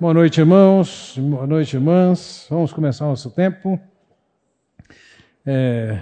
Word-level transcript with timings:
Boa 0.00 0.14
noite, 0.14 0.38
irmãos. 0.38 1.18
Boa 1.18 1.44
noite, 1.44 1.74
irmãs. 1.74 2.46
Vamos 2.48 2.72
começar 2.72 3.04
o 3.04 3.08
nosso 3.08 3.32
tempo. 3.32 3.80
É... 5.44 5.98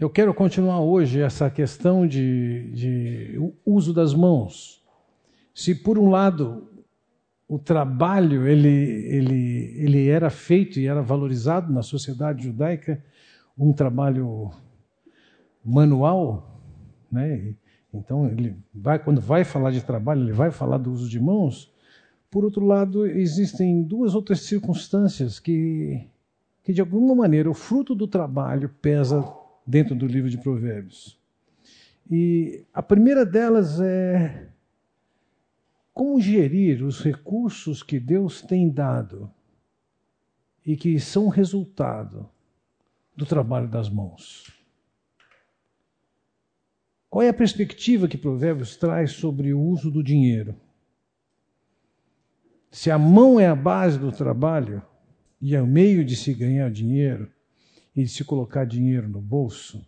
Eu 0.00 0.08
quero 0.08 0.32
continuar 0.32 0.80
hoje 0.80 1.20
essa 1.20 1.50
questão 1.50 2.06
de, 2.06 2.70
de 2.70 3.52
uso 3.66 3.92
das 3.92 4.14
mãos. 4.14 4.82
Se 5.54 5.74
por 5.74 5.98
um 5.98 6.08
lado 6.08 6.66
o 7.46 7.58
trabalho 7.58 8.48
ele, 8.48 8.70
ele, 8.70 9.74
ele 9.76 10.08
era 10.08 10.30
feito 10.30 10.80
e 10.80 10.86
era 10.86 11.02
valorizado 11.02 11.70
na 11.70 11.82
sociedade 11.82 12.44
judaica, 12.44 13.04
um 13.58 13.74
trabalho 13.74 14.50
manual, 15.62 16.58
né? 17.10 17.56
Então, 17.92 18.26
ele 18.26 18.56
vai, 18.74 18.98
quando 18.98 19.20
vai 19.20 19.44
falar 19.44 19.70
de 19.70 19.82
trabalho, 19.82 20.22
ele 20.22 20.32
vai 20.32 20.50
falar 20.50 20.78
do 20.78 20.90
uso 20.90 21.08
de 21.08 21.20
mãos. 21.20 21.70
Por 22.30 22.44
outro 22.44 22.64
lado, 22.64 23.06
existem 23.06 23.82
duas 23.82 24.14
outras 24.14 24.40
circunstâncias 24.40 25.38
que, 25.38 26.08
que 26.62 26.72
de 26.72 26.80
alguma 26.80 27.14
maneira, 27.14 27.50
o 27.50 27.54
fruto 27.54 27.94
do 27.94 28.08
trabalho 28.08 28.70
pesa 28.80 29.22
dentro 29.66 29.94
do 29.94 30.06
livro 30.06 30.30
de 30.30 30.38
Provérbios. 30.38 31.20
E 32.10 32.64
a 32.72 32.82
primeira 32.82 33.24
delas 33.24 33.80
é 33.80 34.48
como 35.92 36.20
gerir 36.20 36.82
os 36.82 37.02
recursos 37.02 37.82
que 37.82 38.00
Deus 38.00 38.40
tem 38.40 38.68
dado 38.70 39.30
e 40.64 40.76
que 40.76 40.98
são 40.98 41.28
resultado 41.28 42.28
do 43.16 43.26
trabalho 43.26 43.68
das 43.68 43.90
mãos. 43.90 44.61
Qual 47.12 47.22
é 47.22 47.28
a 47.28 47.34
perspectiva 47.34 48.08
que 48.08 48.16
Provérbios 48.16 48.74
traz 48.74 49.12
sobre 49.12 49.52
o 49.52 49.60
uso 49.60 49.90
do 49.90 50.02
dinheiro? 50.02 50.56
Se 52.70 52.90
a 52.90 52.98
mão 52.98 53.38
é 53.38 53.46
a 53.46 53.54
base 53.54 53.98
do 53.98 54.10
trabalho 54.10 54.82
e 55.38 55.54
é 55.54 55.60
o 55.60 55.66
meio 55.66 56.06
de 56.06 56.16
se 56.16 56.32
ganhar 56.32 56.70
dinheiro 56.70 57.30
e 57.94 58.02
de 58.02 58.08
se 58.08 58.24
colocar 58.24 58.64
dinheiro 58.64 59.10
no 59.10 59.20
bolso, 59.20 59.86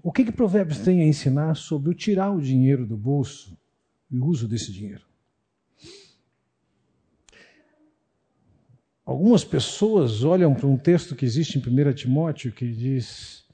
o 0.00 0.12
que, 0.12 0.24
que 0.24 0.30
Provérbios 0.30 0.78
tem 0.78 1.02
a 1.02 1.04
ensinar 1.04 1.56
sobre 1.56 1.90
o 1.90 1.94
tirar 1.94 2.30
o 2.30 2.40
dinheiro 2.40 2.86
do 2.86 2.96
bolso 2.96 3.58
e 4.08 4.16
o 4.16 4.26
uso 4.26 4.46
desse 4.46 4.70
dinheiro? 4.72 5.04
Algumas 9.04 9.42
pessoas 9.42 10.22
olham 10.22 10.54
para 10.54 10.68
um 10.68 10.78
texto 10.78 11.16
que 11.16 11.24
existe 11.24 11.58
em 11.58 11.60
1 11.60 11.94
Timóteo 11.94 12.52
que 12.52 12.70
diz: 12.70 13.44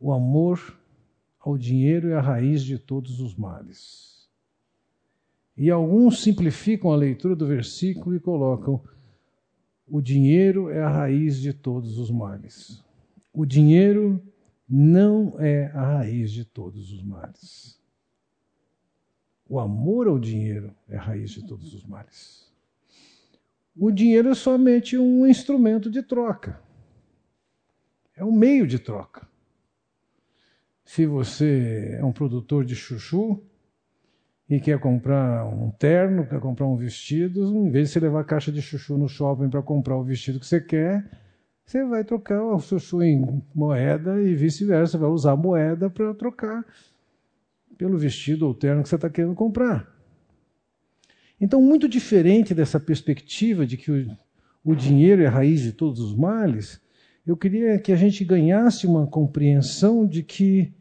o 0.00 0.12
amor 0.12 0.79
ao 1.40 1.56
dinheiro 1.56 2.10
é 2.10 2.14
a 2.14 2.20
raiz 2.20 2.62
de 2.62 2.78
todos 2.78 3.20
os 3.20 3.34
males. 3.34 4.28
E 5.56 5.70
alguns 5.70 6.22
simplificam 6.22 6.92
a 6.92 6.96
leitura 6.96 7.34
do 7.34 7.46
versículo 7.46 8.14
e 8.14 8.20
colocam: 8.20 8.82
o 9.88 10.00
dinheiro 10.00 10.70
é 10.70 10.82
a 10.82 10.88
raiz 10.88 11.38
de 11.38 11.52
todos 11.52 11.98
os 11.98 12.10
males. 12.10 12.82
O 13.32 13.44
dinheiro 13.44 14.22
não 14.68 15.34
é 15.38 15.66
a 15.74 15.96
raiz 15.98 16.30
de 16.30 16.44
todos 16.44 16.92
os 16.92 17.02
males. 17.02 17.80
O 19.48 19.58
amor 19.58 20.06
ao 20.06 20.18
dinheiro 20.18 20.72
é 20.88 20.96
a 20.96 21.00
raiz 21.00 21.30
de 21.32 21.44
todos 21.44 21.74
os 21.74 21.84
males. 21.84 22.48
O 23.76 23.90
dinheiro 23.90 24.28
é 24.28 24.34
somente 24.34 24.96
um 24.96 25.26
instrumento 25.26 25.90
de 25.90 26.02
troca. 26.02 26.62
É 28.14 28.24
um 28.24 28.30
meio 28.30 28.66
de 28.66 28.78
troca. 28.78 29.29
Se 30.90 31.06
você 31.06 31.98
é 32.00 32.04
um 32.04 32.10
produtor 32.10 32.64
de 32.64 32.74
chuchu 32.74 33.40
e 34.48 34.58
quer 34.58 34.76
comprar 34.80 35.46
um 35.46 35.70
terno, 35.70 36.26
quer 36.26 36.40
comprar 36.40 36.66
um 36.66 36.74
vestido, 36.74 37.44
em 37.56 37.70
vez 37.70 37.86
de 37.86 37.92
você 37.92 38.00
levar 38.00 38.22
a 38.22 38.24
caixa 38.24 38.50
de 38.50 38.60
chuchu 38.60 38.98
no 38.98 39.08
shopping 39.08 39.48
para 39.48 39.62
comprar 39.62 39.96
o 39.96 40.02
vestido 40.02 40.40
que 40.40 40.46
você 40.46 40.60
quer, 40.60 41.08
você 41.64 41.84
vai 41.84 42.02
trocar 42.02 42.42
o 42.42 42.58
chuchu 42.58 43.04
em 43.04 43.40
moeda 43.54 44.20
e 44.20 44.34
vice-versa. 44.34 44.98
Vai 44.98 45.08
usar 45.08 45.36
moeda 45.36 45.88
para 45.88 46.12
trocar 46.12 46.66
pelo 47.78 47.96
vestido 47.96 48.48
ou 48.48 48.52
terno 48.52 48.82
que 48.82 48.88
você 48.88 48.96
está 48.96 49.08
querendo 49.08 49.36
comprar. 49.36 49.88
Então, 51.40 51.62
muito 51.62 51.88
diferente 51.88 52.52
dessa 52.52 52.80
perspectiva 52.80 53.64
de 53.64 53.76
que 53.76 53.92
o, 53.92 54.16
o 54.64 54.74
dinheiro 54.74 55.22
é 55.22 55.26
a 55.26 55.30
raiz 55.30 55.60
de 55.60 55.70
todos 55.70 56.00
os 56.00 56.16
males, 56.16 56.80
eu 57.24 57.36
queria 57.36 57.78
que 57.78 57.92
a 57.92 57.96
gente 57.96 58.24
ganhasse 58.24 58.88
uma 58.88 59.06
compreensão 59.06 60.04
de 60.04 60.24
que 60.24 60.74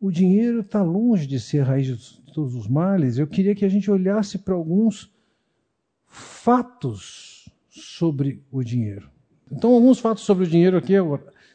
o 0.00 0.10
dinheiro 0.10 0.60
está 0.60 0.82
longe 0.82 1.26
de 1.26 1.40
ser 1.40 1.60
a 1.60 1.64
raiz 1.64 1.86
de 1.86 2.32
todos 2.32 2.54
os 2.54 2.68
males. 2.68 3.18
Eu 3.18 3.26
queria 3.26 3.54
que 3.54 3.64
a 3.64 3.68
gente 3.68 3.90
olhasse 3.90 4.38
para 4.38 4.54
alguns 4.54 5.10
fatos 6.06 7.48
sobre 7.68 8.44
o 8.50 8.62
dinheiro. 8.62 9.10
Então, 9.50 9.72
alguns 9.72 9.98
fatos 9.98 10.24
sobre 10.24 10.44
o 10.44 10.46
dinheiro 10.46 10.76
aqui 10.76 10.94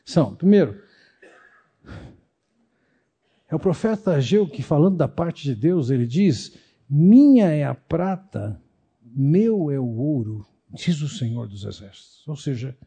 são: 0.04 0.36
primeiro, 0.36 0.82
é 3.50 3.56
o 3.56 3.60
profeta 3.60 4.14
Ageu 4.14 4.48
que, 4.48 4.64
falando 4.64 4.98
da 4.98 5.08
parte 5.08 5.44
de 5.44 5.56
Deus, 5.56 5.90
ele 5.90 6.08
diz: 6.08 6.58
Minha 6.90 7.48
é 7.48 7.64
a 7.64 7.76
prata, 7.76 8.62
meu 9.04 9.70
é 9.70 9.80
o 9.80 9.98
ouro, 9.98 10.46
diz 10.70 11.02
o 11.02 11.10
Senhor 11.10 11.48
dos 11.48 11.64
Exércitos. 11.64 12.28
Ou 12.28 12.36
seja, 12.36 12.78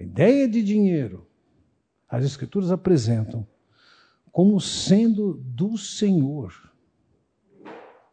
a 0.00 0.02
ideia 0.02 0.48
de 0.48 0.62
dinheiro, 0.62 1.28
as 2.08 2.24
Escrituras 2.24 2.70
apresentam 2.70 3.46
como 4.32 4.58
sendo 4.58 5.34
do 5.34 5.76
Senhor, 5.76 6.72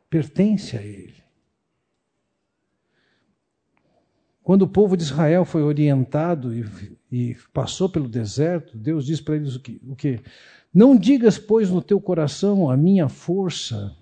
pertence 0.09 0.75
a 0.75 0.83
Ele. 0.83 1.17
Quando 4.43 4.63
o 4.63 4.67
povo 4.67 4.97
de 4.97 5.03
Israel 5.03 5.45
foi 5.45 5.61
orientado 5.61 6.53
e, 6.53 6.65
e 7.11 7.37
passou 7.53 7.87
pelo 7.87 8.09
deserto, 8.09 8.77
Deus 8.77 9.05
diz 9.05 9.21
para 9.21 9.35
eles 9.35 9.55
o 9.55 9.59
que, 9.59 9.79
o 9.87 9.95
que? 9.95 10.19
Não 10.73 10.97
digas, 10.97 11.37
pois, 11.37 11.69
no 11.69 11.81
teu 11.81 12.01
coração, 12.01 12.69
a 12.69 12.75
minha 12.75 13.07
força 13.07 13.95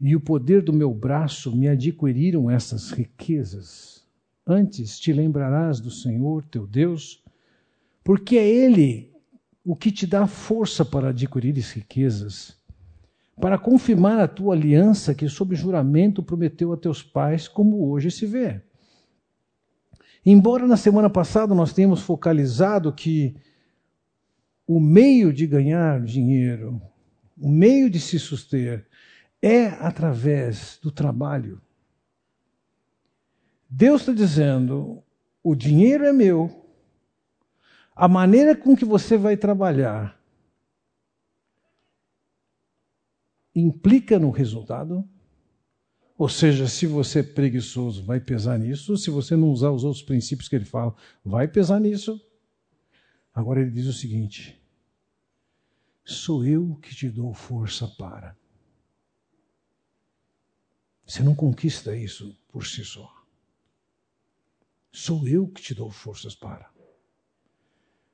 e 0.00 0.16
o 0.16 0.20
poder 0.20 0.62
do 0.62 0.72
meu 0.72 0.92
braço 0.92 1.54
me 1.54 1.68
adquiriram 1.68 2.50
essas 2.50 2.90
riquezas. 2.90 4.04
Antes 4.46 4.98
te 4.98 5.12
lembrarás 5.12 5.78
do 5.78 5.90
Senhor 5.90 6.44
teu 6.44 6.66
Deus, 6.66 7.22
porque 8.02 8.36
é 8.36 8.48
Ele 8.48 9.09
o 9.64 9.76
que 9.76 9.92
te 9.92 10.06
dá 10.06 10.26
força 10.26 10.84
para 10.84 11.10
adquirir 11.10 11.54
riquezas, 11.54 12.56
para 13.40 13.58
confirmar 13.58 14.18
a 14.18 14.28
tua 14.28 14.54
aliança 14.54 15.14
que, 15.14 15.28
sob 15.28 15.54
juramento, 15.54 16.22
prometeu 16.22 16.72
a 16.72 16.76
teus 16.76 17.02
pais, 17.02 17.48
como 17.48 17.90
hoje 17.90 18.10
se 18.10 18.26
vê. 18.26 18.62
Embora 20.24 20.66
na 20.66 20.76
semana 20.76 21.08
passada 21.08 21.54
nós 21.54 21.72
tenhamos 21.72 22.02
focalizado 22.02 22.92
que 22.92 23.34
o 24.66 24.78
meio 24.78 25.32
de 25.32 25.46
ganhar 25.46 26.02
dinheiro, 26.02 26.80
o 27.38 27.48
meio 27.48 27.88
de 27.88 27.98
se 27.98 28.18
suster, 28.18 28.86
é 29.40 29.66
através 29.66 30.78
do 30.82 30.90
trabalho. 30.90 31.60
Deus 33.68 34.02
está 34.02 34.12
dizendo: 34.12 35.02
o 35.42 35.54
dinheiro 35.54 36.04
é 36.04 36.12
meu, 36.12 36.59
a 38.00 38.08
maneira 38.08 38.56
com 38.56 38.74
que 38.74 38.82
você 38.86 39.18
vai 39.18 39.36
trabalhar 39.36 40.18
implica 43.54 44.18
no 44.18 44.30
resultado. 44.30 45.06
Ou 46.16 46.26
seja, 46.26 46.66
se 46.66 46.86
você 46.86 47.18
é 47.18 47.22
preguiçoso, 47.22 48.02
vai 48.02 48.18
pesar 48.18 48.58
nisso. 48.58 48.96
Se 48.96 49.10
você 49.10 49.36
não 49.36 49.50
usar 49.50 49.70
os 49.70 49.84
outros 49.84 50.02
princípios 50.02 50.48
que 50.48 50.56
ele 50.56 50.64
fala, 50.64 50.96
vai 51.22 51.46
pesar 51.46 51.78
nisso. 51.78 52.18
Agora 53.34 53.60
ele 53.60 53.70
diz 53.70 53.84
o 53.84 53.92
seguinte: 53.92 54.58
sou 56.02 56.42
eu 56.42 56.76
que 56.76 56.94
te 56.94 57.10
dou 57.10 57.34
força 57.34 57.86
para. 57.86 58.34
Você 61.04 61.22
não 61.22 61.34
conquista 61.34 61.94
isso 61.94 62.34
por 62.48 62.64
si 62.64 62.82
só. 62.82 63.14
Sou 64.90 65.28
eu 65.28 65.46
que 65.48 65.60
te 65.60 65.74
dou 65.74 65.90
forças 65.90 66.34
para. 66.34 66.79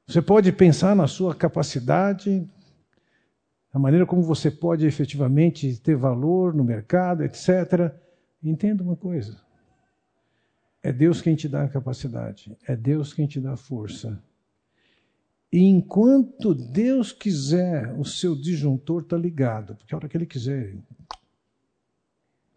Você 0.06 0.22
pode 0.22 0.52
pensar 0.52 0.94
na 0.94 1.08
sua 1.08 1.34
capacidade, 1.34 2.48
na 3.74 3.80
maneira 3.80 4.06
como 4.06 4.22
você 4.22 4.50
pode 4.50 4.86
efetivamente 4.86 5.76
ter 5.80 5.96
valor 5.96 6.54
no 6.54 6.62
mercado, 6.62 7.24
etc. 7.24 7.92
Entenda 8.40 8.84
uma 8.84 8.96
coisa: 8.96 9.40
é 10.80 10.92
Deus 10.92 11.20
quem 11.20 11.34
te 11.34 11.48
dá 11.48 11.64
a 11.64 11.68
capacidade, 11.68 12.56
é 12.68 12.76
Deus 12.76 13.12
quem 13.12 13.26
te 13.26 13.40
dá 13.40 13.54
a 13.54 13.56
força. 13.56 14.22
E 15.52 15.60
enquanto 15.64 16.54
Deus 16.54 17.12
quiser, 17.12 17.92
o 17.98 18.04
seu 18.04 18.36
disjuntor 18.36 19.02
está 19.02 19.16
ligado, 19.16 19.74
porque 19.74 19.92
a 19.92 19.98
hora 19.98 20.08
que 20.08 20.16
Ele 20.16 20.26
quiser, 20.26 20.76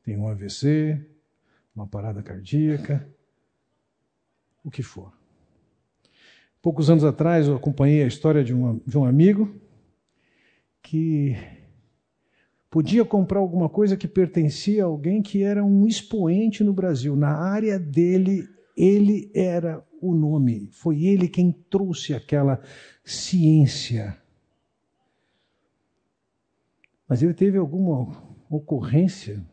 tem 0.03 0.17
um 0.17 0.27
AVC, 0.27 1.03
uma 1.75 1.87
parada 1.87 2.21
cardíaca, 2.21 3.07
o 4.63 4.69
que 4.69 4.83
for. 4.83 5.18
Poucos 6.61 6.89
anos 6.89 7.05
atrás 7.05 7.47
eu 7.47 7.55
acompanhei 7.55 8.03
a 8.03 8.07
história 8.07 8.43
de 8.43 8.53
um, 8.53 8.81
de 8.85 8.97
um 8.97 9.05
amigo 9.05 9.55
que 10.81 11.37
podia 12.69 13.05
comprar 13.05 13.39
alguma 13.39 13.69
coisa 13.69 13.95
que 13.95 14.07
pertencia 14.07 14.83
a 14.83 14.87
alguém 14.87 15.21
que 15.21 15.41
era 15.41 15.63
um 15.63 15.87
expoente 15.87 16.63
no 16.63 16.73
Brasil. 16.73 17.15
Na 17.15 17.31
área 17.31 17.79
dele, 17.79 18.47
ele 18.75 19.31
era 19.33 19.81
o 20.01 20.13
nome. 20.13 20.69
Foi 20.71 21.05
ele 21.05 21.29
quem 21.29 21.51
trouxe 21.69 22.13
aquela 22.13 22.61
ciência. 23.05 24.17
Mas 27.07 27.23
ele 27.23 27.33
teve 27.33 27.57
alguma 27.57 28.21
ocorrência, 28.49 29.43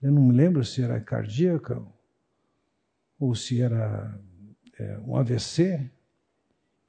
eu 0.00 0.12
não 0.12 0.22
me 0.22 0.34
lembro 0.34 0.64
se 0.64 0.82
era 0.82 1.00
cardíaca 1.00 1.82
ou 3.18 3.34
se 3.34 3.60
era 3.62 4.20
é, 4.78 4.98
um 5.06 5.16
AVC, 5.16 5.90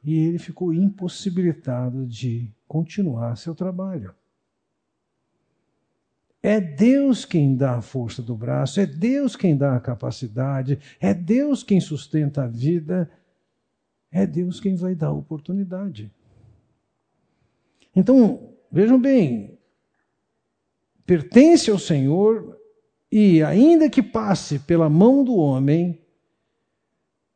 e 0.03 0.17
ele 0.17 0.37
ficou 0.37 0.73
impossibilitado 0.73 2.05
de 2.05 2.49
continuar 2.67 3.37
seu 3.37 3.55
trabalho. 3.55 4.13
É 6.41 6.59
Deus 6.59 7.23
quem 7.23 7.55
dá 7.55 7.77
a 7.77 7.81
força 7.81 8.21
do 8.21 8.35
braço, 8.35 8.81
é 8.81 8.85
Deus 8.85 9.33
quem 9.33 9.55
dá 9.55 9.77
a 9.77 9.79
capacidade, 9.79 10.77
é 10.99 11.13
Deus 11.13 11.63
quem 11.63 11.79
sustenta 11.79 12.43
a 12.43 12.47
vida, 12.47 13.09
é 14.11 14.27
Deus 14.27 14.59
quem 14.59 14.75
vai 14.75 14.93
dar 14.93 15.07
a 15.07 15.13
oportunidade. 15.13 16.11
Então, 17.95 18.49
vejam 18.69 18.99
bem, 18.99 19.57
pertence 21.05 21.71
ao 21.71 21.79
Senhor 21.79 22.59
e, 23.09 23.41
ainda 23.41 23.89
que 23.89 24.03
passe 24.03 24.59
pela 24.59 24.89
mão 24.89 25.23
do 25.23 25.35
homem, 25.37 26.02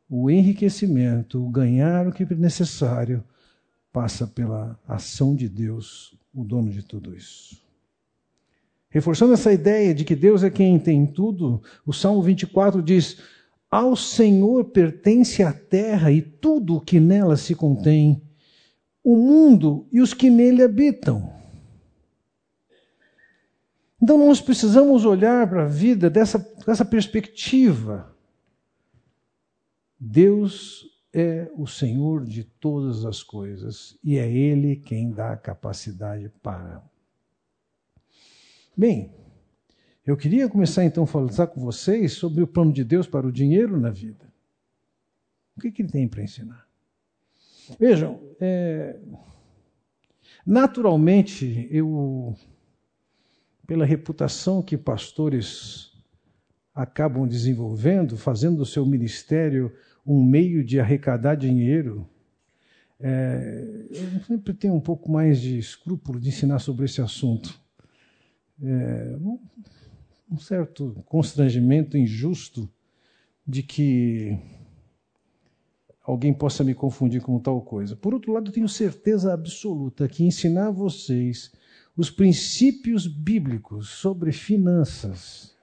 o 0.10 0.30
enriquecimento, 0.30 1.44
o 1.44 1.50
ganhar 1.50 2.08
o 2.08 2.12
que 2.12 2.24
é 2.24 2.36
necessário, 2.36 3.24
passa 3.92 4.28
pela 4.28 4.80
ação 4.88 5.36
de 5.36 5.50
Deus, 5.50 6.18
o 6.34 6.44
dono 6.44 6.70
de 6.70 6.84
tudo 6.84 7.16
isso. 7.16 7.62
Reforçando 8.90 9.34
essa 9.34 9.52
ideia 9.52 9.94
de 9.94 10.06
que 10.06 10.16
Deus 10.16 10.44
é 10.44 10.50
quem 10.50 10.80
tem 10.80 11.06
tudo, 11.06 11.62
o 11.86 11.92
Salmo 11.92 12.22
24 12.22 12.82
diz: 12.82 13.22
Ao 13.70 13.96
Senhor 13.96 14.66
pertence 14.66 15.44
a 15.44 15.52
terra 15.52 16.12
e 16.12 16.22
tudo 16.22 16.78
o 16.78 16.82
que 16.82 17.00
nela 17.00 17.36
se 17.36 17.54
contém, 17.54 18.22
o 19.04 19.16
mundo 19.16 19.88
e 19.92 20.00
os 20.00 20.14
que 20.14 20.30
nele 20.30 20.64
habitam. 20.64 21.34
Então 24.02 24.18
nós 24.18 24.40
precisamos 24.40 25.06
olhar 25.06 25.50
para 25.50 25.64
a 25.64 25.68
vida 25.68 26.10
dessa, 26.10 26.40
dessa 26.66 26.86
perspectiva. 26.86 28.16
Deus 30.00 30.86
é 31.14 31.50
o 31.56 31.66
Senhor 31.66 32.24
de 32.26 32.44
todas 32.44 33.06
as 33.06 33.24
coisas 33.24 33.98
e 34.04 34.18
é 34.18 34.30
Ele 34.30 34.76
quem 34.76 35.12
dá 35.12 35.32
a 35.32 35.38
capacidade 35.38 36.30
para. 36.42 36.84
Bem, 38.76 39.12
eu 40.06 40.16
queria 40.16 40.48
começar 40.48 40.86
então 40.86 41.04
a 41.04 41.08
falar 41.08 41.48
com 41.48 41.60
vocês 41.60 42.14
sobre 42.14 42.44
o 42.44 42.48
plano 42.48 42.72
de 42.72 42.84
Deus 42.84 43.08
para 43.08 43.26
o 43.26 43.32
dinheiro 43.32 43.80
na 43.80 43.90
vida. 43.90 44.32
O 45.58 45.60
que, 45.60 45.72
que 45.72 45.82
ele 45.82 45.90
tem 45.90 46.08
para 46.08 46.22
ensinar? 46.22 46.68
Vejam, 47.80 48.22
é, 48.40 49.00
naturalmente, 50.46 51.68
eu, 51.72 52.36
pela 53.66 53.86
reputação 53.86 54.62
que 54.62 54.78
pastores 54.78 55.97
acabam 56.78 57.28
desenvolvendo, 57.28 58.16
fazendo 58.16 58.58
do 58.58 58.66
seu 58.66 58.86
ministério 58.86 59.74
um 60.06 60.24
meio 60.24 60.64
de 60.64 60.80
arrecadar 60.80 61.36
dinheiro, 61.36 62.08
é, 63.00 63.88
eu 63.90 64.22
sempre 64.22 64.54
tenho 64.54 64.76
um 64.76 64.80
pouco 64.80 65.12
mais 65.12 65.42
de 65.42 65.58
escrúpulo 65.58 66.20
de 66.20 66.30
ensinar 66.30 66.60
sobre 66.60 66.86
esse 66.86 67.02
assunto 67.02 67.60
é, 68.62 69.18
um 70.30 70.38
certo 70.38 71.04
constrangimento 71.06 71.98
injusto 71.98 72.70
de 73.46 73.64
que 73.64 74.38
alguém 76.04 76.34
possa 76.34 76.64
me 76.64 76.74
confundir 76.74 77.22
com 77.22 77.40
tal 77.40 77.62
coisa. 77.62 77.96
Por 77.96 78.14
outro 78.14 78.34
lado, 78.34 78.52
tenho 78.52 78.68
certeza 78.68 79.34
absoluta 79.34 80.08
que 80.08 80.24
ensinar 80.24 80.70
vocês 80.70 81.52
os 81.96 82.12
princípios 82.12 83.08
bíblicos 83.08 83.90
sobre 83.90 84.32
finanças 84.32 85.57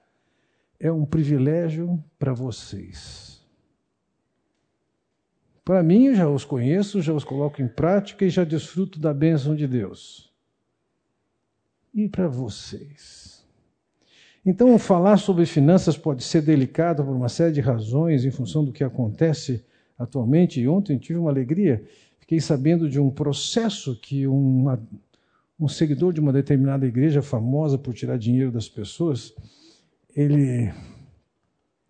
é 0.78 0.90
um 0.90 1.04
privilégio 1.04 2.02
para 2.18 2.32
vocês. 2.32 3.42
Para 5.64 5.82
mim, 5.82 6.06
eu 6.06 6.14
já 6.14 6.28
os 6.28 6.44
conheço, 6.44 7.00
já 7.00 7.12
os 7.12 7.24
coloco 7.24 7.62
em 7.62 7.68
prática 7.68 8.24
e 8.24 8.30
já 8.30 8.44
desfruto 8.44 8.98
da 8.98 9.14
bênção 9.14 9.56
de 9.56 9.66
Deus 9.66 10.34
e 11.94 12.08
para 12.08 12.26
vocês. 12.26 13.44
Então, 14.44 14.76
falar 14.78 15.16
sobre 15.16 15.46
finanças 15.46 15.96
pode 15.96 16.22
ser 16.22 16.42
delicado 16.42 17.02
por 17.04 17.14
uma 17.14 17.28
série 17.28 17.52
de 17.52 17.60
razões 17.60 18.24
em 18.24 18.30
função 18.30 18.64
do 18.64 18.72
que 18.72 18.84
acontece 18.84 19.64
atualmente. 19.98 20.60
E 20.60 20.68
ontem 20.68 20.98
tive 20.98 21.18
uma 21.18 21.30
alegria, 21.30 21.82
fiquei 22.18 22.40
sabendo 22.40 22.90
de 22.90 23.00
um 23.00 23.08
processo 23.08 23.96
que 23.96 24.26
uma, 24.26 24.82
um 25.58 25.68
seguidor 25.68 26.12
de 26.12 26.20
uma 26.20 26.32
determinada 26.32 26.84
igreja 26.84 27.22
famosa 27.22 27.78
por 27.78 27.94
tirar 27.94 28.18
dinheiro 28.18 28.50
das 28.50 28.68
pessoas, 28.68 29.32
ele, 30.14 30.72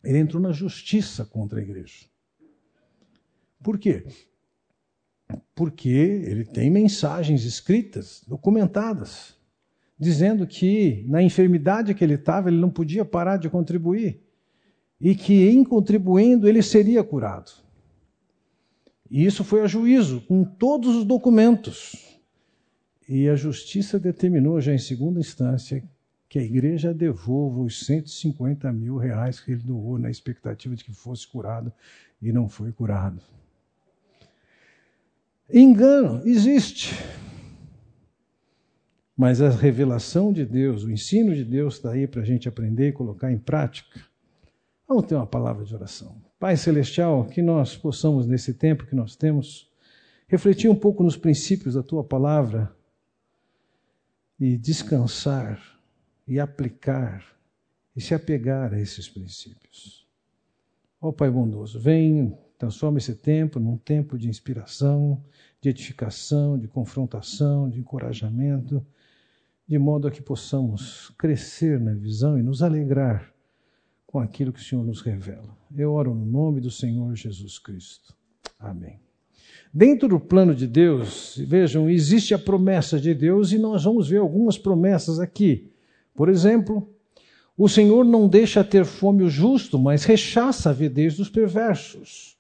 ele 0.03 0.19
entrou 0.19 0.43
na 0.43 0.53
justiça 0.53 1.25
contra 1.25 1.61
a 1.61 1.63
igreja. 1.63 2.07
Por 3.63 3.79
quê? 3.79 4.07
Porque 5.55 5.89
ele 5.89 6.45
tem 6.45 6.71
mensagens 6.71 7.45
escritas, 7.45 8.23
documentadas, 8.27 9.37
dizendo 9.99 10.47
que 10.47 11.05
na 11.09 11.23
enfermidade 11.23 11.95
que 11.95 12.05
ele 12.05 12.15
estava, 12.15 12.49
ele 12.49 12.59
não 12.59 12.71
podia 12.71 13.05
parar 13.05 13.37
de 13.37 13.49
contribuir 13.49 14.21
e 15.01 15.15
que 15.15 15.49
em 15.49 15.65
contribuindo 15.65 16.49
ele 16.49 16.63
seria 16.63 17.05
curado. 17.05 17.53
E 19.11 19.25
isso 19.25 19.45
foi 19.45 19.61
a 19.61 19.67
juízo, 19.67 20.23
com 20.23 20.45
todos 20.45 20.97
os 20.97 21.05
documentos. 21.05 22.19
E 23.09 23.29
a 23.29 23.37
justiça 23.37 23.99
determinou 23.99 24.61
já 24.61 24.73
em 24.73 24.79
segunda 24.79 25.21
instância 25.21 25.85
que 26.35 26.39
a 26.41 26.43
igreja 26.43 26.93
devolva 26.93 27.61
os 27.61 27.87
150 27.87 28.73
mil 28.73 28.97
reais 28.97 29.39
que 29.39 29.53
ele 29.53 29.63
doou 29.63 30.01
na 30.01 30.11
expectativa 30.11 30.75
de 30.75 30.83
que 30.83 30.93
fosse 30.93 31.29
curado 31.29 31.73
e 32.21 32.33
não 32.33 32.49
foi 32.49 32.73
curado. 32.73 33.23
Engano 35.49 36.27
existe. 36.27 36.93
Mas 39.17 39.41
a 39.41 39.49
revelação 39.49 40.33
de 40.33 40.45
Deus, 40.45 40.83
o 40.83 40.91
ensino 40.91 41.33
de 41.37 41.45
Deus 41.45 41.75
está 41.75 41.93
aí 41.93 42.05
para 42.05 42.23
a 42.23 42.25
gente 42.25 42.49
aprender 42.49 42.89
e 42.89 42.93
colocar 42.93 43.31
em 43.31 43.39
prática. 43.39 44.01
Vamos 44.89 45.07
ter 45.07 45.15
uma 45.15 45.29
palavra 45.29 45.65
de 45.65 45.73
oração. 45.73 46.21
Pai 46.41 46.57
Celestial, 46.57 47.27
que 47.27 47.43
nós 47.43 47.77
possamos, 47.77 48.27
nesse 48.27 48.55
tempo 48.55 48.87
que 48.87 48.97
nós 48.97 49.15
temos, 49.15 49.71
refletir 50.27 50.69
um 50.69 50.75
pouco 50.75 51.05
nos 51.05 51.17
princípios 51.17 51.75
da 51.75 51.83
tua 51.85 52.03
palavra 52.03 52.75
e 54.41 54.57
descansar 54.57 55.74
e 56.27 56.41
aplicar 56.41 57.25
e 57.97 58.01
se 58.01 58.15
apegar 58.15 58.73
a 58.73 58.81
esses 58.81 59.09
princípios. 59.09 60.07
Ó 61.01 61.09
oh, 61.09 61.13
Pai 61.13 61.31
bondoso, 61.31 61.79
vem, 61.79 62.37
transforma 62.59 62.99
esse 62.99 63.15
tempo 63.15 63.61
num 63.61 63.77
tempo 63.77 64.19
de 64.19 64.29
inspiração, 64.29 65.23
de 65.61 65.69
edificação, 65.69 66.59
de 66.59 66.67
confrontação, 66.67 67.69
de 67.69 67.79
encorajamento 67.79 68.85
de 69.67 69.79
modo 69.79 70.07
a 70.07 70.11
que 70.11 70.23
possamos 70.23 71.11
crescer 71.19 71.81
na 71.81 71.95
visão 71.95 72.39
e 72.39 72.43
nos 72.43 72.63
alegrar 72.63 73.33
com 74.07 74.21
aquilo 74.21 74.53
que 74.53 74.61
o 74.61 74.63
Senhor 74.63 74.85
nos 74.85 75.01
revela. 75.01 75.57
Eu 75.75 75.93
oro 75.93 76.15
no 76.15 76.25
nome 76.25 76.61
do 76.61 76.71
Senhor 76.71 77.17
Jesus 77.17 77.59
Cristo. 77.59 78.15
Amém. 78.59 79.01
Dentro 79.73 80.07
do 80.07 80.21
plano 80.21 80.55
de 80.55 80.67
Deus, 80.67 81.37
vejam, 81.49 81.89
existe 81.91 82.33
a 82.33 82.39
promessa 82.39 83.01
de 83.01 83.13
Deus 83.13 83.51
e 83.51 83.59
nós 83.59 83.83
vamos 83.83 84.09
ver 84.09 84.19
algumas 84.19 84.57
promessas 84.57 85.19
aqui. 85.19 85.73
Por 86.15 86.29
exemplo, 86.29 86.89
o 87.57 87.69
Senhor 87.69 88.05
não 88.05 88.29
deixa 88.29 88.65
ter 88.65 88.85
fome 88.85 89.23
o 89.23 89.31
justo, 89.31 89.79
mas 89.79 90.05
rechaça 90.05 90.69
a 90.69 90.73
avidez 90.73 91.17
dos 91.17 91.29
perversos. 91.29 92.37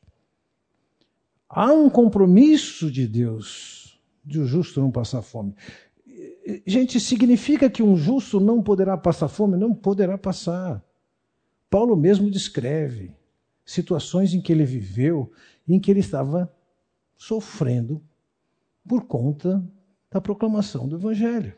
Há 1.48 1.72
um 1.72 1.88
compromisso 1.88 2.90
de 2.90 3.06
Deus 3.06 4.00
de 4.24 4.40
o 4.40 4.46
justo 4.46 4.80
não 4.80 4.90
passar 4.90 5.22
fome. 5.22 5.54
Gente, 6.66 6.98
significa 6.98 7.70
que 7.70 7.82
um 7.82 7.96
justo 7.96 8.40
não 8.40 8.62
poderá 8.62 8.96
passar 8.96 9.28
fome? 9.28 9.56
Não 9.56 9.74
poderá 9.74 10.16
passar. 10.16 10.82
Paulo 11.70 11.96
mesmo 11.96 12.30
descreve 12.30 13.12
situações 13.64 14.34
em 14.34 14.40
que 14.40 14.52
ele 14.52 14.64
viveu, 14.64 15.30
em 15.66 15.78
que 15.78 15.90
ele 15.90 16.00
estava 16.00 16.52
sofrendo 17.16 18.02
por 18.86 19.04
conta 19.04 19.64
da 20.10 20.20
proclamação 20.20 20.86
do 20.86 20.96
Evangelho. 20.96 21.54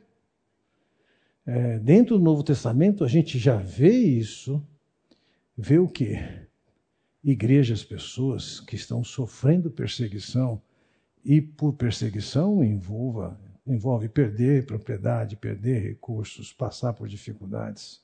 É, 1.46 1.78
dentro 1.78 2.18
do 2.18 2.24
Novo 2.24 2.42
Testamento, 2.42 3.04
a 3.04 3.08
gente 3.08 3.38
já 3.38 3.56
vê 3.56 3.96
isso, 3.96 4.60
vê 5.56 5.78
o 5.78 5.88
quê? 5.88 6.18
Igrejas, 7.22 7.84
pessoas 7.84 8.60
que 8.60 8.74
estão 8.74 9.04
sofrendo 9.04 9.70
perseguição, 9.70 10.60
e 11.24 11.40
por 11.40 11.72
perseguição 11.72 12.62
envolva 12.62 13.38
envolve 13.66 14.08
perder 14.08 14.64
propriedade, 14.64 15.36
perder 15.36 15.82
recursos, 15.82 16.52
passar 16.52 16.92
por 16.92 17.08
dificuldades. 17.08 18.00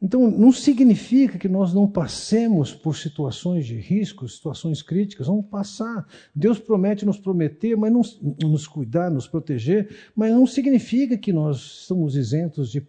Então, 0.00 0.30
não 0.30 0.52
significa 0.52 1.38
que 1.38 1.48
nós 1.48 1.72
não 1.72 1.88
passemos 1.88 2.74
por 2.74 2.96
situações 2.96 3.66
de 3.66 3.76
risco, 3.76 4.28
situações 4.28 4.82
críticas, 4.82 5.26
vamos 5.26 5.46
passar. 5.46 6.06
Deus 6.34 6.58
promete 6.58 7.06
nos 7.06 7.18
prometer, 7.18 7.76
mas 7.76 7.90
não, 7.90 8.02
nos 8.42 8.66
cuidar, 8.66 9.10
nos 9.10 9.26
proteger, 9.26 10.10
mas 10.14 10.32
não 10.32 10.46
significa 10.46 11.16
que 11.16 11.32
nós 11.32 11.80
estamos 11.80 12.14
isentos 12.14 12.70
de 12.70 12.86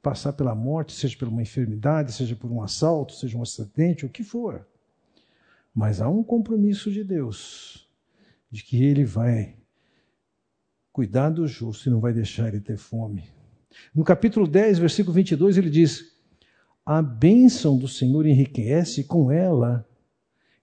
passar 0.00 0.32
pela 0.34 0.54
morte, 0.54 0.92
seja 0.92 1.16
por 1.18 1.28
uma 1.28 1.42
enfermidade, 1.42 2.12
seja 2.12 2.36
por 2.36 2.50
um 2.50 2.62
assalto, 2.62 3.14
seja 3.14 3.36
um 3.36 3.42
acidente, 3.42 4.06
o 4.06 4.10
que 4.10 4.22
for. 4.22 4.64
Mas 5.74 6.00
há 6.00 6.08
um 6.08 6.22
compromisso 6.22 6.90
de 6.90 7.02
Deus, 7.02 7.88
de 8.48 8.62
que 8.62 8.84
Ele 8.84 9.04
vai 9.04 9.56
cuidar 10.94 11.30
do 11.30 11.44
justo 11.48 11.88
e 11.88 11.90
não 11.90 11.98
vai 11.98 12.12
deixar 12.12 12.46
ele 12.46 12.60
ter 12.60 12.76
fome. 12.76 13.24
No 13.92 14.04
capítulo 14.04 14.46
10, 14.46 14.78
versículo 14.78 15.12
22, 15.12 15.58
ele 15.58 15.68
diz: 15.68 16.13
a 16.84 17.00
bênção 17.00 17.78
do 17.78 17.88
Senhor 17.88 18.26
enriquece, 18.26 19.02
e 19.02 19.04
com 19.04 19.30
ela 19.30 19.86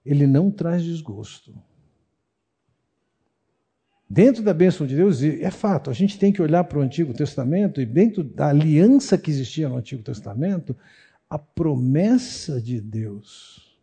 ele 0.04 0.26
não 0.26 0.50
traz 0.50 0.82
desgosto. 0.82 1.54
Dentro 4.08 4.42
da 4.42 4.52
bênção 4.52 4.86
de 4.86 4.94
Deus, 4.94 5.22
é 5.22 5.50
fato, 5.50 5.88
a 5.88 5.92
gente 5.94 6.18
tem 6.18 6.32
que 6.32 6.42
olhar 6.42 6.64
para 6.64 6.78
o 6.78 6.82
Antigo 6.82 7.14
Testamento 7.14 7.80
e 7.80 7.86
dentro 7.86 8.22
da 8.22 8.48
aliança 8.48 9.16
que 9.16 9.30
existia 9.30 9.68
no 9.68 9.76
Antigo 9.76 10.02
Testamento, 10.02 10.76
a 11.30 11.38
promessa 11.38 12.60
de 12.60 12.78
Deus 12.78 13.78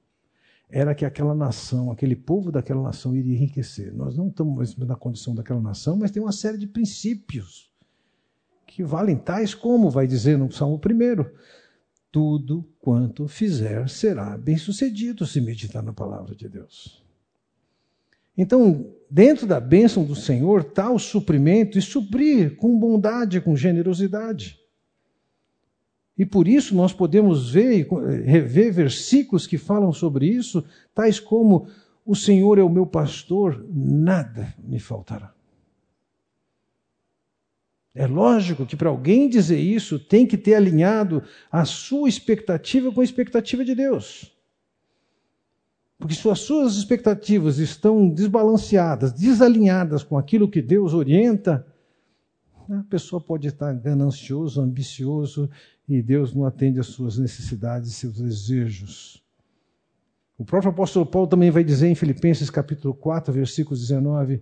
era 0.69 0.93
que 0.93 1.03
aquela 1.03 1.33
nação, 1.33 1.91
aquele 1.91 2.15
povo 2.15 2.51
daquela 2.51 2.83
nação 2.83 3.15
iria 3.15 3.33
enriquecer. 3.33 3.91
Nós 3.91 4.15
não 4.15 4.27
estamos 4.27 4.77
na 4.77 4.95
condição 4.95 5.33
daquela 5.33 5.59
nação, 5.59 5.97
mas 5.97 6.11
tem 6.11 6.21
uma 6.21 6.31
série 6.31 6.59
de 6.59 6.67
princípios 6.67 7.73
que 8.67 8.83
valem 8.83 9.17
tais 9.17 9.55
como 9.55 9.89
vai 9.89 10.05
dizer 10.05 10.37
no 10.37 10.51
Salmo 10.51 10.79
1 10.79 11.25
tudo 12.11 12.67
quanto 12.79 13.27
fizer 13.27 13.89
será 13.89 14.37
bem-sucedido 14.37 15.25
se 15.25 15.39
meditar 15.39 15.83
na 15.83 15.93
palavra 15.93 16.35
de 16.35 16.49
Deus. 16.49 17.03
Então, 18.37 18.93
dentro 19.09 19.45
da 19.45 19.59
bênção 19.59 20.05
do 20.05 20.15
Senhor 20.15 20.61
está 20.61 20.89
o 20.89 20.97
suprimento 20.97 21.77
e 21.77 21.81
suprir 21.81 22.55
com 22.55 22.79
bondade, 22.79 23.41
com 23.41 23.55
generosidade. 23.55 24.57
E 26.17 26.25
por 26.25 26.47
isso 26.47 26.75
nós 26.75 26.91
podemos 26.91 27.51
ver 27.51 27.79
e 27.79 28.21
rever 28.23 28.73
versículos 28.73 29.47
que 29.47 29.57
falam 29.57 29.91
sobre 29.93 30.27
isso, 30.27 30.63
tais 30.93 31.19
como: 31.19 31.67
O 32.05 32.15
Senhor 32.15 32.57
é 32.57 32.63
o 32.63 32.69
meu 32.69 32.85
pastor, 32.85 33.65
nada 33.69 34.53
me 34.61 34.79
faltará. 34.79 35.33
É 37.93 38.05
lógico 38.05 38.65
que 38.65 38.75
para 38.75 38.89
alguém 38.89 39.27
dizer 39.27 39.59
isso 39.59 39.99
tem 39.99 40.25
que 40.25 40.37
ter 40.37 40.53
alinhado 40.53 41.23
a 41.51 41.65
sua 41.65 42.07
expectativa 42.07 42.91
com 42.91 43.01
a 43.01 43.03
expectativa 43.03 43.65
de 43.65 43.73
Deus. 43.73 44.31
Porque 45.97 46.13
se 46.13 46.29
as 46.29 46.39
suas 46.39 46.75
expectativas 46.75 47.57
estão 47.57 48.07
desbalanceadas, 48.09 49.11
desalinhadas 49.11 50.01
com 50.01 50.17
aquilo 50.17 50.49
que 50.49 50.61
Deus 50.61 50.93
orienta, 50.93 51.65
a 52.69 52.83
pessoa 52.83 53.19
pode 53.19 53.47
estar 53.47 53.73
ganancioso, 53.73 54.61
ambicioso 54.61 55.49
e 55.87 56.01
Deus 56.01 56.33
não 56.33 56.45
atende 56.45 56.79
às 56.79 56.87
suas 56.87 57.17
necessidades 57.17 57.95
seus 57.95 58.13
desejos. 58.13 59.21
O 60.37 60.45
próprio 60.45 60.71
apóstolo 60.71 61.05
Paulo 61.05 61.27
também 61.27 61.51
vai 61.51 61.65
dizer 61.65 61.89
em 61.89 61.95
Filipenses 61.95 62.49
capítulo 62.49 62.93
4, 62.93 63.33
versículo 63.33 63.75
19: 63.75 64.41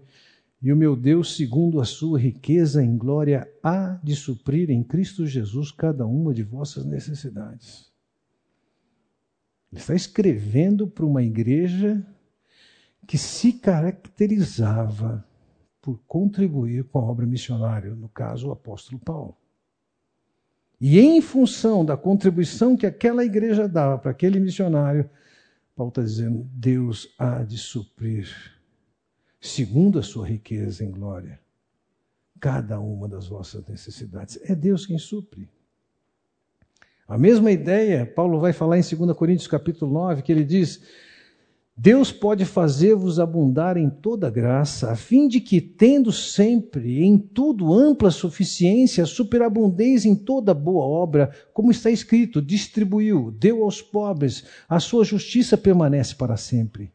e 0.61 0.71
o 0.71 0.75
meu 0.75 0.95
Deus, 0.95 1.35
segundo 1.35 1.79
a 1.79 1.85
sua 1.85 2.19
riqueza 2.19 2.83
em 2.83 2.97
glória, 2.97 3.47
há 3.61 3.99
de 4.03 4.15
suprir 4.15 4.71
em 4.71 4.83
Cristo 4.83 5.25
Jesus 5.27 5.71
cada 5.71 6.05
uma 6.07 6.33
de 6.33 6.41
vossas 6.41 6.83
necessidades. 6.83 7.91
Ele 9.71 9.79
está 9.79 9.93
escrevendo 9.93 10.87
para 10.87 11.05
uma 11.05 11.21
igreja 11.21 12.03
que 13.05 13.17
se 13.17 13.53
caracterizava 13.53 15.23
por 15.79 15.99
contribuir 16.07 16.85
com 16.85 16.99
a 16.99 17.03
obra 17.03 17.25
missionária, 17.25 17.93
no 17.93 18.09
caso, 18.09 18.49
o 18.49 18.51
apóstolo 18.51 18.99
Paulo. 18.99 19.37
E 20.81 20.99
em 20.99 21.21
função 21.21 21.85
da 21.85 21.95
contribuição 21.95 22.75
que 22.75 22.85
aquela 22.85 23.23
igreja 23.23 23.67
dava 23.67 23.97
para 23.97 24.11
aquele 24.11 24.39
missionário, 24.39 25.09
Paulo 25.75 25.89
está 25.89 26.01
dizendo: 26.01 26.47
Deus 26.51 27.13
há 27.17 27.43
de 27.43 27.57
suprir 27.57 28.56
segundo 29.39 30.00
a 30.00 30.03
sua 30.03 30.27
riqueza 30.27 30.84
em 30.84 30.91
glória, 30.91 31.39
cada 32.39 32.79
uma 32.79 33.08
das 33.08 33.27
vossas 33.27 33.65
necessidades. 33.65 34.39
É 34.44 34.56
Deus 34.56 34.86
quem 34.86 34.98
supre. 34.98 35.50
A 37.08 37.17
mesma 37.17 37.51
ideia, 37.51 38.06
Paulo 38.06 38.39
vai 38.39 38.51
falar 38.51 38.77
em 38.77 38.82
2 38.82 39.15
Coríntios 39.15 39.48
capítulo 39.48 39.91
9, 39.94 40.22
que 40.22 40.32
ele 40.32 40.44
diz: 40.44 40.82
Deus 41.75 42.12
pode 42.12 42.44
fazer-vos 42.44 43.20
abundar 43.20 43.77
em 43.77 43.89
toda 43.89 44.29
graça, 44.29 44.91
a 44.91 44.96
fim 44.96 45.27
de 45.27 45.39
que, 45.39 45.62
tendo 45.62 46.12
sempre 46.12 47.03
em 47.03 47.17
tudo 47.17 47.72
ampla 47.72 48.12
suficiência, 48.12 49.06
superabundeis 49.06 50.03
em 50.03 50.15
toda 50.15 50.53
boa 50.56 50.84
obra, 50.84 51.32
como 51.53 51.72
está 51.72 51.91
escrito: 51.91 52.41
distribuiu, 52.41 53.32
deu 53.32 53.63
aos 53.63 53.82
pobres, 53.82 54.44
a 54.67 54.79
sua 54.79 55.06
justiça 55.06 55.56
permanece 55.56 56.15
para 56.15 56.36
sempre. 56.36 56.91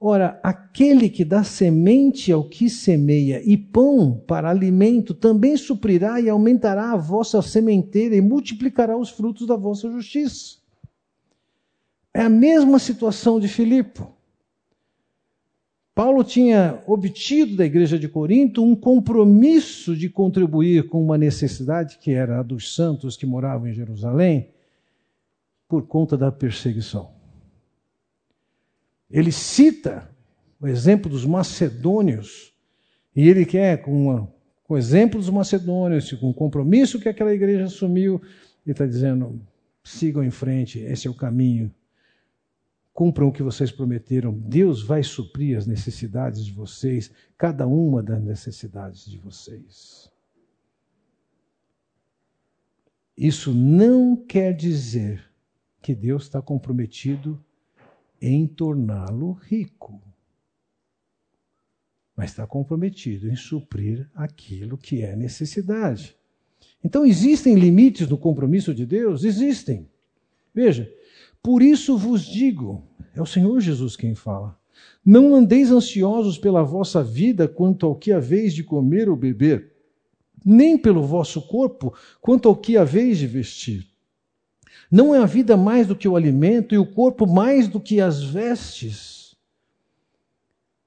Ora, 0.00 0.38
aquele 0.44 1.08
que 1.10 1.24
dá 1.24 1.42
semente 1.42 2.30
ao 2.30 2.44
que 2.44 2.70
semeia 2.70 3.42
e 3.44 3.56
pão 3.56 4.22
para 4.28 4.48
alimento 4.48 5.12
também 5.12 5.56
suprirá 5.56 6.20
e 6.20 6.28
aumentará 6.28 6.92
a 6.92 6.96
vossa 6.96 7.42
sementeira 7.42 8.14
e 8.14 8.20
multiplicará 8.20 8.96
os 8.96 9.10
frutos 9.10 9.46
da 9.46 9.56
vossa 9.56 9.90
justiça. 9.90 10.58
É 12.14 12.22
a 12.22 12.28
mesma 12.28 12.78
situação 12.78 13.40
de 13.40 13.48
Filipe. 13.48 14.00
Paulo 15.96 16.22
tinha 16.22 16.80
obtido 16.86 17.56
da 17.56 17.64
igreja 17.64 17.98
de 17.98 18.08
Corinto 18.08 18.62
um 18.62 18.76
compromisso 18.76 19.96
de 19.96 20.08
contribuir 20.08 20.86
com 20.86 21.02
uma 21.02 21.18
necessidade 21.18 21.98
que 21.98 22.12
era 22.12 22.38
a 22.38 22.42
dos 22.44 22.72
santos 22.72 23.16
que 23.16 23.26
moravam 23.26 23.66
em 23.66 23.72
Jerusalém 23.72 24.48
por 25.66 25.88
conta 25.88 26.16
da 26.16 26.30
perseguição. 26.30 27.17
Ele 29.10 29.32
cita 29.32 30.10
o 30.60 30.66
exemplo 30.66 31.10
dos 31.10 31.24
macedônios, 31.24 32.52
e 33.14 33.28
ele 33.28 33.46
quer, 33.46 33.80
com, 33.82 34.06
uma, 34.06 34.32
com 34.64 34.74
o 34.74 34.78
exemplo 34.78 35.18
dos 35.18 35.30
macedônios, 35.30 36.12
com 36.12 36.30
o 36.30 36.34
compromisso 36.34 37.00
que 37.00 37.08
aquela 37.08 37.32
igreja 37.32 37.64
assumiu, 37.64 38.20
ele 38.64 38.72
está 38.72 38.86
dizendo: 38.86 39.40
sigam 39.82 40.22
em 40.22 40.30
frente, 40.30 40.78
esse 40.78 41.06
é 41.06 41.10
o 41.10 41.14
caminho. 41.14 41.74
Cumpram 42.92 43.28
o 43.28 43.32
que 43.32 43.44
vocês 43.44 43.70
prometeram. 43.70 44.32
Deus 44.32 44.82
vai 44.82 45.04
suprir 45.04 45.56
as 45.56 45.66
necessidades 45.66 46.44
de 46.44 46.52
vocês, 46.52 47.12
cada 47.36 47.66
uma 47.66 48.02
das 48.02 48.20
necessidades 48.20 49.06
de 49.06 49.16
vocês. 49.18 50.10
Isso 53.16 53.54
não 53.54 54.16
quer 54.16 54.52
dizer 54.52 55.24
que 55.80 55.94
Deus 55.94 56.24
está 56.24 56.42
comprometido 56.42 57.42
em 58.20 58.46
torná-lo 58.46 59.32
rico. 59.32 60.00
Mas 62.16 62.30
está 62.30 62.46
comprometido 62.46 63.28
em 63.28 63.36
suprir 63.36 64.10
aquilo 64.14 64.76
que 64.76 65.02
é 65.02 65.14
necessidade. 65.14 66.16
Então, 66.82 67.04
existem 67.04 67.54
limites 67.54 68.08
no 68.08 68.18
compromisso 68.18 68.74
de 68.74 68.84
Deus? 68.84 69.24
Existem. 69.24 69.88
Veja, 70.54 70.92
por 71.42 71.62
isso 71.62 71.96
vos 71.96 72.24
digo, 72.24 72.84
é 73.14 73.22
o 73.22 73.26
Senhor 73.26 73.60
Jesus 73.60 73.96
quem 73.96 74.14
fala, 74.14 74.58
não 75.04 75.34
andeis 75.34 75.70
ansiosos 75.70 76.38
pela 76.38 76.62
vossa 76.62 77.02
vida 77.02 77.48
quanto 77.48 77.86
ao 77.86 77.94
que 77.94 78.12
haveis 78.12 78.54
de 78.54 78.62
comer 78.62 79.08
ou 79.08 79.16
beber, 79.16 79.72
nem 80.44 80.78
pelo 80.78 81.02
vosso 81.02 81.42
corpo 81.46 81.94
quanto 82.20 82.48
ao 82.48 82.56
que 82.56 82.76
haveis 82.76 83.18
de 83.18 83.26
vestir. 83.26 83.86
Não 84.90 85.14
é 85.14 85.18
a 85.18 85.26
vida 85.26 85.56
mais 85.56 85.86
do 85.86 85.94
que 85.94 86.08
o 86.08 86.16
alimento 86.16 86.74
e 86.74 86.78
o 86.78 86.86
corpo 86.86 87.26
mais 87.26 87.68
do 87.68 87.78
que 87.78 88.00
as 88.00 88.22
vestes. 88.22 89.36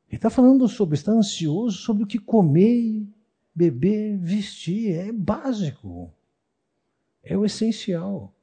Ele 0.09 0.17
está 0.17 0.29
falando 0.29 0.67
sobre, 0.67 0.95
está 0.95 1.11
ansioso 1.11 1.77
sobre 1.77 2.03
o 2.03 2.07
que 2.07 2.19
comer, 2.19 3.07
beber, 3.53 4.17
vestir. 4.17 4.95
É 4.95 5.11
básico. 5.11 6.11
É 7.23 7.37
o 7.37 7.45
essencial. 7.45 8.33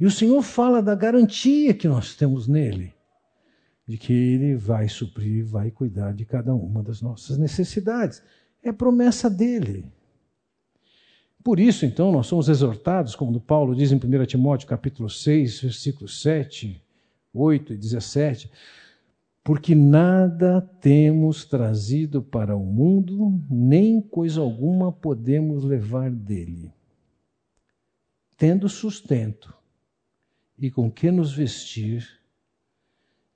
E 0.00 0.06
o 0.06 0.10
Senhor 0.10 0.42
fala 0.42 0.82
da 0.82 0.94
garantia 0.94 1.74
que 1.74 1.86
nós 1.86 2.16
temos 2.16 2.48
nele, 2.48 2.92
de 3.86 3.96
que 3.96 4.12
Ele 4.12 4.56
vai 4.56 4.88
suprir, 4.88 5.44
vai 5.44 5.70
cuidar 5.70 6.12
de 6.12 6.24
cada 6.24 6.54
uma 6.54 6.82
das 6.82 7.00
nossas 7.00 7.38
necessidades. 7.38 8.22
É 8.62 8.72
promessa 8.72 9.30
dele. 9.30 9.84
Por 11.42 11.58
isso, 11.58 11.84
então, 11.84 12.12
nós 12.12 12.28
somos 12.28 12.48
exortados, 12.48 13.16
como 13.16 13.40
Paulo 13.40 13.74
diz 13.74 13.90
em 13.90 13.96
1 13.96 14.26
Timóteo 14.26 14.68
capítulo 14.68 15.10
6, 15.10 15.60
versículos 15.60 16.22
7, 16.22 16.80
8 17.34 17.72
e 17.72 17.76
17, 17.76 18.50
porque 19.42 19.74
nada 19.74 20.60
temos 20.80 21.44
trazido 21.44 22.22
para 22.22 22.56
o 22.56 22.64
mundo, 22.64 23.40
nem 23.50 24.00
coisa 24.00 24.40
alguma 24.40 24.92
podemos 24.92 25.64
levar 25.64 26.10
dele. 26.10 26.72
Tendo 28.36 28.68
sustento 28.68 29.52
e 30.56 30.70
com 30.70 30.90
que 30.90 31.10
nos 31.10 31.32
vestir, 31.32 32.08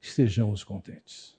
estejamos 0.00 0.62
contentes. 0.62 1.35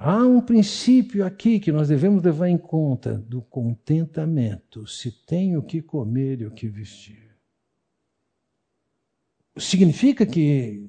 Há 0.00 0.24
um 0.24 0.40
princípio 0.40 1.26
aqui 1.26 1.58
que 1.58 1.72
nós 1.72 1.88
devemos 1.88 2.22
levar 2.22 2.48
em 2.48 2.56
conta 2.56 3.18
do 3.18 3.42
contentamento, 3.42 4.86
se 4.86 5.10
tem 5.10 5.56
o 5.56 5.62
que 5.62 5.82
comer 5.82 6.40
e 6.40 6.46
o 6.46 6.52
que 6.52 6.68
vestir. 6.68 7.36
Significa 9.56 10.24
que 10.24 10.88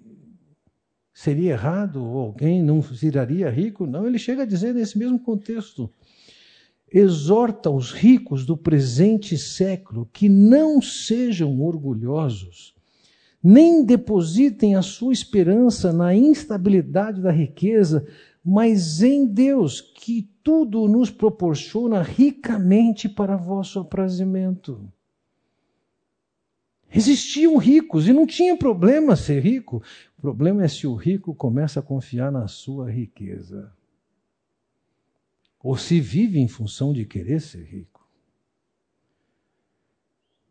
seria 1.11 1.53
errado 1.53 2.05
ou 2.05 2.19
alguém 2.19 2.61
não 2.61 2.81
viraria 2.81 3.49
rico? 3.49 3.87
Não, 3.87 4.05
ele 4.05 4.19
chega 4.19 4.43
a 4.43 4.45
dizer 4.45 4.75
nesse 4.75 4.95
mesmo 4.95 5.19
contexto. 5.19 5.91
Exorta 6.93 7.71
os 7.71 7.91
ricos 7.91 8.45
do 8.45 8.55
presente 8.55 9.39
século 9.39 10.07
que 10.13 10.29
não 10.29 10.79
sejam 10.79 11.59
orgulhosos, 11.61 12.75
nem 13.41 13.83
depositem 13.83 14.75
a 14.75 14.83
sua 14.83 15.13
esperança 15.13 15.91
na 15.91 16.13
instabilidade 16.13 17.21
da 17.21 17.31
riqueza, 17.31 18.05
mas 18.43 19.01
em 19.01 19.25
Deus, 19.25 19.81
que 19.81 20.29
tudo 20.43 20.87
nos 20.87 21.09
proporciona 21.11 22.01
ricamente 22.01 23.07
para 23.09 23.35
vosso 23.35 23.79
aprazimento. 23.79 24.91
Existiam 26.91 27.57
ricos 27.57 28.07
e 28.07 28.13
não 28.13 28.25
tinha 28.25 28.57
problema 28.57 29.15
ser 29.15 29.41
rico. 29.41 29.83
O 30.17 30.21
problema 30.21 30.63
é 30.63 30.67
se 30.67 30.87
o 30.87 30.95
rico 30.95 31.35
começa 31.35 31.79
a 31.79 31.83
confiar 31.83 32.31
na 32.31 32.47
sua 32.47 32.89
riqueza. 32.89 33.71
Ou 35.61 35.77
se 35.77 35.99
vive 35.99 36.39
em 36.39 36.47
função 36.47 36.91
de 36.91 37.05
querer 37.05 37.41
ser 37.41 37.63
rico. 37.63 37.99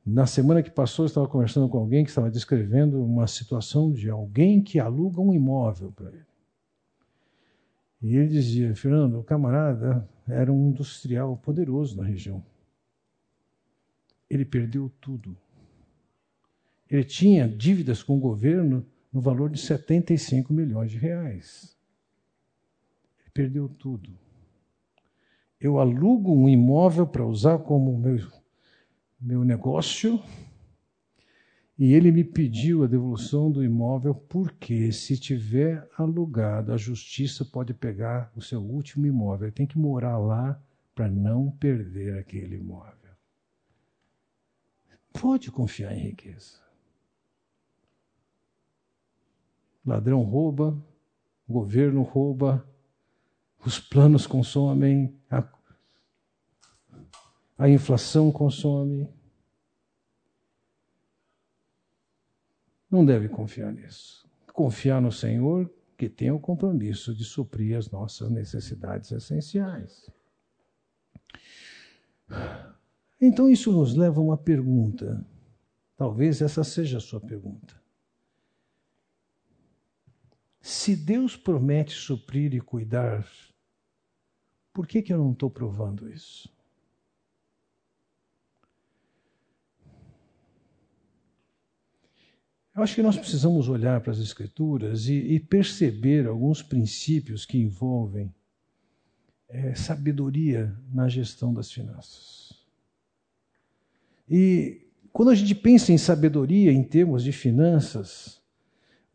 Na 0.07 0.27
semana 0.27 0.63
que 0.63 0.71
passou, 0.71 1.05
eu 1.05 1.09
estava 1.09 1.29
conversando 1.29 1.69
com 1.69 1.79
alguém 1.79 2.05
que 2.05 2.11
estava 2.11 2.31
descrevendo 2.31 3.05
uma 3.05 3.27
situação 3.27 3.93
de 3.93 4.09
alguém 4.09 4.63
que 4.63 4.79
aluga 4.79 5.21
um 5.21 5.35
imóvel 5.35 5.93
para 5.93 6.11
ele. 6.11 6.28
E 8.01 8.17
ele 8.17 8.29
dizia: 8.29 8.75
Fernando, 8.75 9.19
o 9.19 9.25
camarada 9.25 10.09
era 10.27 10.53
um 10.53 10.69
industrial 10.69 11.37
poderoso 11.37 11.97
na 11.97 12.05
região. 12.05 12.45
Ele 14.31 14.45
perdeu 14.45 14.91
tudo 15.01 15.37
ele 16.91 17.05
tinha 17.05 17.47
dívidas 17.47 18.03
com 18.03 18.17
o 18.17 18.21
governo 18.21 18.85
no 19.13 19.21
valor 19.21 19.51
de 19.51 19.61
75 19.61 20.53
milhões 20.53 20.91
de 20.91 20.99
reais. 20.99 21.77
Ele 23.21 23.31
perdeu 23.33 23.69
tudo. 23.69 24.11
Eu 25.61 25.79
alugo 25.79 26.33
um 26.33 26.49
imóvel 26.49 27.07
para 27.07 27.27
usar 27.27 27.59
como 27.59 27.99
meu, 27.99 28.19
meu 29.21 29.45
negócio 29.45 30.23
e 31.79 31.95
ele 31.95 32.11
me 32.11 32.25
pediu 32.25 32.83
a 32.83 32.89
devolução 32.89 33.53
do 33.53 33.63
imóvel 33.63 34.13
porque, 34.13 34.91
se 34.91 35.17
tiver 35.17 35.89
alugado, 35.97 36.73
a 36.73 36.77
justiça 36.77 37.45
pode 37.45 37.73
pegar 37.73 38.33
o 38.35 38.43
seu 38.43 38.61
último 38.61 39.07
imóvel. 39.07 39.47
Ele 39.47 39.55
tem 39.55 39.67
que 39.67 39.79
morar 39.79 40.19
lá 40.19 40.61
para 40.93 41.09
não 41.09 41.53
perder 41.53 42.19
aquele 42.19 42.57
imóvel. 42.57 42.95
Pode 45.13 45.53
confiar 45.53 45.97
em 45.97 46.01
riqueza. 46.01 46.59
Ladrão 49.87 50.23
rouba, 50.23 50.77
governo 51.49 52.03
rouba, 52.03 52.69
os 53.65 53.79
planos 53.79 54.27
consomem, 54.27 55.17
a, 55.31 55.47
a 57.57 57.69
inflação 57.69 58.33
consome. 58.33 59.09
Não 62.91 63.05
deve 63.05 63.29
confiar 63.29 63.73
nisso. 63.73 64.29
Confiar 64.53 65.01
no 65.01 65.13
Senhor 65.13 65.71
que 65.97 66.09
tem 66.09 66.31
o 66.31 66.39
compromisso 66.39 67.15
de 67.15 67.25
suprir 67.25 67.77
as 67.77 67.91
nossas 67.91 68.31
necessidades 68.31 69.11
essenciais. 69.11 70.09
Então 73.21 73.51
isso 73.51 73.73
nos 73.73 73.97
leva 73.97 74.21
a 74.21 74.23
uma 74.23 74.37
pergunta. 74.37 75.27
Talvez 75.97 76.41
essa 76.41 76.63
seja 76.63 76.99
a 76.99 77.01
sua 77.01 77.21
pergunta. 77.21 77.79
Se 80.61 80.95
Deus 80.95 81.37
promete 81.37 81.95
suprir 81.95 82.55
e 82.55 82.61
cuidar, 82.61 83.27
por 84.73 84.87
que, 84.87 85.03
que 85.03 85.13
eu 85.13 85.19
não 85.19 85.33
estou 85.33 85.51
provando 85.51 86.09
isso? 86.09 86.49
Eu 92.79 92.83
acho 92.85 92.95
que 92.95 93.03
nós 93.03 93.19
precisamos 93.19 93.69
olhar 93.69 94.01
para 94.01 94.13
as 94.13 94.19
Escrituras 94.19 95.09
e, 95.09 95.15
e 95.15 95.41
perceber 95.41 96.27
alguns 96.27 96.63
princípios 96.63 97.45
que 97.45 97.59
envolvem 97.59 98.33
é, 99.49 99.75
sabedoria 99.75 100.75
na 100.91 101.09
gestão 101.09 101.53
das 101.53 101.71
finanças. 101.71 102.53
E 104.31 104.87
quando 105.13 105.31
a 105.31 105.35
gente 105.35 105.55
pensa 105.55 105.93
em 105.93 105.99
sabedoria 105.99 106.73
em 106.73 106.83
termos 106.83 107.23
de 107.25 107.33
finanças, 107.33 108.39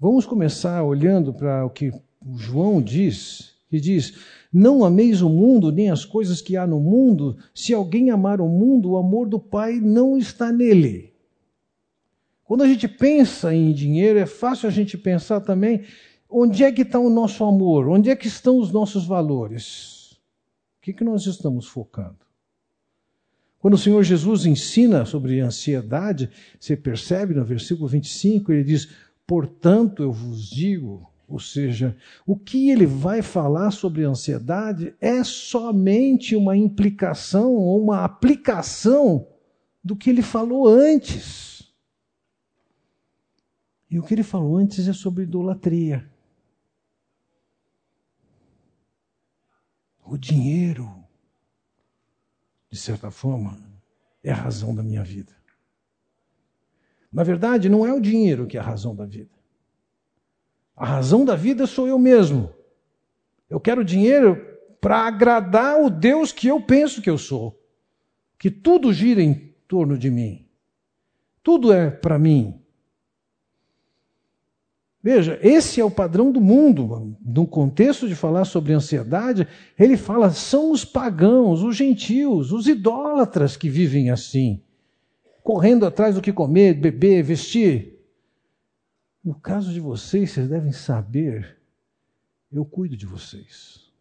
Vamos 0.04 0.26
começar 0.26 0.84
olhando 0.84 1.34
para 1.34 1.66
o 1.66 1.70
que 1.70 1.90
João 2.36 2.82
diz, 2.82 3.54
que 3.70 3.80
diz: 3.80 4.18
Não 4.52 4.84
ameis 4.84 5.22
o 5.22 5.30
mundo, 5.30 5.72
nem 5.72 5.90
as 5.90 6.04
coisas 6.04 6.42
que 6.42 6.58
há 6.58 6.68
no 6.68 6.78
mundo. 6.78 7.38
Se 7.56 7.74
alguém 7.74 8.10
amar 8.10 8.42
o 8.42 8.50
mundo, 8.50 8.92
o 8.92 8.98
amor 8.98 9.30
do 9.30 9.40
Pai 9.40 9.80
não 9.80 10.18
está 10.18 10.52
nele. 10.52 11.13
Quando 12.54 12.66
a 12.66 12.68
gente 12.68 12.88
pensa 12.88 13.52
em 13.52 13.74
dinheiro, 13.74 14.20
é 14.20 14.28
fácil 14.28 14.68
a 14.68 14.72
gente 14.72 14.96
pensar 14.96 15.42
também 15.42 15.86
onde 16.30 16.64
é 16.64 16.72
que 16.72 16.84
está 16.84 17.00
o 17.00 17.10
nosso 17.10 17.44
amor, 17.44 17.90
onde 17.90 18.12
é 18.12 18.16
que 18.16 18.28
estão 18.28 18.60
os 18.60 18.72
nossos 18.72 19.08
valores. 19.08 20.12
O 20.78 20.84
que, 20.84 20.94
que 20.94 21.04
nós 21.04 21.26
estamos 21.26 21.66
focando? 21.66 22.20
Quando 23.58 23.74
o 23.74 23.78
Senhor 23.80 24.04
Jesus 24.04 24.46
ensina 24.46 25.04
sobre 25.04 25.40
ansiedade, 25.40 26.30
você 26.60 26.78
percebe 26.78 27.34
no 27.34 27.44
versículo 27.44 27.88
25, 27.88 28.52
ele 28.52 28.64
diz: 28.64 28.88
Portanto, 29.26 30.04
eu 30.04 30.12
vos 30.12 30.48
digo, 30.48 31.12
ou 31.28 31.40
seja, 31.40 31.98
o 32.24 32.38
que 32.38 32.70
ele 32.70 32.86
vai 32.86 33.24
falar 33.24 33.72
sobre 33.72 34.04
ansiedade 34.04 34.94
é 35.02 35.24
somente 35.24 36.36
uma 36.36 36.56
implicação 36.56 37.52
ou 37.56 37.82
uma 37.82 38.04
aplicação 38.06 39.28
do 39.84 39.96
que 39.96 40.12
ele 40.12 40.22
falou 40.22 40.68
antes. 40.68 41.53
E 43.94 44.00
o 44.00 44.02
que 44.02 44.16
ele 44.16 44.24
falou 44.24 44.58
antes 44.58 44.88
é 44.88 44.92
sobre 44.92 45.22
idolatria. 45.22 46.12
O 50.04 50.18
dinheiro, 50.18 50.92
de 52.72 52.80
certa 52.80 53.12
forma, 53.12 53.56
é 54.24 54.32
a 54.32 54.36
razão 54.36 54.74
da 54.74 54.82
minha 54.82 55.04
vida. 55.04 55.32
Na 57.12 57.24
verdade, 57.24 57.70
não 57.70 57.86
é 57.86 57.94
o 57.94 58.02
dinheiro 58.02 58.48
que 58.48 58.58
é 58.58 58.60
a 58.60 58.64
razão 58.64 58.96
da 58.96 59.06
vida. 59.06 59.38
A 60.76 60.88
razão 60.88 61.24
da 61.24 61.36
vida 61.36 61.68
sou 61.68 61.88
eu 61.88 62.00
mesmo. 62.00 62.52
Eu 63.48 63.60
quero 63.60 63.86
dinheiro 63.86 64.44
para 64.82 65.06
agradar 65.06 65.80
o 65.80 65.92
Deus 65.92 66.32
que 66.32 66.48
eu 66.48 66.60
penso 66.60 67.00
que 67.00 67.12
eu 67.12 67.18
sou. 67.20 67.64
Que 68.40 68.50
tudo 68.50 68.92
gira 68.92 69.22
em 69.22 69.54
torno 69.68 70.00
de 70.00 70.10
mim. 70.10 70.50
Tudo 71.44 71.72
é 71.72 71.92
para 71.92 72.18
mim. 72.18 72.63
Veja, 75.04 75.38
esse 75.44 75.82
é 75.82 75.84
o 75.84 75.92
padrão 75.92 76.32
do 76.32 76.40
mundo. 76.40 77.18
No 77.24 77.46
contexto 77.46 78.08
de 78.08 78.16
falar 78.16 78.46
sobre 78.46 78.72
ansiedade, 78.72 79.48
ele 79.78 79.98
fala: 79.98 80.32
são 80.32 80.72
os 80.72 80.86
pagãos, 80.86 81.62
os 81.62 81.76
gentios, 81.76 82.54
os 82.54 82.68
idólatras 82.68 83.58
que 83.58 83.70
vivem 83.70 84.10
assim 84.10 84.62
correndo 85.44 85.86
atrás 85.86 86.16
do 86.16 86.22
que 86.22 86.32
comer, 86.32 86.74
beber, 86.74 87.22
vestir. 87.22 88.00
No 89.24 89.36
caso 89.36 89.72
de 89.72 89.80
vocês, 89.80 90.32
vocês 90.32 90.50
devem 90.50 90.72
saber, 90.72 91.58
eu 92.52 92.66
cuido 92.66 92.96
de 92.96 93.06
vocês. 93.06 93.92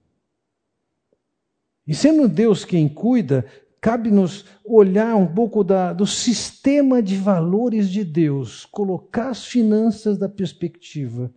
E 1.86 1.94
sendo 1.94 2.28
Deus 2.28 2.64
quem 2.64 2.88
cuida, 2.88 3.44
cabe-nos 3.82 4.44
olhar 4.64 5.16
um 5.16 5.26
pouco 5.26 5.64
da, 5.64 5.92
do 5.92 6.06
sistema 6.06 7.02
de 7.02 7.16
valores 7.16 7.90
de 7.90 8.04
Deus, 8.04 8.64
colocar 8.64 9.30
as 9.30 9.44
finanças 9.44 10.16
da 10.16 10.28
perspectiva 10.28 11.34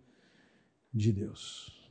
de 0.94 1.12
Deus. 1.12 1.90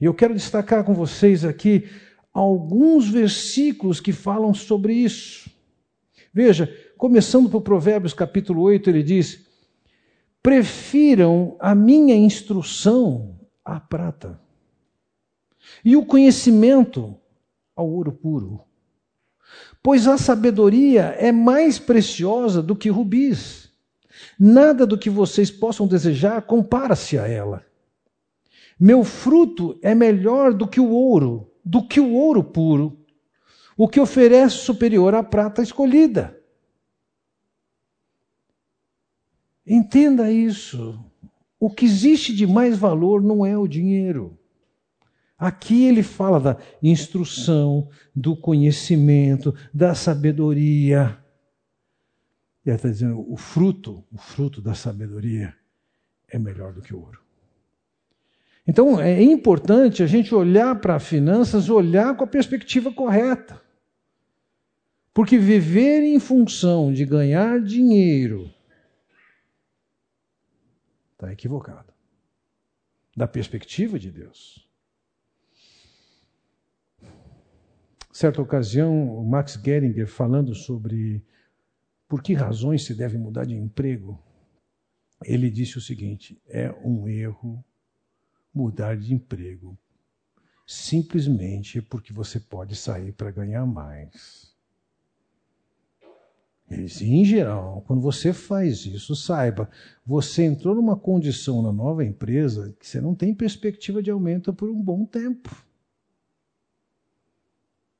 E 0.00 0.06
eu 0.06 0.14
quero 0.14 0.32
destacar 0.32 0.84
com 0.84 0.94
vocês 0.94 1.44
aqui 1.44 1.86
alguns 2.32 3.10
versículos 3.10 4.00
que 4.00 4.10
falam 4.10 4.54
sobre 4.54 4.94
isso. 4.94 5.50
Veja, 6.32 6.74
começando 6.96 7.50
por 7.50 7.60
Provérbios 7.60 8.14
capítulo 8.14 8.62
8, 8.62 8.88
ele 8.88 9.02
diz: 9.02 9.46
prefiram 10.42 11.58
a 11.60 11.74
minha 11.74 12.16
instrução 12.16 13.38
à 13.62 13.78
prata, 13.78 14.40
e 15.84 15.94
o 15.94 16.06
conhecimento 16.06 17.14
ao 17.74 17.86
ouro 17.86 18.12
puro. 18.12 18.65
Pois 19.86 20.08
a 20.08 20.18
sabedoria 20.18 21.14
é 21.16 21.30
mais 21.30 21.78
preciosa 21.78 22.60
do 22.60 22.74
que 22.74 22.88
rubis. 22.88 23.70
Nada 24.36 24.84
do 24.84 24.98
que 24.98 25.08
vocês 25.08 25.48
possam 25.48 25.86
desejar 25.86 26.42
compara-se 26.42 27.16
a 27.16 27.28
ela. 27.28 27.64
Meu 28.80 29.04
fruto 29.04 29.78
é 29.80 29.94
melhor 29.94 30.52
do 30.52 30.66
que 30.66 30.80
o 30.80 30.90
ouro, 30.90 31.52
do 31.64 31.86
que 31.86 32.00
o 32.00 32.14
ouro 32.14 32.42
puro, 32.42 32.98
o 33.76 33.86
que 33.86 34.00
oferece 34.00 34.56
superior 34.56 35.14
à 35.14 35.22
prata 35.22 35.62
escolhida. 35.62 36.36
Entenda 39.64 40.32
isso. 40.32 40.98
O 41.60 41.70
que 41.70 41.84
existe 41.84 42.34
de 42.34 42.44
mais 42.44 42.76
valor 42.76 43.22
não 43.22 43.46
é 43.46 43.56
o 43.56 43.68
dinheiro. 43.68 44.36
Aqui 45.38 45.84
ele 45.84 46.02
fala 46.02 46.40
da 46.40 46.56
instrução, 46.82 47.90
do 48.14 48.34
conhecimento, 48.34 49.54
da 49.72 49.94
sabedoria. 49.94 51.18
E 52.64 52.70
ele 52.70 52.76
está 52.76 52.88
dizendo: 52.88 53.24
o 53.30 53.36
fruto, 53.36 54.02
o 54.10 54.16
fruto 54.16 54.62
da 54.62 54.74
sabedoria 54.74 55.54
é 56.28 56.38
melhor 56.38 56.72
do 56.72 56.80
que 56.80 56.94
o 56.94 57.00
ouro. 57.00 57.20
Então 58.66 59.00
é 59.00 59.22
importante 59.22 60.02
a 60.02 60.06
gente 60.06 60.34
olhar 60.34 60.80
para 60.80 60.98
finanças, 60.98 61.68
olhar 61.68 62.16
com 62.16 62.24
a 62.24 62.26
perspectiva 62.26 62.92
correta. 62.92 63.60
Porque 65.12 65.38
viver 65.38 66.02
em 66.02 66.18
função 66.18 66.92
de 66.92 67.04
ganhar 67.04 67.60
dinheiro 67.60 68.52
está 71.12 71.32
equivocado. 71.32 71.92
Da 73.16 73.26
perspectiva 73.26 73.98
de 73.98 74.10
Deus. 74.10 74.65
Certa 78.16 78.40
ocasião, 78.40 79.14
o 79.14 79.22
Max 79.28 79.60
Geringer, 79.62 80.06
falando 80.06 80.54
sobre 80.54 81.22
por 82.08 82.22
que 82.22 82.32
razões 82.32 82.82
se 82.82 82.94
deve 82.94 83.18
mudar 83.18 83.44
de 83.44 83.54
emprego, 83.54 84.18
ele 85.22 85.50
disse 85.50 85.76
o 85.76 85.82
seguinte: 85.82 86.40
é 86.48 86.74
um 86.82 87.06
erro 87.06 87.62
mudar 88.54 88.96
de 88.96 89.12
emprego 89.12 89.78
simplesmente 90.66 91.82
porque 91.82 92.10
você 92.10 92.40
pode 92.40 92.74
sair 92.74 93.12
para 93.12 93.30
ganhar 93.30 93.66
mais. 93.66 94.50
em 96.70 97.22
geral, 97.22 97.84
quando 97.86 98.00
você 98.00 98.32
faz 98.32 98.86
isso, 98.86 99.14
saiba, 99.14 99.68
você 100.06 100.42
entrou 100.42 100.74
numa 100.74 100.96
condição 100.96 101.60
na 101.60 101.70
nova 101.70 102.02
empresa 102.02 102.74
que 102.80 102.88
você 102.88 102.98
não 102.98 103.14
tem 103.14 103.34
perspectiva 103.34 104.02
de 104.02 104.10
aumento 104.10 104.54
por 104.54 104.70
um 104.70 104.82
bom 104.82 105.04
tempo. 105.04 105.65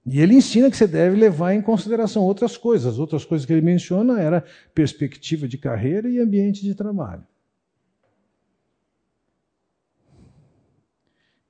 E 0.07 0.21
ele 0.21 0.35
ensina 0.35 0.71
que 0.71 0.77
você 0.77 0.87
deve 0.87 1.17
levar 1.17 1.53
em 1.53 1.61
consideração 1.61 2.23
outras 2.23 2.57
coisas. 2.57 2.99
Outras 2.99 3.25
coisas 3.25 3.45
que 3.45 3.53
ele 3.53 3.61
menciona 3.61 4.21
era 4.21 4.45
perspectiva 4.73 5.49
de 5.49 5.59
carreira 5.59 6.09
e 6.09 6.21
ambiente 6.21 6.63
de 6.63 6.75
trabalho. 6.75 7.25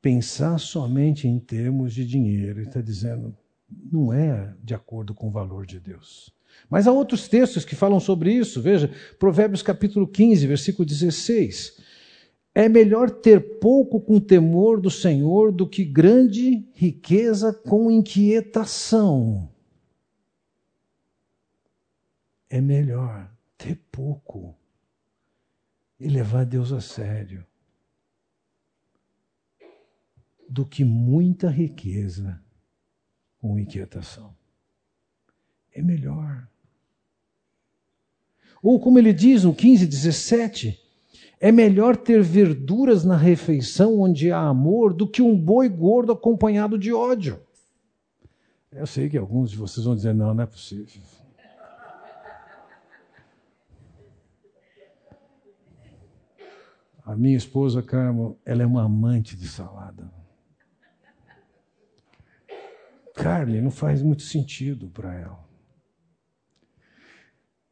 pensar 0.07 0.57
somente 0.61 1.27
em 1.27 1.37
termos 1.37 1.93
de 1.93 2.07
dinheiro. 2.07 2.61
Ele 2.61 2.69
está 2.69 2.81
dizendo, 2.81 3.37
não 3.91 4.13
é 4.13 4.55
de 4.63 4.73
acordo 4.73 5.13
com 5.13 5.27
o 5.27 5.33
valor 5.33 5.67
de 5.67 5.81
Deus. 5.81 6.33
Mas 6.71 6.87
há 6.87 6.93
outros 6.93 7.27
textos 7.27 7.65
que 7.65 7.75
falam 7.75 7.99
sobre 7.99 8.33
isso. 8.33 8.63
Veja, 8.63 8.89
Provérbios 9.19 9.63
capítulo 9.63 10.07
15, 10.07 10.47
versículo 10.47 10.87
16. 10.87 11.79
É 12.59 12.71
melhor 12.71 13.11
ter 13.11 13.59
pouco 13.59 14.01
com 14.01 14.19
temor 14.19 14.81
do 14.81 14.91
Senhor 14.91 15.53
do 15.53 15.69
que 15.69 15.85
grande 15.85 16.67
riqueza 16.73 17.53
com 17.53 17.91
inquietação. 17.91 19.53
É 22.49 22.59
melhor 22.59 23.31
ter 23.59 23.77
pouco 23.93 24.57
e 26.01 26.09
levar 26.09 26.47
Deus 26.47 26.73
a 26.73 26.81
sério 26.81 27.45
do 30.49 30.65
que 30.65 30.83
muita 30.83 31.51
riqueza 31.51 32.43
com 33.39 33.59
inquietação. 33.59 34.35
É 35.75 35.83
melhor. 35.83 36.49
Ou 38.63 38.81
como 38.81 38.99
ele 38.99 39.13
diz 39.13 39.45
no 39.45 39.55
15, 39.55 39.87
17, 39.87 40.86
é 41.41 41.53
melhor 41.53 41.97
ter 41.97 42.23
verduras 42.23 43.05
na 43.05 43.17
refeição 43.17 44.01
onde 44.01 44.33
há 44.33 44.41
amor 44.41 44.93
do 44.93 45.07
que 45.07 45.23
um 45.23 45.37
boi 45.37 45.69
gordo 45.69 46.13
acompanhado 46.13 46.79
de 46.79 46.93
ódio. 46.93 47.41
Eu 48.73 48.87
sei 48.87 49.09
que 49.09 49.17
alguns 49.17 49.51
de 49.51 49.57
vocês 49.57 49.85
vão 49.85 49.95
dizer: 49.95 50.15
não, 50.15 50.35
não 50.35 50.43
é 50.43 50.47
possível. 50.47 51.03
A 57.05 57.15
minha 57.15 57.37
esposa, 57.37 57.83
Carmo, 57.83 58.37
ela 58.45 58.63
é 58.63 58.67
uma 58.67 58.83
amante 58.83 59.37
de 59.37 59.47
salada 59.47 60.11
carne 63.17 63.63
não 63.63 63.71
faz 63.71 64.03
muito 64.03 64.23
sentido 64.23 64.89
para 64.91 65.15
ela. 65.15 65.45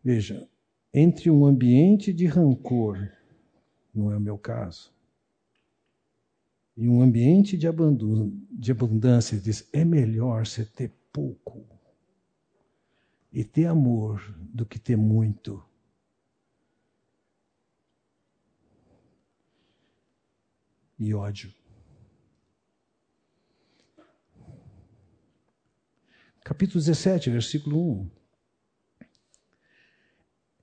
Veja, 0.03 0.49
entre 0.93 1.31
um 1.31 1.45
ambiente 1.45 2.13
de 2.13 2.27
rancor, 2.27 3.11
não 3.95 4.13
é 4.13 4.17
o 4.17 4.21
meu 4.21 4.37
caso, 4.37 4.93
e 6.77 6.89
um 6.89 7.03
ambiente 7.03 7.57
de, 7.57 7.69
de 8.51 8.73
abundância, 8.73 9.39
diz: 9.39 9.69
é 9.73 9.85
melhor 9.85 10.47
você 10.47 10.65
ter 10.65 10.93
pouco 11.13 11.65
e 13.33 13.45
ter 13.45 13.67
amor 13.67 14.21
do 14.39 14.67
que 14.67 14.79
ter 14.79 14.97
muito. 14.97 15.65
E 20.99 21.15
ódio. 21.15 21.53
capítulo 26.45 26.79
17, 26.79 27.31
versículo 27.31 28.03
1. 28.03 28.11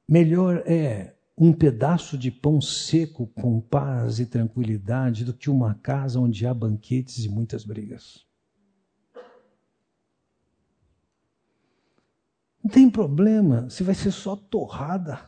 Melhor 0.08 0.64
é 0.68 1.16
um 1.44 1.52
pedaço 1.52 2.20
de 2.20 2.30
pão 2.30 2.62
seco 2.62 3.26
com 3.26 3.60
paz 3.60 4.20
e 4.20 4.28
tranquilidade 4.28 5.26
do 5.26 5.34
que 5.34 5.50
uma 5.50 5.74
casa 5.74 6.20
onde 6.20 6.46
há 6.46 6.54
banquetes 6.54 7.26
e 7.26 7.30
muitas 7.30 7.66
brigas. 7.66 8.24
Não 12.64 12.70
tem 12.70 12.88
problema 12.88 13.68
se 13.72 13.82
vai 13.82 13.96
ser 13.96 14.12
só 14.12 14.36
torrada. 14.36 15.28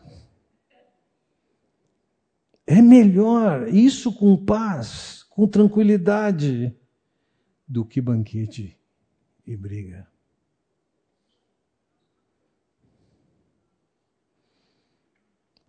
É 2.68 2.80
melhor 2.80 3.68
isso 3.68 4.14
com 4.14 4.38
paz, 4.38 5.24
com 5.24 5.48
tranquilidade, 5.48 6.78
do 7.68 7.84
que 7.84 8.00
banquete 8.00 8.78
e 9.48 9.58
briga. 9.58 10.13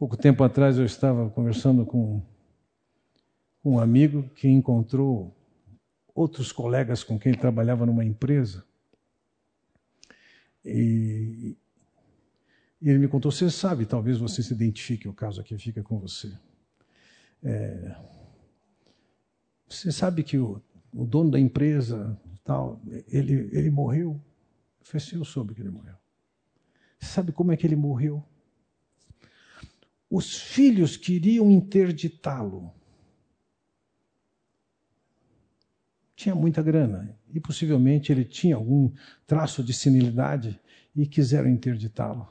Pouco 0.04 0.18
tempo 0.18 0.44
atrás 0.44 0.76
eu 0.76 0.84
estava 0.84 1.30
conversando 1.30 1.86
com 1.86 2.20
um 3.64 3.78
amigo 3.78 4.28
que 4.34 4.46
encontrou 4.46 5.34
outros 6.14 6.52
colegas 6.52 7.02
com 7.02 7.18
quem 7.18 7.32
trabalhava 7.32 7.86
numa 7.86 8.04
empresa. 8.04 8.62
E 10.62 11.56
ele 12.82 12.98
me 12.98 13.08
contou: 13.08 13.32
você 13.32 13.48
sabe, 13.48 13.86
talvez 13.86 14.18
você 14.18 14.42
se 14.42 14.52
identifique, 14.52 15.08
o 15.08 15.14
caso 15.14 15.40
aqui 15.40 15.56
fica 15.56 15.82
com 15.82 15.98
você. 15.98 16.30
É, 17.42 17.96
você 19.66 19.90
sabe 19.90 20.22
que 20.22 20.36
o, 20.36 20.60
o, 20.92 21.06
dono 21.06 21.30
da 21.30 21.40
empresa, 21.40 22.14
tal, 22.44 22.78
ele, 23.08 23.48
ele 23.56 23.70
morreu? 23.70 24.20
Eu 24.80 24.86
falei 24.86 25.06
assim, 25.06 25.16
eu 25.16 25.24
soube 25.24 25.54
que 25.54 25.62
ele 25.62 25.70
morreu. 25.70 25.94
Você 26.98 27.06
sabe 27.06 27.32
como 27.32 27.52
é 27.52 27.56
que 27.56 27.66
ele 27.66 27.74
morreu? 27.74 28.22
Os 30.16 30.38
filhos 30.38 30.96
queriam 30.96 31.50
interditá-lo. 31.50 32.72
Tinha 36.14 36.36
muita 36.36 36.62
grana 36.62 37.18
e 37.32 37.40
possivelmente 37.40 38.12
ele 38.12 38.24
tinha 38.24 38.54
algum 38.54 38.92
traço 39.26 39.60
de 39.60 39.72
senilidade 39.72 40.60
e 40.94 41.04
quiseram 41.04 41.50
interditá-lo. 41.50 42.28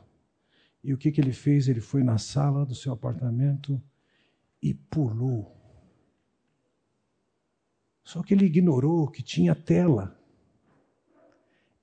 E 0.81 0.93
o 0.93 0.97
que, 0.97 1.11
que 1.11 1.19
ele 1.19 1.33
fez? 1.33 1.67
Ele 1.67 1.81
foi 1.81 2.05
na 2.05 2.17
sala 2.17 2.65
do 2.65 2.73
seu 2.73 2.93
apartamento 2.93 3.83
e 4.61 4.73
pulou. 4.73 5.53
Só 8.01 8.23
que 8.23 8.33
ele 8.33 8.45
ignorou 8.45 9.11
que 9.11 9.21
tinha 9.21 9.53
tela. 9.53 10.17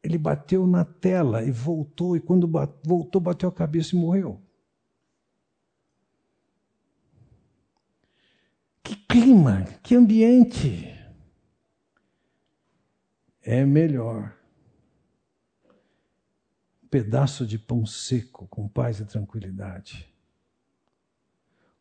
Ele 0.02 0.16
bateu 0.16 0.66
na 0.66 0.82
tela 0.82 1.44
e 1.44 1.50
voltou, 1.50 2.16
e 2.16 2.20
quando 2.20 2.50
voltou, 2.82 3.20
bateu 3.20 3.50
a 3.50 3.52
cabeça 3.52 3.94
e 3.94 3.98
morreu. 3.98 4.40
Clima, 8.96 9.64
que 9.83 9.94
ambiente. 9.94 10.94
É 13.42 13.64
melhor 13.64 14.37
um 16.83 16.87
pedaço 16.88 17.46
de 17.46 17.59
pão 17.59 17.87
seco 17.87 18.46
com 18.48 18.68
paz 18.68 19.00
e 19.00 19.05
tranquilidade. 19.05 20.09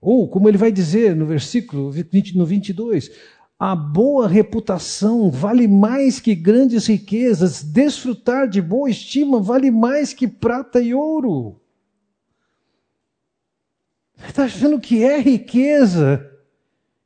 Ou, 0.02 0.30
como 0.30 0.48
ele 0.48 0.58
vai 0.58 0.72
dizer 0.72 1.16
no 1.16 1.26
versículo 1.26 1.92
20, 1.92 2.38
no 2.38 2.46
22, 2.46 3.12
a 3.60 3.76
boa 3.76 4.26
reputação 4.26 5.30
vale 5.30 5.68
mais 5.68 6.22
que 6.22 6.34
grandes 6.34 6.88
riquezas, 6.88 7.62
desfrutar 7.62 8.48
de 8.48 8.62
boa 8.62 8.90
estima 8.90 9.42
vale 9.42 9.70
mais 9.70 10.14
que 10.14 10.28
prata 10.28 10.80
e 10.80 10.94
ouro. 10.94 11.60
Está 14.26 14.46
achando 14.46 14.80
que 14.80 15.04
é 15.04 15.20
riqueza, 15.20 16.29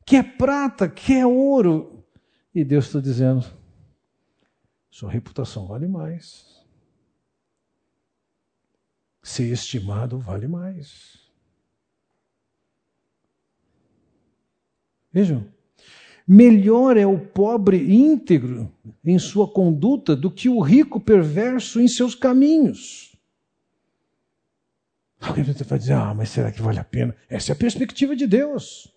que 0.06 0.16
é 0.16 0.24
prata, 0.24 0.90
que 0.90 1.14
é 1.14 1.26
ouro. 1.26 2.04
E 2.54 2.64
Deus 2.64 2.86
está 2.86 3.00
dizendo: 3.00 3.46
sua 4.90 5.10
reputação 5.10 5.68
vale 5.68 5.88
mais. 5.88 6.64
Ser 9.22 9.52
estimado 9.52 10.20
vale 10.20 10.48
mais. 10.48 11.22
Vejam, 15.12 15.48
Melhor 16.28 16.96
é 16.96 17.06
o 17.06 17.20
pobre 17.20 17.94
íntegro 17.94 18.72
em 19.04 19.20
sua 19.20 19.48
conduta 19.48 20.16
do 20.16 20.32
que 20.32 20.48
o 20.48 20.62
rico 20.62 21.00
perverso 21.00 21.82
em 21.82 21.88
seus 21.88 22.16
caminhos. 22.16 23.14
Alguém 25.20 25.44
vai 25.44 25.80
dizer, 25.80 25.94
ah, 25.94 26.14
mas 26.14 26.30
será 26.30 26.52
que 26.52 26.62
vale 26.62 26.80
a 26.80 26.84
pena? 26.84 27.16
Essa 27.30 27.52
é 27.52 27.54
a 27.54 27.58
perspectiva 27.58 28.16
de 28.16 28.26
Deus. 28.26 28.93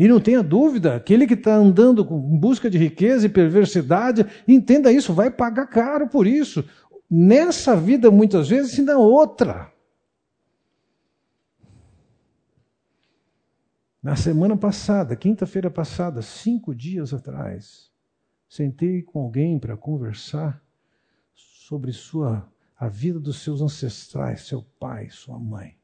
E 0.00 0.08
não 0.08 0.18
tenha 0.18 0.42
dúvida, 0.42 0.96
aquele 0.96 1.26
que 1.26 1.34
está 1.34 1.54
andando 1.54 2.00
em 2.00 2.38
busca 2.38 2.70
de 2.70 2.78
riqueza 2.78 3.26
e 3.26 3.28
perversidade, 3.28 4.24
entenda 4.48 4.90
isso, 4.90 5.12
vai 5.12 5.30
pagar 5.30 5.66
caro 5.66 6.08
por 6.08 6.26
isso. 6.26 6.64
Nessa 7.10 7.76
vida, 7.76 8.10
muitas 8.10 8.48
vezes, 8.48 8.78
e 8.78 8.80
na 8.80 8.96
outra. 8.96 9.70
Na 14.02 14.16
semana 14.16 14.56
passada, 14.56 15.14
quinta-feira 15.14 15.70
passada, 15.70 16.22
cinco 16.22 16.74
dias 16.74 17.12
atrás, 17.12 17.90
sentei 18.48 19.02
com 19.02 19.20
alguém 19.20 19.58
para 19.58 19.76
conversar 19.76 20.64
sobre 21.34 21.92
sua 21.92 22.50
a 22.74 22.88
vida 22.88 23.20
dos 23.20 23.42
seus 23.42 23.60
ancestrais, 23.60 24.46
seu 24.46 24.62
pai, 24.62 25.10
sua 25.10 25.38
mãe. 25.38 25.76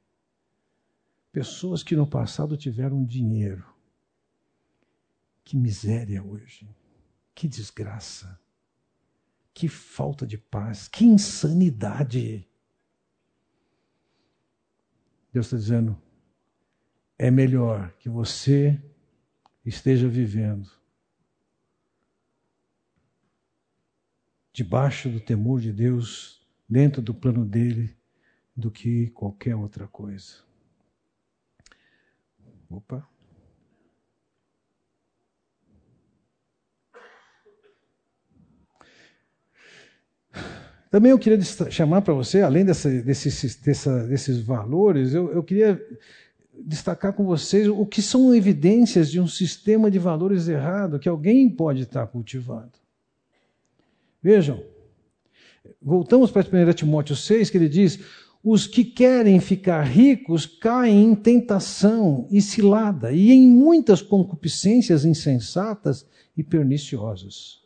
Pessoas 1.30 1.82
que 1.82 1.94
no 1.94 2.06
passado 2.06 2.56
tiveram 2.56 3.04
dinheiro. 3.04 3.75
Que 5.46 5.56
miséria 5.56 6.24
hoje. 6.24 6.68
Que 7.32 7.46
desgraça. 7.46 8.36
Que 9.54 9.68
falta 9.68 10.26
de 10.26 10.36
paz. 10.36 10.88
Que 10.88 11.04
insanidade. 11.04 12.44
Deus 15.32 15.46
está 15.46 15.56
dizendo: 15.56 15.96
é 17.16 17.30
melhor 17.30 17.92
que 17.92 18.08
você 18.08 18.82
esteja 19.64 20.08
vivendo 20.08 20.68
debaixo 24.52 25.08
do 25.08 25.20
temor 25.20 25.60
de 25.60 25.72
Deus, 25.72 26.44
dentro 26.68 27.00
do 27.00 27.14
plano 27.14 27.44
dele, 27.44 27.96
do 28.56 28.68
que 28.68 29.10
qualquer 29.10 29.54
outra 29.54 29.86
coisa. 29.86 30.42
Opa. 32.68 33.08
Também 40.90 41.10
eu 41.10 41.18
queria 41.18 41.40
chamar 41.70 42.02
para 42.02 42.14
você, 42.14 42.40
além 42.40 42.64
dessa, 42.64 42.88
desses, 43.02 43.56
dessa, 43.56 44.06
desses 44.06 44.40
valores, 44.40 45.12
eu, 45.14 45.32
eu 45.32 45.42
queria 45.42 45.80
destacar 46.64 47.12
com 47.12 47.24
vocês 47.24 47.68
o 47.68 47.84
que 47.84 48.00
são 48.00 48.34
evidências 48.34 49.10
de 49.10 49.20
um 49.20 49.26
sistema 49.26 49.90
de 49.90 49.98
valores 49.98 50.48
errado 50.48 50.98
que 50.98 51.08
alguém 51.08 51.48
pode 51.48 51.82
estar 51.82 52.06
cultivando. 52.06 52.72
Vejam, 54.22 54.62
voltamos 55.80 56.30
para 56.30 56.42
1 56.42 56.72
Timóteo 56.72 57.14
6, 57.14 57.50
que 57.50 57.58
ele 57.58 57.68
diz: 57.68 57.98
os 58.42 58.66
que 58.66 58.84
querem 58.84 59.40
ficar 59.40 59.82
ricos 59.82 60.46
caem 60.46 61.04
em 61.04 61.14
tentação 61.14 62.26
e 62.30 62.40
cilada, 62.40 63.12
e 63.12 63.32
em 63.32 63.46
muitas 63.46 64.00
concupiscências 64.00 65.04
insensatas 65.04 66.06
e 66.36 66.42
perniciosas, 66.42 67.60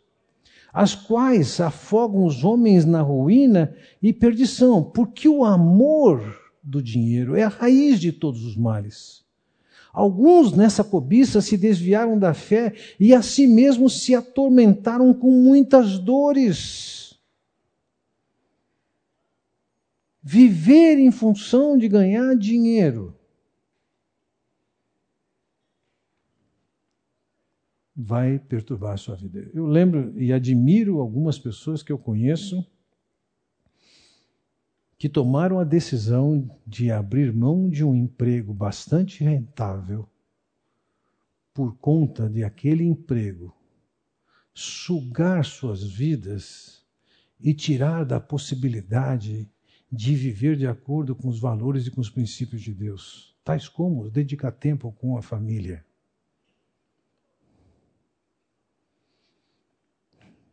as 0.72 0.94
quais 0.94 1.60
afogam 1.60 2.24
os 2.24 2.44
homens 2.44 2.84
na 2.84 3.02
ruína 3.02 3.74
e 4.02 4.12
perdição, 4.12 4.82
porque 4.82 5.28
o 5.28 5.44
amor 5.44 6.38
do 6.62 6.82
dinheiro, 6.82 7.36
é 7.36 7.42
a 7.42 7.48
raiz 7.48 7.98
de 7.98 8.12
todos 8.12 8.44
os 8.44 8.56
males. 8.56 9.24
Alguns 9.92 10.52
nessa 10.52 10.84
cobiça 10.84 11.40
se 11.40 11.56
desviaram 11.56 12.18
da 12.18 12.32
fé 12.32 12.74
e 12.98 13.12
a 13.12 13.22
si 13.22 13.46
mesmos 13.46 14.02
se 14.02 14.14
atormentaram 14.14 15.12
com 15.12 15.30
muitas 15.30 15.98
dores. 15.98 17.18
Viver 20.22 20.98
em 20.98 21.10
função 21.10 21.76
de 21.76 21.88
ganhar 21.88 22.36
dinheiro 22.36 23.19
vai 28.02 28.38
perturbar 28.38 28.94
a 28.94 28.96
sua 28.96 29.14
vida. 29.14 29.50
Eu 29.52 29.66
lembro 29.66 30.18
e 30.20 30.32
admiro 30.32 31.00
algumas 31.00 31.38
pessoas 31.38 31.82
que 31.82 31.92
eu 31.92 31.98
conheço 31.98 32.66
que 34.98 35.08
tomaram 35.08 35.58
a 35.58 35.64
decisão 35.64 36.48
de 36.66 36.90
abrir 36.90 37.32
mão 37.32 37.68
de 37.68 37.84
um 37.84 37.94
emprego 37.94 38.52
bastante 38.52 39.24
rentável 39.24 40.08
por 41.54 41.76
conta 41.78 42.28
de 42.28 42.44
aquele 42.44 42.84
emprego 42.84 43.54
sugar 44.52 45.44
suas 45.44 45.82
vidas 45.82 46.84
e 47.40 47.54
tirar 47.54 48.04
da 48.04 48.20
possibilidade 48.20 49.50
de 49.90 50.14
viver 50.14 50.56
de 50.56 50.66
acordo 50.66 51.14
com 51.14 51.28
os 51.28 51.40
valores 51.40 51.86
e 51.86 51.90
com 51.90 52.00
os 52.00 52.10
princípios 52.10 52.62
de 52.62 52.72
Deus, 52.72 53.36
tais 53.42 53.68
como 53.68 54.10
dedicar 54.10 54.52
tempo 54.52 54.92
com 54.92 55.16
a 55.16 55.22
família. 55.22 55.84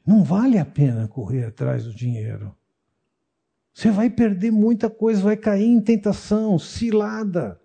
Não 0.08 0.24
vale 0.24 0.58
a 0.58 0.64
pena 0.64 1.06
correr 1.06 1.44
atrás 1.44 1.84
do 1.84 1.94
dinheiro. 1.94 2.56
Você 3.74 3.92
vai 3.92 4.10
perder 4.10 4.52
muita 4.52 4.90
coisa, 4.90 5.22
vai 5.22 5.36
cair 5.36 5.66
em 5.66 5.82
tentação, 5.82 6.58
cilada. 6.58 7.60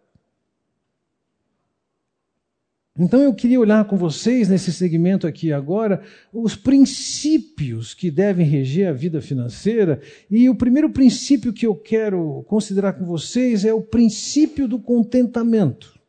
Então 2.98 3.22
eu 3.22 3.32
queria 3.32 3.60
olhar 3.60 3.84
com 3.84 3.96
vocês 3.96 4.48
nesse 4.48 4.72
segmento 4.72 5.26
aqui 5.26 5.52
agora 5.52 6.02
os 6.32 6.54
princípios 6.54 7.94
que 7.94 8.10
devem 8.10 8.44
reger 8.44 8.88
a 8.88 8.92
vida 8.92 9.22
financeira. 9.22 10.00
E 10.28 10.50
o 10.50 10.54
primeiro 10.56 10.90
princípio 10.90 11.52
que 11.52 11.64
eu 11.64 11.76
quero 11.76 12.42
considerar 12.48 12.94
com 12.94 13.04
vocês 13.04 13.64
é 13.64 13.72
o 13.72 13.80
princípio 13.80 14.66
do 14.66 14.80
contentamento. 14.80 16.01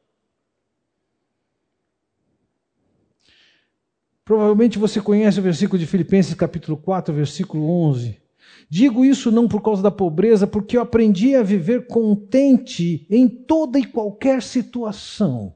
Provavelmente 4.26 4.80
você 4.80 5.02
conhece 5.02 5.40
o 5.40 5.44
versículo 5.44 5.78
de 5.78 5.86
Filipenses 5.86 6.34
capítulo 6.34 6.78
4, 6.78 7.14
versículo 7.14 7.70
11 7.70 8.24
Digo 8.70 9.06
isso 9.06 9.32
não 9.32 9.48
por 9.48 9.62
causa 9.62 9.82
da 9.82 9.92
pobreza, 9.92 10.48
porque 10.48 10.78
eu 10.78 10.82
aprendi 10.82 11.36
a 11.36 11.44
viver 11.44 11.88
contente 11.88 13.06
em 13.10 13.28
toda 13.28 13.78
e 13.78 13.86
qualquer 13.86 14.42
situação. 14.42 15.56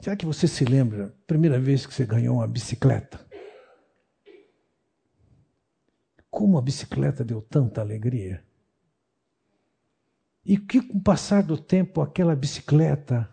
Será 0.00 0.16
que 0.16 0.26
você 0.26 0.48
se 0.48 0.64
lembra, 0.64 1.14
primeira 1.26 1.60
vez 1.60 1.86
que 1.86 1.94
você 1.94 2.04
ganhou 2.04 2.36
uma 2.36 2.48
bicicleta? 2.48 3.24
Como 6.30 6.58
a 6.58 6.62
bicicleta 6.62 7.22
deu 7.22 7.40
tanta 7.42 7.80
alegria? 7.80 8.42
E 10.44 10.56
que 10.56 10.80
com 10.80 10.98
o 10.98 11.02
passar 11.02 11.42
do 11.42 11.56
tempo 11.56 12.00
aquela 12.00 12.34
bicicleta 12.34 13.31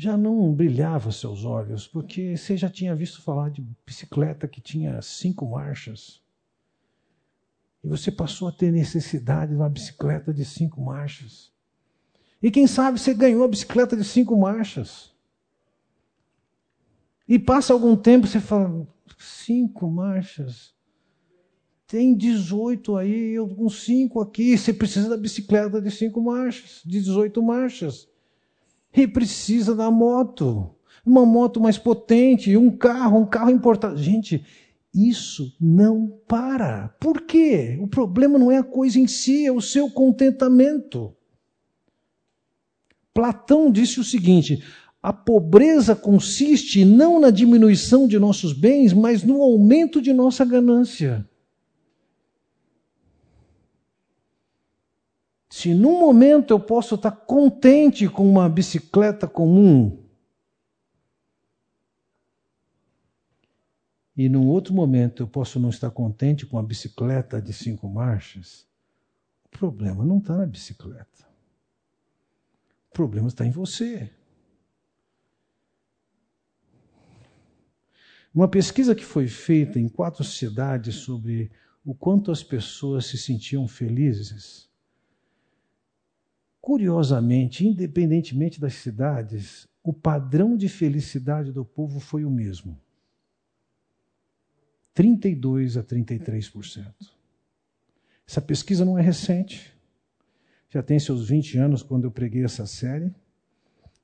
já 0.00 0.16
não 0.16 0.50
brilhava 0.54 1.12
seus 1.12 1.44
olhos, 1.44 1.86
porque 1.86 2.34
você 2.34 2.56
já 2.56 2.70
tinha 2.70 2.96
visto 2.96 3.20
falar 3.20 3.50
de 3.50 3.62
bicicleta 3.84 4.48
que 4.48 4.58
tinha 4.58 5.02
cinco 5.02 5.46
marchas. 5.46 6.22
E 7.84 7.86
você 7.86 8.10
passou 8.10 8.48
a 8.48 8.52
ter 8.52 8.72
necessidade 8.72 9.50
de 9.50 9.58
uma 9.58 9.68
bicicleta 9.68 10.32
de 10.32 10.42
cinco 10.42 10.80
marchas. 10.80 11.52
E 12.42 12.50
quem 12.50 12.66
sabe 12.66 12.98
você 12.98 13.12
ganhou 13.12 13.44
a 13.44 13.48
bicicleta 13.48 13.94
de 13.94 14.02
cinco 14.02 14.38
marchas. 14.38 15.12
E 17.28 17.38
passa 17.38 17.74
algum 17.74 17.94
tempo 17.94 18.26
você 18.26 18.40
fala: 18.40 18.88
cinco 19.18 19.90
marchas? 19.90 20.74
Tem 21.86 22.16
18 22.16 22.96
aí, 22.96 23.32
eu 23.32 23.46
com 23.48 23.68
5 23.68 24.20
aqui. 24.20 24.56
Você 24.56 24.72
precisa 24.72 25.10
da 25.10 25.16
bicicleta 25.16 25.82
de 25.82 25.90
5 25.90 26.22
marchas, 26.22 26.80
de 26.86 27.00
18 27.00 27.42
marchas. 27.42 28.09
E 28.94 29.06
precisa 29.06 29.74
da 29.74 29.90
moto. 29.90 30.74
Uma 31.04 31.24
moto 31.24 31.60
mais 31.60 31.78
potente, 31.78 32.56
um 32.56 32.70
carro, 32.70 33.20
um 33.20 33.26
carro 33.26 33.50
importante. 33.50 34.02
Gente, 34.02 34.44
isso 34.94 35.54
não 35.60 36.08
para. 36.26 36.88
Por 37.00 37.22
quê? 37.22 37.78
O 37.80 37.86
problema 37.86 38.38
não 38.38 38.50
é 38.50 38.58
a 38.58 38.64
coisa 38.64 38.98
em 38.98 39.06
si, 39.06 39.46
é 39.46 39.52
o 39.52 39.60
seu 39.60 39.90
contentamento. 39.90 41.14
Platão 43.14 43.70
disse 43.70 44.00
o 44.00 44.04
seguinte: 44.04 44.62
a 45.02 45.12
pobreza 45.12 45.96
consiste 45.96 46.84
não 46.84 47.20
na 47.20 47.30
diminuição 47.30 48.06
de 48.06 48.18
nossos 48.18 48.52
bens, 48.52 48.92
mas 48.92 49.22
no 49.22 49.40
aumento 49.40 50.00
de 50.02 50.12
nossa 50.12 50.44
ganância. 50.44 51.26
Se 55.60 55.74
num 55.74 56.00
momento 56.00 56.54
eu 56.54 56.58
posso 56.58 56.94
estar 56.94 57.10
contente 57.10 58.08
com 58.08 58.26
uma 58.26 58.48
bicicleta 58.48 59.28
comum, 59.28 60.02
e 64.16 64.26
num 64.26 64.48
outro 64.48 64.72
momento 64.72 65.22
eu 65.22 65.28
posso 65.28 65.60
não 65.60 65.68
estar 65.68 65.90
contente 65.90 66.46
com 66.46 66.56
a 66.56 66.62
bicicleta 66.62 67.42
de 67.42 67.52
cinco 67.52 67.90
marchas, 67.90 68.66
o 69.44 69.50
problema 69.50 70.02
não 70.02 70.16
está 70.16 70.34
na 70.34 70.46
bicicleta. 70.46 71.28
O 72.88 72.94
problema 72.94 73.28
está 73.28 73.44
em 73.44 73.50
você. 73.50 74.10
Uma 78.34 78.48
pesquisa 78.48 78.94
que 78.94 79.04
foi 79.04 79.28
feita 79.28 79.78
em 79.78 79.90
quatro 79.90 80.24
cidades 80.24 80.94
sobre 80.94 81.52
o 81.84 81.94
quanto 81.94 82.32
as 82.32 82.42
pessoas 82.42 83.04
se 83.04 83.18
sentiam 83.18 83.68
felizes. 83.68 84.69
Curiosamente, 86.60 87.66
independentemente 87.66 88.60
das 88.60 88.74
cidades, 88.74 89.66
o 89.82 89.92
padrão 89.92 90.56
de 90.56 90.68
felicidade 90.68 91.52
do 91.52 91.64
povo 91.64 92.00
foi 92.00 92.24
o 92.24 92.30
mesmo. 92.30 92.78
32 94.92 95.76
a 95.76 95.82
33%. 95.82 96.92
Essa 98.28 98.42
pesquisa 98.42 98.84
não 98.84 98.98
é 98.98 99.02
recente, 99.02 99.74
já 100.68 100.82
tem 100.82 101.00
seus 101.00 101.28
20 101.28 101.58
anos 101.58 101.82
quando 101.82 102.04
eu 102.04 102.10
preguei 102.10 102.44
essa 102.44 102.66
série. 102.66 103.12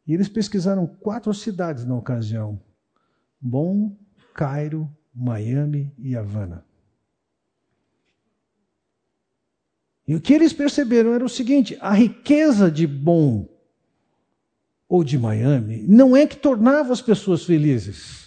E 0.06 0.14
eles 0.14 0.28
pesquisaram 0.28 0.86
quatro 0.86 1.32
cidades 1.32 1.84
na 1.84 1.94
ocasião: 1.94 2.60
Bom, 3.40 3.96
Cairo, 4.34 4.90
Miami 5.14 5.92
e 5.98 6.16
Havana. 6.16 6.64
E 10.06 10.14
o 10.14 10.20
que 10.20 10.32
eles 10.32 10.52
perceberam 10.52 11.12
era 11.12 11.24
o 11.24 11.28
seguinte: 11.28 11.76
a 11.80 11.92
riqueza 11.92 12.70
de 12.70 12.86
Bom 12.86 13.48
ou 14.88 15.02
de 15.02 15.18
Miami 15.18 15.84
não 15.88 16.16
é 16.16 16.26
que 16.26 16.36
tornava 16.36 16.92
as 16.92 17.02
pessoas 17.02 17.44
felizes. 17.44 18.26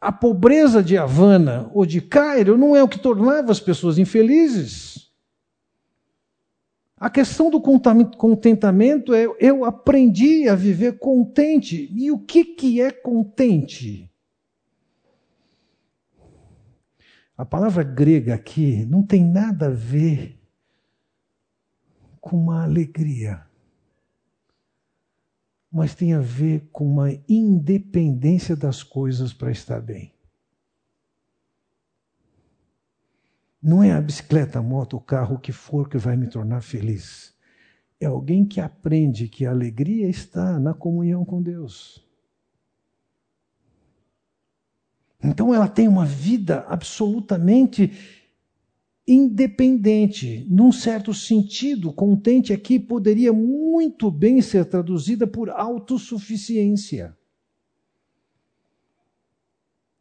A 0.00 0.10
pobreza 0.10 0.82
de 0.82 0.96
Havana 0.96 1.70
ou 1.72 1.86
de 1.86 2.00
Cairo 2.00 2.58
não 2.58 2.74
é 2.74 2.82
o 2.82 2.88
que 2.88 2.98
tornava 2.98 3.52
as 3.52 3.60
pessoas 3.60 3.98
infelizes. 3.98 5.10
A 6.96 7.10
questão 7.10 7.50
do 7.50 7.60
contentamento 7.60 9.12
é 9.12 9.26
eu 9.40 9.64
aprendi 9.64 10.48
a 10.48 10.54
viver 10.54 10.98
contente. 10.98 11.90
E 11.92 12.12
o 12.12 12.18
que, 12.18 12.44
que 12.44 12.80
é 12.80 12.92
contente? 12.92 14.11
A 17.42 17.44
palavra 17.44 17.82
grega 17.82 18.34
aqui 18.34 18.86
não 18.86 19.02
tem 19.02 19.24
nada 19.24 19.66
a 19.66 19.70
ver 19.70 20.38
com 22.20 22.36
uma 22.36 22.62
alegria 22.62 23.44
mas 25.72 25.94
tem 25.94 26.12
a 26.12 26.20
ver 26.20 26.68
com 26.70 26.84
uma 26.86 27.10
independência 27.26 28.54
das 28.54 28.82
coisas 28.82 29.32
para 29.32 29.50
estar 29.50 29.80
bem. 29.80 30.12
Não 33.62 33.82
é 33.82 33.92
a 33.92 34.00
bicicleta, 34.00 34.58
a 34.58 34.62
moto, 34.62 34.98
o 34.98 35.00
carro, 35.00 35.36
o 35.36 35.38
que 35.38 35.50
for 35.50 35.88
que 35.88 35.96
vai 35.96 36.14
me 36.14 36.28
tornar 36.28 36.60
feliz. 36.60 37.34
É 37.98 38.04
alguém 38.04 38.44
que 38.44 38.60
aprende 38.60 39.28
que 39.28 39.46
a 39.46 39.50
alegria 39.50 40.08
está 40.08 40.58
na 40.58 40.74
comunhão 40.74 41.24
com 41.24 41.40
Deus. 41.40 42.01
Então 45.22 45.54
ela 45.54 45.68
tem 45.68 45.86
uma 45.86 46.04
vida 46.04 46.64
absolutamente 46.68 47.92
independente, 49.06 50.46
num 50.48 50.72
certo 50.72 51.12
sentido, 51.12 51.92
contente 51.92 52.52
aqui 52.52 52.78
poderia 52.78 53.32
muito 53.32 54.10
bem 54.10 54.40
ser 54.40 54.64
traduzida 54.64 55.26
por 55.26 55.50
autossuficiência. 55.50 57.16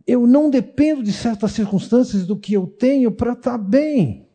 Eu 0.06 0.26
não 0.26 0.50
dependo 0.50 1.04
de 1.04 1.14
certas 1.14 1.52
circunstâncias 1.52 2.26
do 2.26 2.38
que 2.38 2.54
eu 2.54 2.66
tenho 2.68 3.12
para 3.12 3.34
estar 3.34 3.52
tá 3.52 3.58
bem. 3.58 4.28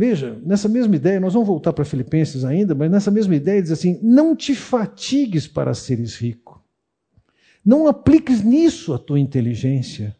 Veja, 0.00 0.40
nessa 0.42 0.66
mesma 0.66 0.96
ideia, 0.96 1.20
nós 1.20 1.34
vamos 1.34 1.46
voltar 1.46 1.74
para 1.74 1.84
Filipenses 1.84 2.42
ainda, 2.42 2.74
mas 2.74 2.90
nessa 2.90 3.10
mesma 3.10 3.36
ideia 3.36 3.60
diz 3.60 3.70
assim: 3.70 4.00
não 4.02 4.34
te 4.34 4.54
fatigues 4.54 5.46
para 5.46 5.74
seres 5.74 6.16
rico. 6.16 6.64
Não 7.62 7.86
apliques 7.86 8.42
nisso 8.42 8.94
a 8.94 8.98
tua 8.98 9.20
inteligência. 9.20 10.16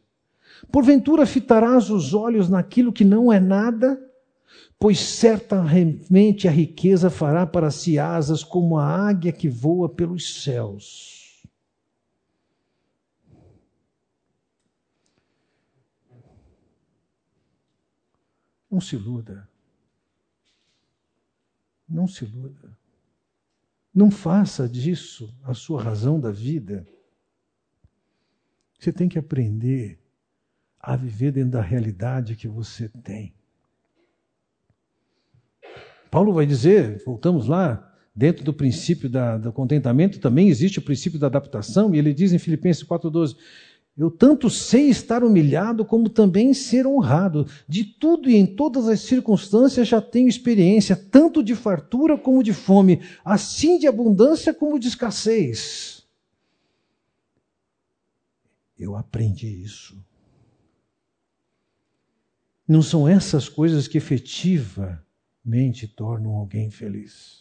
Porventura 0.71 1.25
fitarás 1.25 1.89
os 1.89 2.13
olhos 2.13 2.51
naquilo 2.51 2.93
que 2.93 3.07
não 3.07 3.33
é 3.33 3.41
nada, 3.41 3.99
pois 4.79 5.01
certamente 5.01 6.47
a 6.47 6.51
riqueza 6.51 7.09
fará 7.09 7.47
para 7.47 7.71
si 7.71 7.99
asas 7.99 8.45
como 8.45 8.77
a 8.77 8.85
águia 8.85 9.33
que 9.33 9.49
voa 9.49 9.89
pelos 9.89 10.43
céus. 10.43 11.43
Não 18.71 18.79
se 18.79 18.95
iluda. 18.95 19.50
Não 21.91 22.07
se 22.07 22.25
iluda. 22.25 22.79
Não 23.93 24.11
faça 24.11 24.69
disso 24.69 25.35
a 25.43 25.53
sua 25.53 25.83
razão 25.83 26.21
da 26.21 26.31
vida. 26.31 26.87
Você 28.79 28.93
tem 28.93 29.09
que 29.09 29.19
aprender 29.19 29.99
a 30.79 30.97
viver 30.97 31.33
dentro 31.33 31.51
da 31.51 31.61
realidade 31.61 32.37
que 32.37 32.49
você 32.49 32.89
tem. 32.89 33.35
Paulo 36.11 36.33
vai 36.33 36.47
dizer, 36.47 37.03
voltamos 37.05 37.47
lá, 37.47 37.91
dentro 38.15 38.45
do 38.45 38.53
princípio 38.53 39.09
da, 39.09 39.39
do 39.39 39.53
contentamento 39.53 40.19
também 40.19 40.49
existe 40.49 40.79
o 40.79 40.83
princípio 40.83 41.19
da 41.19 41.27
adaptação, 41.27 41.95
e 41.95 41.99
ele 41.99 42.13
diz 42.13 42.33
em 42.33 42.39
Filipenses 42.39 42.83
4,12: 42.83 43.37
Eu 43.97 44.11
tanto 44.11 44.49
sei 44.49 44.89
estar 44.89 45.23
humilhado, 45.23 45.85
como 45.85 46.09
também 46.09 46.55
ser 46.55 46.87
honrado. 46.87 47.47
De 47.69 47.85
tudo 47.85 48.31
e 48.31 48.37
em 48.37 48.47
todas 48.47 48.89
as 48.89 49.01
circunstâncias 49.01 49.89
já 49.89 50.01
tenho 50.01 50.29
experiência, 50.29 50.97
tanto 50.97 51.43
de 51.43 51.55
fartura 51.55 52.17
como 52.17 52.43
de 52.43 52.53
fome, 52.53 53.03
assim 53.25 53.79
de 53.79 53.87
abundância 53.87 54.55
como 54.55 54.79
de 54.79 54.89
escassez. 54.89 56.07
Eu 58.79 58.97
aprendi 58.97 59.47
isso. 59.47 60.03
Não 62.67 62.81
são 62.83 63.07
essas 63.07 63.49
coisas 63.49 63.87
que 63.87 63.99
efetivamente 63.99 65.87
tornam 65.89 66.37
alguém 66.37 66.71
feliz. 66.71 67.40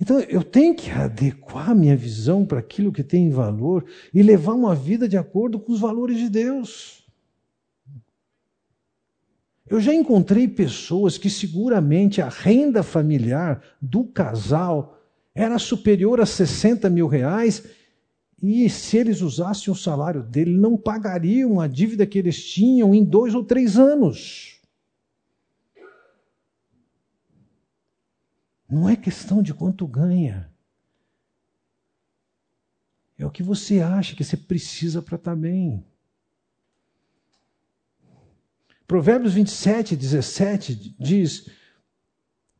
Então 0.00 0.20
eu 0.20 0.42
tenho 0.44 0.74
que 0.74 0.90
adequar 0.90 1.74
minha 1.74 1.96
visão 1.96 2.44
para 2.44 2.60
aquilo 2.60 2.92
que 2.92 3.02
tem 3.02 3.30
valor 3.30 3.84
e 4.14 4.22
levar 4.22 4.54
uma 4.54 4.74
vida 4.74 5.08
de 5.08 5.16
acordo 5.16 5.58
com 5.58 5.72
os 5.72 5.80
valores 5.80 6.18
de 6.18 6.28
Deus. 6.28 7.04
Eu 9.68 9.80
já 9.80 9.92
encontrei 9.92 10.48
pessoas 10.48 11.18
que 11.18 11.28
seguramente 11.28 12.22
a 12.22 12.28
renda 12.28 12.82
familiar 12.82 13.62
do 13.82 14.04
casal 14.04 14.98
era 15.34 15.58
superior 15.58 16.20
a 16.20 16.26
60 16.26 16.88
mil 16.88 17.06
reais 17.06 17.64
e 18.42 18.70
se 18.70 18.96
eles 18.96 19.20
usassem 19.20 19.72
o 19.72 19.76
salário 19.76 20.22
dele, 20.22 20.56
não 20.56 20.76
pagariam 20.76 21.60
a 21.60 21.66
dívida 21.66 22.06
que 22.06 22.18
eles 22.18 22.42
tinham 22.44 22.94
em 22.94 23.04
dois 23.04 23.34
ou 23.34 23.44
três 23.44 23.76
anos. 23.76 24.57
Não 28.68 28.88
é 28.88 28.94
questão 28.94 29.42
de 29.42 29.54
quanto 29.54 29.86
ganha. 29.86 30.50
É 33.18 33.24
o 33.24 33.30
que 33.30 33.42
você 33.42 33.80
acha 33.80 34.14
que 34.14 34.22
você 34.22 34.36
precisa 34.36 35.00
para 35.00 35.16
estar 35.16 35.34
bem. 35.34 35.84
Provérbios 38.86 39.34
27, 39.34 39.96
17 39.96 40.94
diz: 40.98 41.48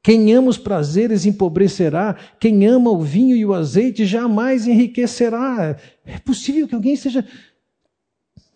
Quem 0.03 0.33
ama 0.35 0.49
os 0.49 0.59
prazeres 0.59 1.25
empobrecerá, 1.25 2.15
quem 2.41 2.67
ama 2.67 2.91
o 2.91 3.03
vinho 3.03 3.37
e 3.37 3.47
o 3.47 3.55
azeite 3.55 4.05
jamais 4.05 4.67
enriquecerá. 4.67 5.79
É 6.05 6.19
possível 6.19 6.67
que 6.67 6.75
alguém 6.75 6.95
esteja 6.95 7.25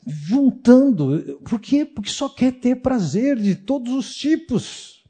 juntando. 0.07 1.41
Por 1.45 1.61
quê? 1.61 1.85
Porque 1.85 2.11
só 2.11 2.29
quer 2.29 2.53
ter 2.53 2.77
prazer 2.77 3.39
de 3.39 3.55
todos 3.55 3.93
os 3.93 4.15
tipos. 4.15 5.02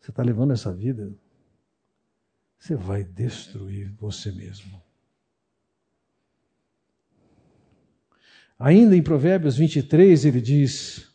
Você 0.00 0.10
está 0.10 0.22
levando 0.22 0.52
essa 0.52 0.72
vida, 0.72 1.12
você 2.58 2.74
vai 2.74 3.04
destruir 3.04 3.92
você 3.98 4.32
mesmo. 4.32 4.80
Ainda 8.58 8.96
em 8.96 9.02
Provérbios 9.02 9.56
23, 9.56 10.24
ele 10.24 10.40
diz: 10.40 11.10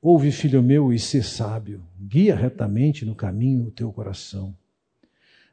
Ouve, 0.00 0.32
filho 0.32 0.62
meu, 0.62 0.92
e 0.92 0.98
sê 0.98 1.22
sábio, 1.22 1.82
guia 2.00 2.34
retamente 2.34 3.04
no 3.04 3.14
caminho 3.14 3.66
o 3.66 3.70
teu 3.70 3.92
coração. 3.92 4.54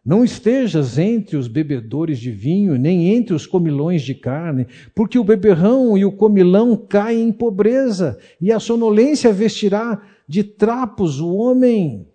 Não 0.04 0.24
estejas 0.24 0.98
entre 0.98 1.38
os 1.38 1.48
bebedores 1.48 2.20
de 2.20 2.32
vinho, 2.32 2.78
nem 2.78 3.10
entre 3.10 3.34
os 3.36 3.46
comilões 3.46 4.02
de 4.02 4.16
carne, 4.16 4.66
porque 4.96 5.20
o 5.20 5.24
beberrão 5.24 5.98
e 5.98 6.06
o 6.06 6.12
comilão 6.12 6.76
caem 6.76 7.28
em 7.28 7.32
pobreza, 7.32 8.18
e 8.42 8.52
a 8.52 8.60
sonolência 8.60 9.32
vestirá 9.32 10.02
de 10.28 10.44
trapos 10.44 11.20
o 11.20 11.36
homem. 11.36 12.08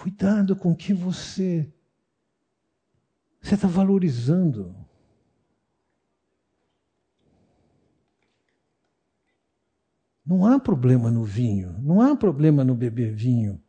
Cuidado 0.00 0.56
com 0.56 0.72
o 0.72 0.76
que 0.76 0.94
você 0.94 1.70
você 3.38 3.54
está 3.54 3.68
valorizando. 3.68 4.74
Não 10.24 10.46
há 10.46 10.58
problema 10.58 11.10
no 11.10 11.22
vinho, 11.22 11.78
não 11.82 12.00
há 12.00 12.16
problema 12.16 12.64
no 12.64 12.74
beber 12.74 13.14
vinho. 13.14 13.62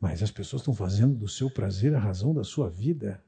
Mas 0.00 0.22
as 0.22 0.30
pessoas 0.30 0.62
estão 0.62 0.74
fazendo 0.74 1.14
do 1.14 1.28
seu 1.28 1.50
prazer 1.50 1.94
a 1.94 1.98
razão 1.98 2.32
da 2.32 2.42
sua 2.42 2.70
vida. 2.70 3.22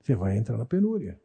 Você 0.00 0.14
vai 0.14 0.38
entrar 0.38 0.56
na 0.56 0.64
penúria. 0.64 1.20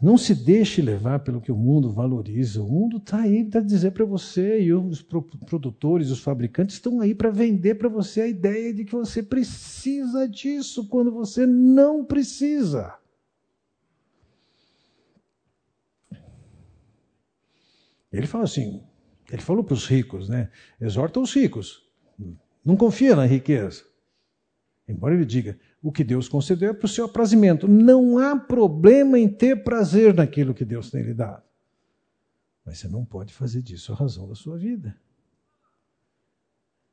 Não 0.00 0.18
se 0.18 0.34
deixe 0.34 0.82
levar 0.82 1.20
pelo 1.20 1.40
que 1.40 1.50
o 1.50 1.56
mundo 1.56 1.90
valoriza. 1.90 2.62
O 2.62 2.68
mundo 2.68 2.98
está 2.98 3.20
aí 3.22 3.44
para 3.44 3.62
dizer 3.62 3.92
para 3.92 4.04
você, 4.04 4.60
e 4.60 4.72
os 4.72 5.02
produtores, 5.02 6.10
os 6.10 6.20
fabricantes 6.20 6.76
estão 6.76 7.00
aí 7.00 7.14
para 7.14 7.30
vender 7.30 7.76
para 7.76 7.88
você 7.88 8.20
a 8.20 8.28
ideia 8.28 8.74
de 8.74 8.84
que 8.84 8.92
você 8.92 9.22
precisa 9.22 10.28
disso 10.28 10.86
quando 10.88 11.10
você 11.10 11.46
não 11.46 12.04
precisa. 12.04 12.94
Ele 18.12 18.26
fala 18.26 18.44
assim, 18.44 18.82
ele 19.30 19.42
falou 19.42 19.64
para 19.64 19.74
os 19.74 19.86
ricos, 19.86 20.28
né? 20.28 20.50
Exorta 20.80 21.20
os 21.20 21.34
ricos. 21.34 21.82
Não 22.64 22.76
confia 22.76 23.16
na 23.16 23.26
riqueza. 23.26 23.84
Embora 24.88 25.14
ele 25.14 25.24
diga, 25.24 25.58
o 25.86 25.92
que 25.92 26.02
Deus 26.02 26.28
concedeu 26.28 26.70
é 26.70 26.74
para 26.74 26.86
o 26.86 26.88
seu 26.88 27.04
aprazimento. 27.04 27.68
Não 27.68 28.18
há 28.18 28.36
problema 28.36 29.16
em 29.20 29.28
ter 29.28 29.62
prazer 29.62 30.12
naquilo 30.12 30.52
que 30.52 30.64
Deus 30.64 30.90
tem 30.90 31.00
lhe 31.00 31.14
dado. 31.14 31.44
Mas 32.64 32.78
você 32.78 32.88
não 32.88 33.04
pode 33.04 33.32
fazer 33.32 33.62
disso 33.62 33.92
a 33.92 33.94
razão 33.94 34.26
da 34.26 34.34
sua 34.34 34.58
vida. 34.58 34.96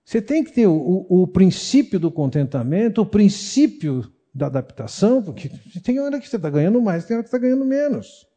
Você 0.06 0.22
tem 0.22 0.44
que 0.44 0.52
ter 0.52 0.68
o, 0.68 0.76
o, 0.76 1.24
o 1.24 1.28
princípio 1.28 2.00
do 2.00 2.12
contentamento, 2.12 3.02
o 3.02 3.06
princípio 3.06 4.14
da 4.32 4.46
adaptação, 4.46 5.24
porque 5.24 5.50
tem 5.84 6.00
hora 6.00 6.20
que 6.20 6.30
você 6.30 6.36
está 6.36 6.52
ganhando 6.52 6.80
mais, 6.80 7.04
tem 7.04 7.18
hora 7.18 7.24
que 7.24 7.30
está 7.30 7.39
ganhando 7.39 7.66
menos. 7.66 8.28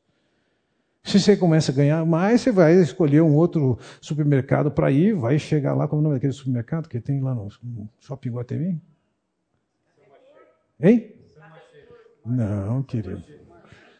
Se 1.04 1.20
você 1.20 1.36
começa 1.36 1.70
a 1.70 1.74
ganhar 1.74 2.02
mais, 2.06 2.40
você 2.40 2.50
vai 2.50 2.80
escolher 2.80 3.20
um 3.20 3.34
outro 3.34 3.78
supermercado 4.00 4.70
para 4.70 4.90
ir, 4.90 5.14
vai 5.14 5.38
chegar 5.38 5.74
lá, 5.74 5.86
como 5.86 6.00
é 6.00 6.00
o 6.00 6.04
nome 6.04 6.14
daquele 6.14 6.32
supermercado 6.32 6.88
que 6.88 6.98
tem 6.98 7.20
lá 7.20 7.34
no 7.34 7.46
Shopping 8.00 8.30
Guatemi? 8.30 8.80
Hein? 10.80 11.14
Não, 12.24 12.82
querido. 12.82 13.24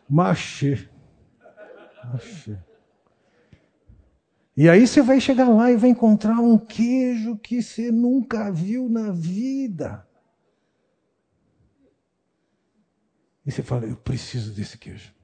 Machê. 0.09 0.89
Machê. 2.05 2.59
E 4.57 4.69
aí 4.69 4.87
você 4.87 5.03
vai 5.03 5.21
chegar 5.21 5.49
lá 5.49 5.71
e 5.71 5.77
vai 5.77 5.91
encontrar 5.91 6.41
um 6.41 6.59
queijo 6.59 7.37
que 7.37 7.63
você 7.63 7.91
nunca 7.91 8.51
viu 8.51 8.89
na 8.89 9.11
vida. 9.11 10.07
E 13.45 13.53
você 13.53 13.63
fala, 13.63 13.85
eu 13.85 13.97
preciso 13.97 14.53
desse 14.53 14.77
queijo. 14.77 15.15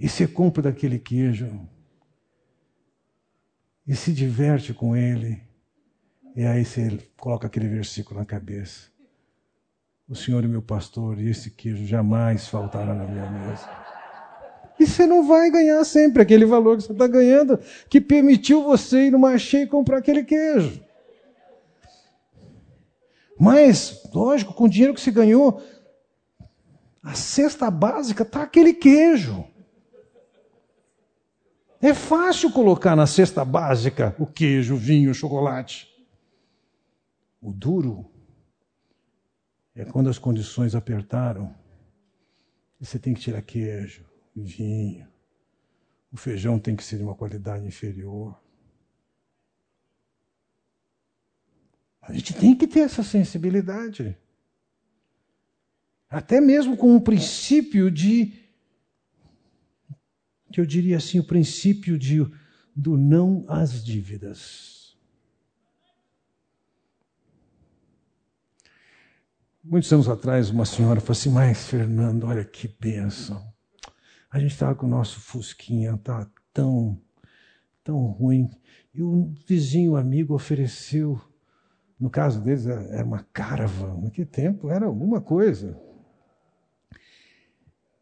E 0.00 0.08
você 0.08 0.26
compra 0.26 0.62
daquele 0.62 0.98
queijo. 0.98 1.68
E 3.86 3.94
se 3.94 4.12
diverte 4.12 4.72
com 4.74 4.96
ele. 4.96 5.42
E 6.34 6.44
aí 6.44 6.64
você 6.64 6.98
coloca 7.16 7.46
aquele 7.46 7.68
versículo 7.68 8.18
na 8.18 8.26
cabeça. 8.26 8.91
O 10.12 10.14
Senhor 10.14 10.44
é 10.44 10.46
meu 10.46 10.60
pastor 10.60 11.18
e 11.18 11.30
esse 11.30 11.50
queijo 11.50 11.86
jamais 11.86 12.46
faltará 12.46 12.92
na 12.94 13.06
minha 13.06 13.30
mesa. 13.30 13.66
E 14.78 14.86
você 14.86 15.06
não 15.06 15.26
vai 15.26 15.50
ganhar 15.50 15.82
sempre 15.84 16.20
aquele 16.20 16.44
valor 16.44 16.76
que 16.76 16.82
você 16.82 16.92
está 16.92 17.06
ganhando, 17.06 17.58
que 17.88 17.98
permitiu 17.98 18.62
você 18.62 19.06
ir 19.06 19.10
no 19.10 19.18
marché 19.18 19.62
e 19.62 19.66
comprar 19.66 19.96
aquele 19.96 20.22
queijo. 20.22 20.84
Mas, 23.40 24.02
lógico, 24.12 24.52
com 24.52 24.64
o 24.64 24.68
dinheiro 24.68 24.92
que 24.92 25.00
você 25.00 25.10
ganhou, 25.10 25.62
a 27.02 27.14
cesta 27.14 27.70
básica 27.70 28.22
está 28.22 28.42
aquele 28.42 28.74
queijo. 28.74 29.46
É 31.80 31.94
fácil 31.94 32.52
colocar 32.52 32.94
na 32.94 33.06
cesta 33.06 33.46
básica 33.46 34.14
o 34.18 34.26
queijo, 34.26 34.74
o 34.74 34.78
vinho, 34.78 35.10
o 35.10 35.14
chocolate. 35.14 35.88
O 37.40 37.50
duro 37.50 38.12
é 39.74 39.84
quando 39.84 40.10
as 40.10 40.18
condições 40.18 40.74
apertaram, 40.74 41.54
você 42.78 42.98
tem 42.98 43.14
que 43.14 43.20
tirar 43.20 43.42
queijo, 43.42 44.04
vinho, 44.34 45.06
o 46.12 46.16
feijão 46.16 46.58
tem 46.58 46.76
que 46.76 46.84
ser 46.84 46.98
de 46.98 47.02
uma 47.02 47.14
qualidade 47.14 47.66
inferior. 47.66 48.38
A 52.02 52.12
gente 52.12 52.34
tem 52.34 52.54
que 52.54 52.66
ter 52.66 52.80
essa 52.80 53.02
sensibilidade. 53.02 54.16
Até 56.08 56.40
mesmo 56.40 56.76
com 56.76 56.94
o 56.94 57.00
princípio 57.00 57.90
de, 57.90 58.34
que 60.52 60.60
eu 60.60 60.66
diria 60.66 60.98
assim, 60.98 61.18
o 61.18 61.24
princípio 61.24 61.98
de, 61.98 62.18
do 62.76 62.98
não 62.98 63.46
às 63.48 63.82
dívidas. 63.82 64.81
Muitos 69.64 69.92
anos 69.92 70.08
atrás, 70.08 70.50
uma 70.50 70.64
senhora 70.64 71.00
falou 71.00 71.12
assim: 71.12 71.30
Mas, 71.30 71.68
Fernando, 71.68 72.26
olha 72.26 72.44
que 72.44 72.66
benção. 72.66 73.40
A 74.28 74.40
gente 74.40 74.50
estava 74.50 74.74
com 74.74 74.86
o 74.86 74.88
nosso 74.88 75.20
Fusquinha, 75.20 75.94
estava 75.94 76.28
tão, 76.52 77.00
tão 77.84 78.06
ruim. 78.06 78.50
E 78.92 79.00
um 79.00 79.32
vizinho 79.46 79.94
amigo 79.94 80.34
ofereceu, 80.34 81.20
no 81.98 82.10
caso 82.10 82.40
deles, 82.40 82.66
era 82.66 83.04
uma 83.04 83.24
caravan. 83.32 84.00
Naquele 84.02 84.26
tempo 84.26 84.68
era 84.68 84.84
alguma 84.84 85.20
coisa. 85.20 85.80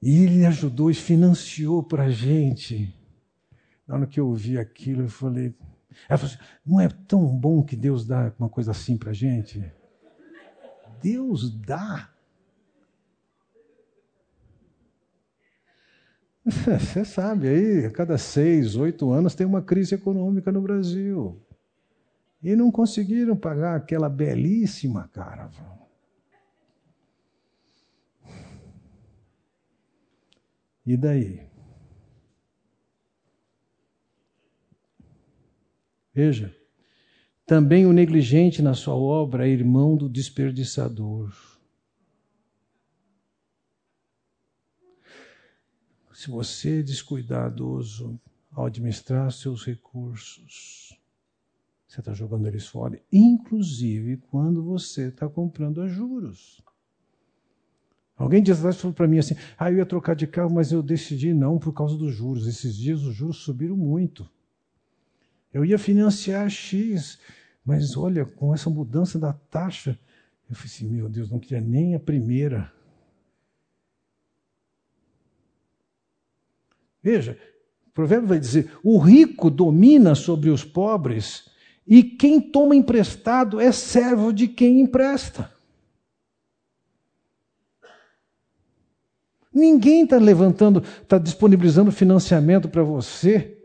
E 0.01 0.23
ele 0.23 0.47
ajudou 0.47 0.91
e 0.91 0.95
financiou 0.95 1.83
para 1.83 2.05
a 2.05 2.11
gente. 2.11 2.99
Na 3.87 3.97
hora 3.97 4.07
que 4.07 4.19
eu 4.19 4.29
ouvi 4.29 4.59
aquilo, 4.59 5.03
eu 5.03 5.11
falei. 5.11 5.55
Ela 6.09 6.17
falou 6.17 6.35
assim: 6.35 6.43
Não 6.65 6.81
é 6.81 6.89
tão 6.89 7.27
bom 7.27 7.63
que 7.63 7.77
Deus 7.77 8.07
dá 8.07 8.33
uma 8.39 8.49
coisa 8.49 8.71
assim 8.71 8.97
para 8.97 9.11
a 9.11 9.15
gente? 9.15 9.63
Deus 11.03 11.51
dá. 11.51 12.11
Você 16.45 17.05
sabe, 17.05 17.49
aí, 17.49 17.87
a 17.87 17.91
cada 17.91 18.17
seis, 18.17 18.77
oito 18.77 19.11
anos 19.11 19.35
tem 19.35 19.47
uma 19.47 19.63
crise 19.63 19.95
econômica 19.95 20.51
no 20.51 20.63
Brasil. 20.63 21.41
E 22.43 22.57
não 22.57 22.71
conseguiram 22.71 23.37
pagar 23.37 23.77
aquela 23.77 24.09
belíssima 24.09 25.09
caravana. 25.09 25.81
E 30.87 30.97
daí? 30.97 31.47
Veja, 36.13 36.55
também 37.51 37.85
o 37.85 37.93
negligente 37.93 38.63
na 38.63 38.75
sua 38.75 38.95
obra 38.95 39.45
é 39.45 39.51
irmão 39.51 39.97
do 39.97 40.09
desperdiçador. 40.09 41.33
Se 46.15 46.31
você 46.31 46.79
é 46.79 46.83
descuidadoso 46.85 48.21
ao 48.53 48.67
administrar 48.67 49.33
seus 49.33 49.67
recursos, 49.67 50.97
você 51.89 51.99
está 51.99 52.15
jogando 52.15 52.47
eles 52.47 52.69
fora, 52.69 53.03
inclusive 53.11 54.19
quando 54.31 54.63
você 54.63 55.09
está 55.09 55.29
comprando 55.29 55.83
a 55.83 55.89
juros. 55.89 56.63
Alguém 58.17 58.45
dias 58.45 58.59
atrás 58.59 58.77
falou 58.77 58.95
para 58.95 59.09
mim 59.09 59.19
assim: 59.19 59.35
ah, 59.59 59.73
eu 59.73 59.79
ia 59.79 59.87
trocar 59.87 60.15
de 60.15 60.29
carro, 60.29 60.55
mas 60.55 60.71
eu 60.71 60.85
decidi 60.85 61.35
não 61.35 61.59
por 61.59 61.73
causa 61.73 61.97
dos 61.97 62.15
juros. 62.15 62.47
Esses 62.47 62.77
dias 62.77 63.03
os 63.03 63.13
juros 63.13 63.39
subiram 63.39 63.77
muito. 63.77 64.31
Eu 65.53 65.65
ia 65.65 65.79
financiar 65.81 66.49
X, 66.49 67.19
mas 67.65 67.97
olha, 67.97 68.25
com 68.25 68.55
essa 68.55 68.71
mudança 68.71 69.19
da 69.19 69.33
taxa, 69.33 69.99
eu 70.49 70.57
falei 70.57 70.73
assim: 70.73 70.89
meu 70.89 71.09
Deus, 71.09 71.31
não 71.31 71.39
queria 71.39 71.61
nem 71.61 71.95
a 71.95 72.01
primeira. 72.01 72.73
Veja, 77.03 77.39
o 77.87 77.91
provérbio 77.91 78.29
vai 78.29 78.39
dizer: 78.39 78.73
o 78.83 78.99
rico 78.99 79.51
domina 79.51 80.15
sobre 80.15 80.51
os 80.51 80.65
pobres, 80.65 81.49
e 81.87 82.03
quem 82.03 82.41
toma 82.41 82.75
emprestado 82.75 83.61
é 83.61 83.71
servo 83.73 84.33
de 84.33 84.49
quem 84.49 84.81
empresta. 84.81 85.53
Ninguém 89.53 90.05
está 90.05 90.17
levantando, 90.17 90.81
está 91.03 91.19
disponibilizando 91.19 91.91
financiamento 91.91 92.69
para 92.69 92.85
você, 92.85 93.59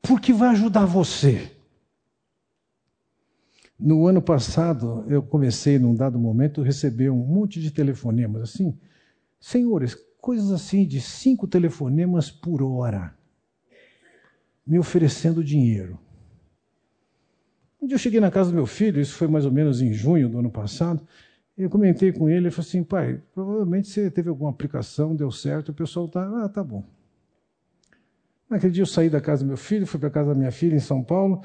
porque 0.00 0.32
vai 0.32 0.48
ajudar 0.50 0.86
você. 0.86 1.57
No 3.78 4.08
ano 4.08 4.20
passado, 4.20 5.04
eu 5.08 5.22
comecei, 5.22 5.78
num 5.78 5.94
dado 5.94 6.18
momento, 6.18 6.60
a 6.60 6.64
receber 6.64 7.10
um 7.10 7.24
monte 7.24 7.60
de 7.60 7.70
telefonemas 7.70 8.42
assim. 8.42 8.76
Senhores, 9.38 9.94
coisas 10.20 10.50
assim 10.50 10.84
de 10.84 11.00
cinco 11.00 11.46
telefonemas 11.46 12.30
por 12.30 12.60
hora, 12.60 13.14
me 14.66 14.78
oferecendo 14.78 15.44
dinheiro. 15.44 15.98
Um 17.80 17.86
dia 17.86 17.94
eu 17.94 18.00
cheguei 18.00 18.18
na 18.18 18.30
casa 18.30 18.50
do 18.50 18.56
meu 18.56 18.66
filho, 18.66 19.00
isso 19.00 19.14
foi 19.14 19.28
mais 19.28 19.44
ou 19.46 19.52
menos 19.52 19.80
em 19.80 19.92
junho 19.92 20.28
do 20.28 20.40
ano 20.40 20.50
passado, 20.50 21.06
eu 21.56 21.70
comentei 21.70 22.12
com 22.12 22.28
ele, 22.28 22.46
ele 22.46 22.50
falou 22.50 22.68
assim, 22.68 22.82
pai, 22.82 23.20
provavelmente 23.32 23.88
você 23.88 24.10
teve 24.10 24.28
alguma 24.28 24.50
aplicação, 24.50 25.14
deu 25.14 25.30
certo, 25.30 25.70
o 25.70 25.74
pessoal 25.74 26.06
está, 26.06 26.44
ah, 26.44 26.48
tá 26.48 26.62
bom. 26.62 26.84
Naquele 28.48 28.72
dia 28.72 28.82
eu 28.82 28.86
saí 28.86 29.10
da 29.10 29.20
casa 29.20 29.44
do 29.44 29.48
meu 29.48 29.56
filho, 29.56 29.86
fui 29.86 30.00
para 30.00 30.08
a 30.08 30.12
casa 30.12 30.30
da 30.30 30.34
minha 30.34 30.50
filha 30.50 30.74
em 30.74 30.80
São 30.80 31.02
Paulo. 31.02 31.42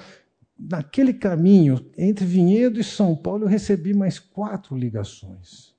Naquele 0.57 1.13
caminho, 1.13 1.91
entre 1.97 2.25
Vinhedo 2.25 2.79
e 2.79 2.83
São 2.83 3.15
Paulo, 3.15 3.43
eu 3.45 3.49
recebi 3.49 3.93
mais 3.93 4.19
quatro 4.19 4.77
ligações. 4.77 5.73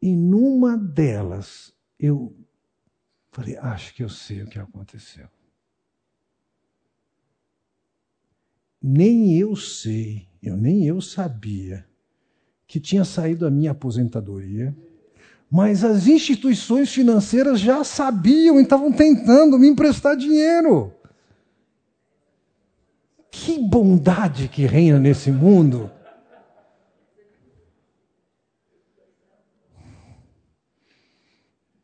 E 0.00 0.14
numa 0.14 0.76
delas, 0.76 1.72
eu 1.98 2.36
falei, 3.32 3.56
acho 3.56 3.94
que 3.94 4.04
eu 4.04 4.08
sei 4.08 4.42
o 4.42 4.46
que 4.46 4.58
aconteceu. 4.58 5.28
Nem 8.80 9.36
eu 9.36 9.56
sei, 9.56 10.28
eu 10.40 10.56
nem 10.56 10.86
eu 10.86 11.00
sabia 11.00 11.84
que 12.66 12.78
tinha 12.78 13.04
saído 13.04 13.46
a 13.46 13.50
minha 13.50 13.72
aposentadoria, 13.72 14.76
mas 15.50 15.82
as 15.82 16.06
instituições 16.06 16.92
financeiras 16.92 17.58
já 17.58 17.82
sabiam 17.82 18.60
e 18.60 18.62
estavam 18.62 18.92
tentando 18.92 19.58
me 19.58 19.66
emprestar 19.66 20.16
dinheiro. 20.16 20.92
Que 23.30 23.58
bondade 23.58 24.48
que 24.48 24.66
reina 24.66 24.98
nesse 24.98 25.30
mundo! 25.30 25.90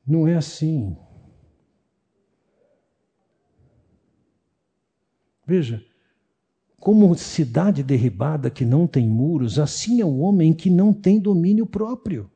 Não 0.06 0.28
é 0.28 0.36
assim. 0.36 0.96
Veja, 5.46 5.84
como 6.78 7.14
cidade 7.16 7.82
derribada 7.82 8.50
que 8.50 8.64
não 8.64 8.86
tem 8.86 9.08
muros, 9.08 9.58
assim 9.58 10.00
é 10.00 10.04
o 10.04 10.18
homem 10.18 10.52
que 10.52 10.68
não 10.68 10.92
tem 10.92 11.18
domínio 11.18 11.66
próprio. 11.66 12.30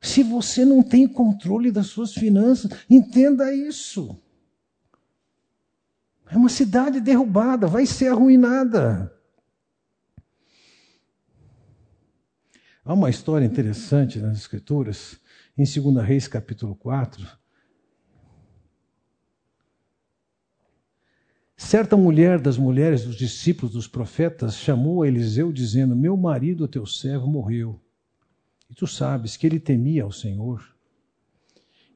Se 0.00 0.22
você 0.22 0.64
não 0.64 0.82
tem 0.82 1.06
controle 1.06 1.70
das 1.72 1.86
suas 1.86 2.12
finanças, 2.12 2.70
entenda 2.88 3.52
isso. 3.52 4.20
É 6.28 6.36
uma 6.36 6.48
cidade 6.48 7.00
derrubada, 7.00 7.66
vai 7.66 7.86
ser 7.86 8.08
arruinada. 8.08 9.12
Há 12.84 12.94
uma 12.94 13.10
história 13.10 13.44
interessante 13.44 14.18
nas 14.18 14.38
Escrituras, 14.38 15.20
em 15.56 15.64
2 15.64 16.04
Reis 16.04 16.28
capítulo 16.28 16.74
4, 16.76 17.26
Certa 21.56 21.96
mulher 21.96 22.38
das 22.38 22.58
mulheres 22.58 23.04
dos 23.04 23.16
discípulos 23.16 23.72
dos 23.72 23.88
profetas 23.88 24.56
chamou 24.56 25.02
a 25.02 25.08
Eliseu, 25.08 25.50
dizendo: 25.50 25.96
Meu 25.96 26.14
marido, 26.14 26.68
teu 26.68 26.84
servo, 26.84 27.26
morreu. 27.26 27.80
E 28.68 28.74
tu 28.74 28.86
sabes 28.86 29.38
que 29.38 29.46
ele 29.46 29.58
temia 29.58 30.04
ao 30.04 30.12
Senhor. 30.12 30.75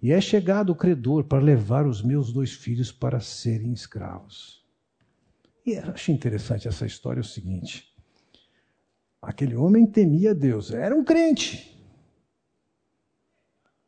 E 0.02 0.12
é 0.12 0.20
chegado 0.20 0.70
o 0.70 0.76
credor 0.76 1.24
para 1.24 1.42
levar 1.42 1.86
os 1.86 2.02
meus 2.02 2.32
dois 2.32 2.52
filhos 2.52 2.90
para 2.90 3.20
serem 3.20 3.72
escravos. 3.72 4.64
E 5.66 5.76
acho 5.76 6.10
interessante 6.10 6.66
essa 6.66 6.86
história 6.86 7.20
é 7.20 7.22
o 7.22 7.24
seguinte: 7.24 7.94
aquele 9.20 9.54
homem 9.54 9.86
temia 9.86 10.34
Deus, 10.34 10.70
era 10.70 10.96
um 10.96 11.04
crente, 11.04 11.78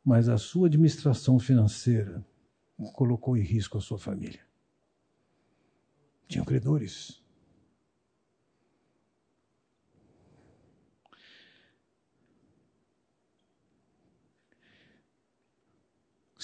mas 0.03 0.29
a 0.29 0.37
sua 0.37 0.67
administração 0.67 1.39
financeira 1.39 2.23
colocou 2.93 3.35
em 3.35 3.41
risco 3.41 3.77
a 3.77 3.81
sua 3.81 3.97
família. 3.97 4.41
Tinham 6.27 6.45
credores. 6.45 7.22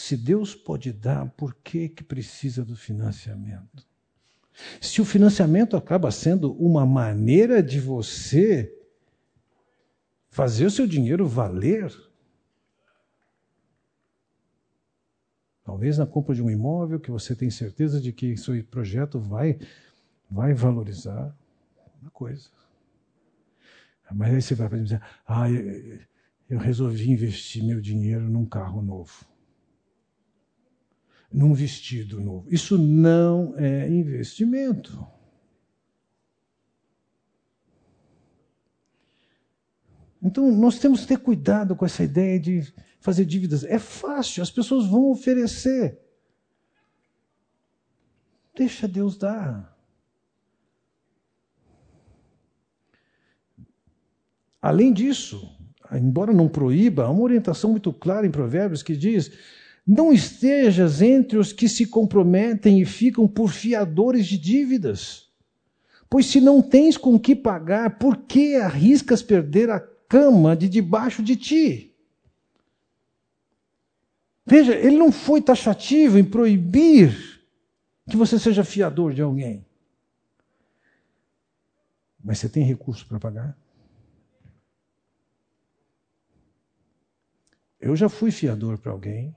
Se 0.09 0.17
Deus 0.17 0.55
pode 0.55 0.91
dar, 0.91 1.29
por 1.33 1.53
que, 1.53 1.87
que 1.87 2.03
precisa 2.03 2.65
do 2.65 2.75
financiamento? 2.75 3.85
Se 4.81 4.99
o 4.99 5.05
financiamento 5.05 5.77
acaba 5.77 6.09
sendo 6.09 6.51
uma 6.53 6.83
maneira 6.83 7.61
de 7.61 7.79
você 7.79 8.75
fazer 10.27 10.65
o 10.65 10.71
seu 10.71 10.87
dinheiro 10.87 11.27
valer, 11.27 11.95
Talvez 15.63 15.99
na 15.99 16.07
compra 16.07 16.33
de 16.33 16.41
um 16.41 16.49
imóvel 16.49 16.99
que 16.99 17.11
você 17.11 17.35
tem 17.35 17.51
certeza 17.51 18.01
de 18.01 18.11
que 18.11 18.35
seu 18.35 18.63
projeto 18.63 19.19
vai, 19.19 19.59
vai 20.27 20.55
valorizar 20.55 21.37
uma 22.01 22.09
coisa. 22.09 22.49
Mas 24.11 24.33
aí 24.33 24.41
você 24.41 24.55
vai 24.55 24.67
dizer, 24.81 24.99
ah, 25.27 25.45
eu 26.49 26.57
resolvi 26.57 27.11
investir 27.11 27.63
meu 27.63 27.79
dinheiro 27.79 28.27
num 28.27 28.47
carro 28.47 28.81
novo. 28.81 29.28
Num 31.31 31.53
vestido 31.53 32.19
novo. 32.19 32.47
Isso 32.49 32.77
não 32.77 33.53
é 33.57 33.87
investimento. 33.87 35.07
Então, 40.21 40.51
nós 40.51 40.79
temos 40.79 41.01
que 41.01 41.07
ter 41.07 41.19
cuidado 41.19 41.75
com 41.75 41.85
essa 41.85 42.03
ideia 42.03 42.39
de 42.39 42.73
fazer 42.99 43.25
dívidas. 43.25 43.63
É 43.63 43.79
fácil, 43.79 44.43
as 44.43 44.51
pessoas 44.51 44.85
vão 44.85 45.09
oferecer. 45.11 45.99
Deixa 48.55 48.87
Deus 48.87 49.17
dar. 49.17 49.77
Além 54.61 54.91
disso, 54.91 55.57
embora 55.93 56.33
não 56.33 56.49
proíba, 56.49 57.05
há 57.05 57.09
uma 57.09 57.23
orientação 57.23 57.71
muito 57.71 57.93
clara 57.93 58.27
em 58.27 58.31
Provérbios 58.31 58.83
que 58.83 58.97
diz: 58.97 59.31
não 59.85 60.13
estejas 60.13 61.01
entre 61.01 61.37
os 61.37 61.51
que 61.51 61.67
se 61.67 61.85
comprometem 61.85 62.81
e 62.81 62.85
ficam 62.85 63.27
por 63.27 63.51
fiadores 63.51 64.25
de 64.27 64.37
dívidas. 64.37 65.29
Pois 66.09 66.25
se 66.25 66.41
não 66.41 66.61
tens 66.61 66.97
com 66.97 67.19
que 67.19 67.35
pagar, 67.35 67.97
por 67.97 68.17
que 68.17 68.55
arriscas 68.55 69.21
perder 69.21 69.69
a 69.69 69.79
cama 69.79 70.55
de 70.55 70.67
debaixo 70.67 71.21
de 71.21 71.35
ti? 71.35 71.95
Veja, 74.45 74.75
ele 74.75 74.97
não 74.97 75.11
foi 75.11 75.41
taxativo 75.41 76.17
em 76.17 76.23
proibir 76.23 77.39
que 78.09 78.17
você 78.17 78.39
seja 78.39 78.63
fiador 78.63 79.13
de 79.13 79.21
alguém. 79.21 79.63
Mas 82.23 82.39
você 82.39 82.49
tem 82.49 82.63
recurso 82.63 83.05
para 83.07 83.19
pagar? 83.19 83.57
Eu 87.79 87.95
já 87.95 88.09
fui 88.09 88.31
fiador 88.31 88.77
para 88.77 88.91
alguém. 88.91 89.35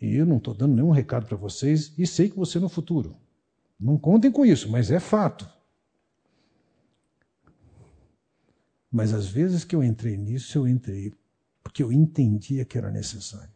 E 0.00 0.14
eu 0.14 0.26
não 0.26 0.38
estou 0.38 0.54
dando 0.54 0.74
nenhum 0.74 0.90
recado 0.90 1.26
para 1.26 1.36
vocês 1.36 1.92
e 1.98 2.06
sei 2.06 2.30
que 2.30 2.36
você 2.36 2.58
no 2.58 2.68
futuro. 2.68 3.16
Não 3.78 3.98
contem 3.98 4.30
com 4.30 4.44
isso, 4.44 4.70
mas 4.70 4.90
é 4.90 5.00
fato. 5.00 5.48
Mas 8.90 9.12
às 9.12 9.26
vezes 9.26 9.64
que 9.64 9.76
eu 9.76 9.82
entrei 9.82 10.16
nisso, 10.16 10.58
eu 10.58 10.66
entrei 10.66 11.12
porque 11.62 11.82
eu 11.82 11.92
entendia 11.92 12.64
que 12.64 12.78
era 12.78 12.90
necessário. 12.90 13.52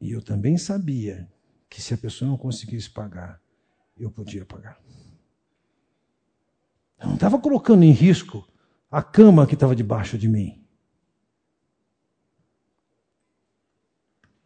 E 0.00 0.12
eu 0.12 0.22
também 0.22 0.56
sabia 0.56 1.28
que 1.68 1.82
se 1.82 1.92
a 1.92 1.98
pessoa 1.98 2.30
não 2.30 2.38
conseguisse 2.38 2.88
pagar, 2.88 3.40
eu 3.98 4.10
podia 4.10 4.44
pagar. 4.46 4.80
Eu 6.98 7.08
não 7.08 7.14
estava 7.14 7.38
colocando 7.38 7.82
em 7.82 7.92
risco 7.92 8.46
a 8.90 9.02
cama 9.02 9.46
que 9.46 9.54
estava 9.54 9.74
debaixo 9.74 10.16
de 10.16 10.28
mim. 10.28 10.59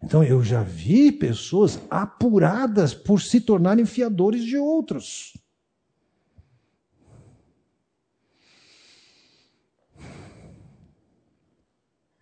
Então 0.05 0.23
eu 0.23 0.45
já 0.45 0.63
vi 0.63 1.11
pessoas 1.11 1.81
apuradas 1.89 2.93
por 2.93 3.23
se 3.23 3.41
tornarem 3.41 3.87
fiadores 3.87 4.45
de 4.45 4.59
outros. 4.59 5.33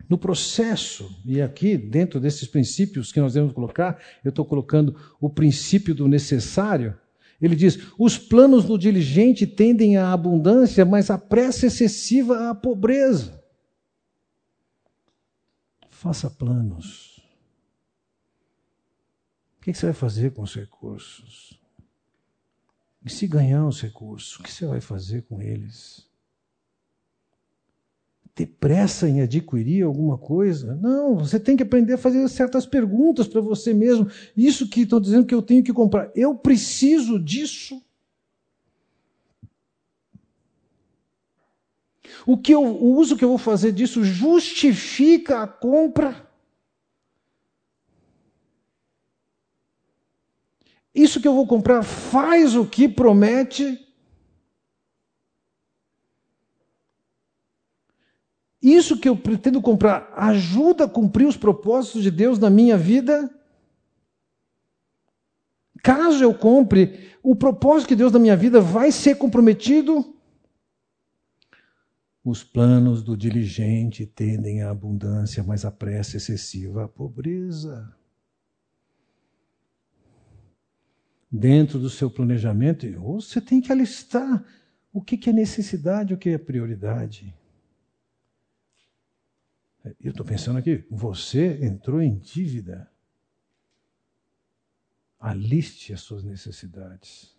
No 0.09 0.17
processo, 0.17 1.11
e 1.25 1.41
aqui 1.41 1.77
dentro 1.77 2.21
desses 2.21 2.47
princípios 2.47 3.11
que 3.11 3.21
nós 3.21 3.33
devemos 3.33 3.55
colocar, 3.55 4.01
eu 4.23 4.29
estou 4.29 4.45
colocando 4.45 4.95
o 5.21 5.29
princípio 5.29 5.95
do 5.95 6.07
necessário. 6.07 6.97
Ele 7.41 7.57
diz: 7.57 7.79
os 7.99 8.17
planos 8.17 8.65
do 8.65 8.79
diligente 8.79 9.45
tendem 9.47 9.97
à 9.97 10.13
abundância, 10.13 10.85
mas 10.85 11.11
a 11.11 11.19
pressa 11.19 11.67
excessiva 11.67 12.49
à 12.49 12.55
pobreza. 12.55 13.43
Faça 15.91 16.31
planos. 16.31 17.12
O 19.63 19.65
que 19.65 19.73
você 19.73 19.87
vai 19.87 19.95
fazer 19.95 20.33
com 20.33 20.43
os 20.43 20.57
recursos? 20.57 21.57
E 23.05 23.09
se 23.09 23.29
ganhar 23.29 23.65
os 23.65 23.81
recursos, 23.81 24.37
o 24.37 24.43
que 24.43 24.51
você 24.51 24.67
vai 24.67 24.81
fazer 24.81 25.23
com 25.23 25.41
eles? 25.41 26.11
ter 28.35 28.47
pressa 28.47 29.09
em 29.09 29.21
adquirir 29.21 29.85
alguma 29.85 30.17
coisa. 30.17 30.75
Não, 30.77 31.19
você 31.19 31.39
tem 31.39 31.57
que 31.57 31.63
aprender 31.63 31.93
a 31.93 31.99
fazer 31.99 32.27
certas 32.29 32.65
perguntas 32.65 33.29
para 33.29 33.41
você 33.41 33.75
mesmo. 33.75 34.11
Isso 34.37 34.69
que 34.69 34.81
estão 34.81 35.01
dizendo 35.01 35.27
que 35.27 35.35
eu 35.35 35.43
tenho 35.43 35.63
que 35.63 35.73
comprar, 35.73 36.11
eu 36.15 36.35
preciso 36.35 37.19
disso? 37.19 37.81
O, 42.27 42.39
que 42.39 42.53
eu, 42.53 42.63
o 42.65 42.97
uso 42.97 43.17
que 43.17 43.25
eu 43.25 43.29
vou 43.29 43.39
fazer 43.39 43.73
disso 43.73 44.03
justifica 44.03 45.43
a 45.43 45.47
compra? 45.47 46.32
Isso 50.95 51.21
que 51.21 51.27
eu 51.29 51.35
vou 51.35 51.47
comprar 51.47 51.83
faz 51.83 52.55
o 52.55 52.67
que 52.67 52.89
promete? 52.89 53.79
Isso 58.63 58.99
que 58.99 59.09
eu 59.09 59.17
pretendo 59.17 59.61
comprar 59.61 60.13
ajuda 60.17 60.85
a 60.85 60.89
cumprir 60.89 61.27
os 61.27 61.37
propósitos 61.37 62.03
de 62.03 62.11
Deus 62.11 62.39
na 62.39 62.49
minha 62.49 62.77
vida? 62.77 63.29
Caso 65.83 66.23
eu 66.23 66.33
compre, 66.33 67.11
o 67.23 67.35
propósito 67.35 67.89
de 67.91 67.97
Deus 67.97 68.13
na 68.13 68.21
minha 68.21 68.37
vida 68.37 68.61
vai 68.61 68.93
ser 68.93 69.17
comprometido? 69.17 70.15
Os 72.25 72.45
planos 72.45 73.03
do 73.03 73.17
diligente 73.17 74.07
tendem 74.07 74.63
à 74.63 74.71
abundância, 74.71 75.43
mas 75.43 75.65
a 75.65 75.73
pressa 75.73 76.17
excessiva 76.19 76.85
à 76.85 76.89
pobreza. 76.89 77.93
Dentro 81.35 81.79
do 81.79 81.89
seu 81.89 82.11
planejamento, 82.11 82.87
você 83.01 83.41
tem 83.41 83.59
que 83.59 83.73
alistar 83.73 84.45
o 84.93 85.01
que 85.01 85.31
é 85.31 85.33
necessidade, 85.33 86.13
o 86.13 86.19
que 86.19 86.29
é 86.29 86.37
prioridade. 86.37 87.35
Eu 89.99 90.11
estou 90.11 90.27
pensando 90.27 90.59
aqui, 90.59 90.85
você 90.91 91.65
entrou 91.65 92.03
em 92.03 92.19
dívida. 92.19 92.91
Aliste 95.19 95.95
as 95.95 96.03
suas 96.03 96.23
necessidades. 96.23 97.35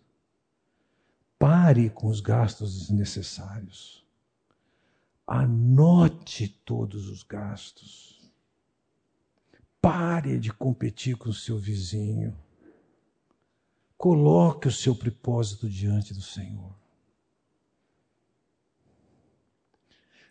Pare 1.38 1.88
com 1.88 2.08
os 2.08 2.20
gastos 2.20 2.80
desnecessários. 2.80 4.04
Anote 5.24 6.48
todos 6.64 7.08
os 7.08 7.22
gastos. 7.22 8.28
Pare 9.80 10.40
de 10.40 10.52
competir 10.52 11.16
com 11.16 11.30
o 11.30 11.34
seu 11.34 11.58
vizinho. 11.58 12.36
Coloque 14.04 14.68
o 14.68 14.70
seu 14.70 14.94
propósito 14.94 15.66
diante 15.66 16.12
do 16.12 16.20
Senhor. 16.20 16.76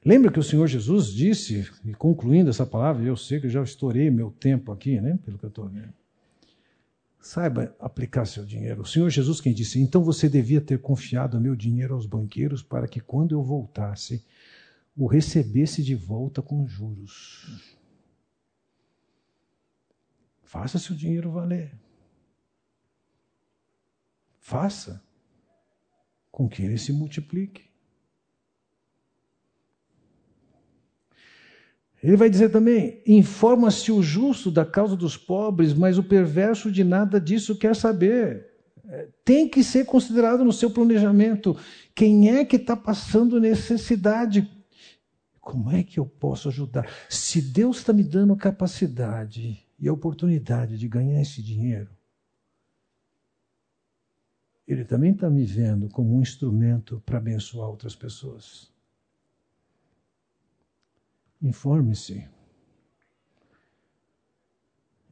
Lembra 0.06 0.32
que 0.32 0.38
o 0.38 0.44
Senhor 0.44 0.68
Jesus 0.68 1.08
disse, 1.08 1.68
e 1.84 1.92
concluindo 1.96 2.52
essa 2.52 2.68
palavra, 2.68 3.04
eu 3.04 3.18
sei 3.18 3.40
que 3.40 3.48
eu 3.48 3.50
já 3.50 3.64
estourei 3.64 4.12
meu 4.12 4.30
tempo 4.30 4.72
aqui, 4.72 5.02
né? 5.02 5.18
Pelo 5.26 5.40
que 5.40 5.46
eu 5.46 5.50
estou 5.50 5.68
vendo. 5.68 5.92
Saiba 7.20 7.76
aplicar 7.80 8.26
seu 8.26 8.46
dinheiro. 8.46 8.84
O 8.84 8.86
Senhor 8.86 9.10
Jesus 9.10 9.42
quem 9.42 9.52
disse, 9.52 9.82
então 9.82 10.04
você 10.04 10.30
devia 10.30 10.62
ter 10.62 10.80
confiado 10.80 11.42
meu 11.42 11.56
dinheiro 11.56 11.96
aos 11.96 12.06
banqueiros 12.06 12.62
para 12.62 12.88
que 12.88 13.00
quando 13.00 13.34
eu 13.34 13.42
voltasse, 13.42 14.24
o 14.96 15.08
recebesse 15.08 15.82
de 15.82 15.96
volta 15.96 16.44
com 16.44 16.68
juros. 16.68 17.80
Faça 20.44 20.78
seu 20.78 20.96
dinheiro 20.96 21.32
valer. 21.32 21.76
Faça 24.44 25.02
com 26.30 26.50
que 26.50 26.62
ele 26.62 26.78
se 26.78 26.92
multiplique. 26.92 27.64
Ele 32.04 32.18
vai 32.18 32.30
dizer 32.30 32.50
também: 32.50 33.02
informa-se 33.08 33.90
o 33.90 34.04
justo 34.04 34.52
da 34.52 34.66
causa 34.66 34.98
dos 34.98 35.16
pobres, 35.16 35.74
mas 35.74 35.98
o 35.98 36.04
perverso 36.04 36.70
de 36.70 36.84
nada 36.84 37.22
disso 37.22 37.58
quer 37.58 37.74
saber. 37.74 38.52
É, 38.86 39.08
tem 39.24 39.48
que 39.48 39.64
ser 39.64 39.86
considerado 39.86 40.44
no 40.44 40.52
seu 40.52 40.70
planejamento 40.70 41.56
quem 41.96 42.30
é 42.30 42.44
que 42.44 42.58
está 42.58 42.76
passando 42.76 43.40
necessidade. 43.40 44.46
Como 45.40 45.72
é 45.72 45.84
que 45.84 46.02
eu 46.02 46.06
posso 46.06 46.50
ajudar? 46.50 46.86
Se 47.08 47.42
Deus 47.42 47.78
está 47.78 47.94
me 47.94 48.04
dando 48.04 48.36
capacidade 48.36 49.66
e 49.80 49.90
oportunidade 49.90 50.78
de 50.78 50.88
ganhar 50.90 51.22
esse 51.22 51.42
dinheiro, 51.42 51.90
Ele 54.68 54.86
também 54.86 55.12
está 55.12 55.30
me 55.30 55.46
vendo 55.46 55.90
como 55.90 56.16
um 56.16 56.22
instrumento 56.22 57.02
para 57.06 57.18
abençoar 57.18 57.70
outras 57.70 57.96
pessoas. 57.96 58.72
Informe-se. 61.42 62.26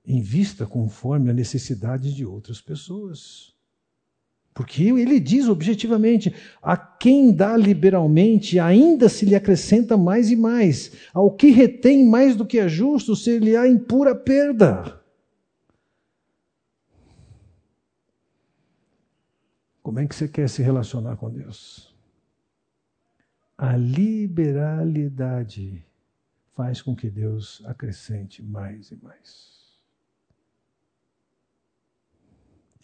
Invista 0.05 0.65
conforme 0.65 1.29
a 1.29 1.33
necessidade 1.33 2.13
de 2.15 2.25
outras 2.25 2.61
pessoas. 2.61 3.53
Porque 4.53 4.83
ele 4.83 5.19
diz 5.19 5.47
objetivamente: 5.47 6.33
a 6.61 6.77
quem 6.77 7.33
dá 7.33 7.55
liberalmente, 7.57 8.57
ainda 8.57 9.09
se 9.09 9.25
lhe 9.25 9.35
acrescenta 9.35 9.97
mais 9.97 10.31
e 10.31 10.35
mais. 10.35 10.93
Ao 11.13 11.31
que 11.31 11.51
retém 11.51 12.05
mais 12.05 12.35
do 12.35 12.45
que 12.45 12.57
é 12.57 12.69
justo, 12.69 13.15
ser-lhe-á 13.15 13.67
em 13.67 13.77
pura 13.77 14.15
perda. 14.15 15.00
Como 19.91 19.99
é 19.99 20.07
que 20.07 20.15
você 20.15 20.25
quer 20.25 20.47
se 20.47 20.63
relacionar 20.63 21.17
com 21.17 21.29
Deus? 21.29 21.93
A 23.57 23.75
liberalidade 23.75 25.83
faz 26.55 26.81
com 26.81 26.95
que 26.95 27.09
Deus 27.09 27.61
acrescente 27.65 28.41
mais 28.41 28.89
e 28.89 28.95
mais. 29.03 29.51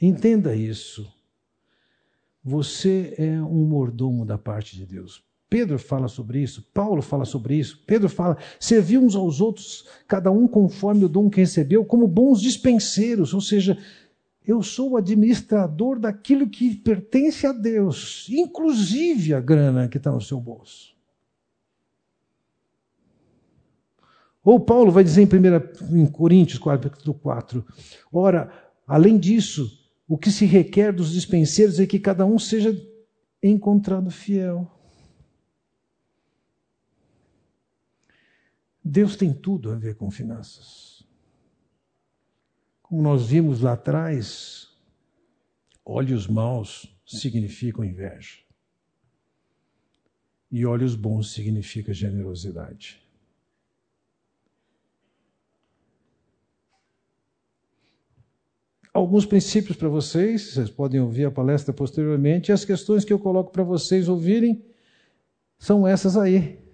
Entenda 0.02 0.54
isso. 0.54 1.10
Você 2.44 3.16
é 3.18 3.42
um 3.42 3.66
mordomo 3.66 4.26
da 4.26 4.38
parte 4.38 4.76
de 4.76 4.86
Deus. 4.86 5.24
Pedro 5.50 5.80
fala 5.80 6.10
sobre 6.10 6.42
isso, 6.42 6.62
Paulo 6.74 7.02
fala 7.02 7.24
sobre 7.24 7.56
isso. 7.56 7.82
Pedro 7.88 8.10
fala: 8.10 8.38
servir 8.60 8.98
uns 8.98 9.16
aos 9.16 9.40
outros, 9.40 9.88
cada 10.10 10.30
um 10.30 10.46
conforme 10.46 11.06
o 11.06 11.10
dom 11.10 11.30
que 11.30 11.40
recebeu, 11.40 11.86
como 11.86 12.06
bons 12.06 12.42
dispenseiros, 12.42 13.34
ou 13.34 13.40
seja, 13.40 13.78
eu 14.48 14.64
sou 14.64 14.92
o 14.92 14.98
administrador 14.98 16.00
daquilo 16.00 16.50
que 16.50 16.74
pertence 16.74 17.46
a 17.46 17.52
Deus, 17.52 18.28
inclusive 18.30 19.34
a 19.34 19.42
grana 19.42 19.90
que 19.90 19.98
está 19.98 20.10
no 20.10 20.22
seu 20.22 20.40
bolso. 20.40 20.96
Ou 24.42 24.58
Paulo 24.62 24.90
vai 24.90 25.04
dizer 25.04 25.22
em, 25.22 25.26
1, 25.94 25.98
em 25.98 26.08
Coríntios 26.08 26.58
4, 26.58 27.14
4, 27.14 27.66
ora, 28.10 28.72
além 28.88 29.20
disso, 29.20 29.70
o 30.08 30.18
que 30.18 30.32
se 30.32 30.46
requer 30.46 30.94
dos 30.94 31.12
dispenseiros 31.12 31.82
é 31.82 31.86
que 31.86 32.00
cada 32.00 32.26
um 32.26 32.40
seja 32.40 32.74
encontrado 33.44 34.10
fiel. 34.10 34.72
Deus 38.82 39.18
tem 39.18 39.34
tudo 39.34 39.74
a 39.74 39.76
ver 39.76 39.96
com 39.96 40.10
finanças. 40.10 40.97
Como 42.88 43.02
nós 43.02 43.28
vimos 43.28 43.62
lá 43.62 43.74
atrás, 43.74 44.70
olhos 45.86 46.26
maus 46.28 46.98
significam 47.06 47.84
inveja. 47.84 48.38
E 50.50 50.66
olhos 50.66 50.96
bons 50.96 51.34
significa 51.34 51.94
generosidade. 51.94 53.06
alguns 58.98 59.28
princípios 59.28 59.78
para 59.78 59.88
vocês, 59.88 60.54
vocês 60.54 60.72
podem 60.72 61.00
ouvir 61.00 61.26
a 61.26 61.32
palestra 61.32 61.72
posteriormente, 61.72 62.50
e 62.50 62.52
as 62.52 62.66
questões 62.66 63.06
que 63.06 63.14
eu 63.14 63.20
coloco 63.20 63.52
para 63.52 63.64
vocês 63.64 64.10
ouvirem 64.10 64.66
são 65.60 65.88
essas 65.88 66.18
aí. 66.18 66.67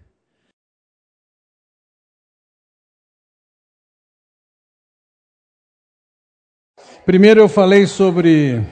Primeiro 7.06 7.42
eu 7.42 7.50
falei 7.50 7.86
sobre 7.86 8.66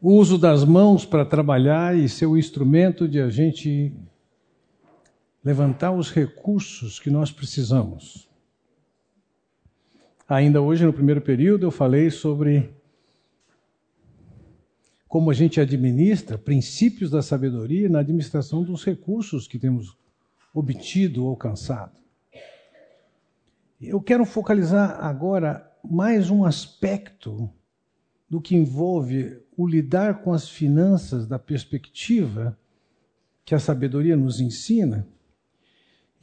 o 0.00 0.14
uso 0.14 0.38
das 0.38 0.64
mãos 0.64 1.04
para 1.04 1.22
trabalhar 1.22 1.94
e 1.94 2.08
ser 2.08 2.24
o 2.24 2.38
instrumento 2.38 3.06
de 3.06 3.20
a 3.20 3.28
gente 3.28 3.94
levantar 5.44 5.92
os 5.92 6.10
recursos 6.10 6.98
que 6.98 7.10
nós 7.10 7.30
precisamos. 7.30 8.26
Ainda 10.26 10.62
hoje, 10.62 10.82
no 10.82 10.94
primeiro 10.94 11.20
período, 11.20 11.66
eu 11.66 11.70
falei 11.70 12.10
sobre 12.10 12.74
como 15.06 15.30
a 15.30 15.34
gente 15.34 15.60
administra 15.60 16.38
princípios 16.38 17.10
da 17.10 17.20
sabedoria 17.20 17.90
na 17.90 17.98
administração 17.98 18.64
dos 18.64 18.82
recursos 18.82 19.46
que 19.46 19.58
temos 19.58 19.94
obtido 20.54 21.24
ou 21.24 21.28
alcançado. 21.28 22.00
Eu 23.78 24.00
quero 24.00 24.24
focalizar 24.24 24.98
agora 25.04 25.70
mais 25.84 26.30
um 26.30 26.44
aspecto 26.44 27.50
do 28.28 28.40
que 28.40 28.54
envolve 28.54 29.42
o 29.56 29.66
lidar 29.66 30.22
com 30.22 30.32
as 30.32 30.48
finanças 30.48 31.26
da 31.26 31.38
perspectiva 31.38 32.58
que 33.44 33.54
a 33.54 33.58
sabedoria 33.58 34.16
nos 34.16 34.40
ensina, 34.40 35.06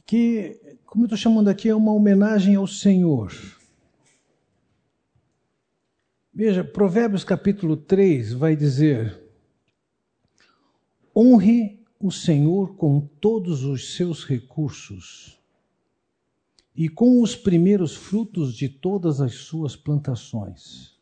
que, 0.06 0.78
como 0.84 1.04
eu 1.04 1.06
estou 1.06 1.18
chamando 1.18 1.48
aqui, 1.48 1.68
é 1.68 1.74
uma 1.74 1.92
homenagem 1.92 2.54
ao 2.56 2.66
Senhor. 2.66 3.32
Veja, 6.32 6.64
Provérbios 6.64 7.22
capítulo 7.22 7.76
3 7.76 8.32
vai 8.32 8.56
dizer: 8.56 9.20
honre 11.14 11.84
o 11.98 12.10
Senhor 12.10 12.76
com 12.76 13.00
todos 13.00 13.62
os 13.62 13.94
seus 13.94 14.24
recursos 14.24 15.39
e 16.74 16.88
com 16.88 17.20
os 17.20 17.34
primeiros 17.36 17.96
frutos 17.96 18.54
de 18.54 18.68
todas 18.68 19.20
as 19.20 19.34
suas 19.34 19.76
plantações 19.76 21.00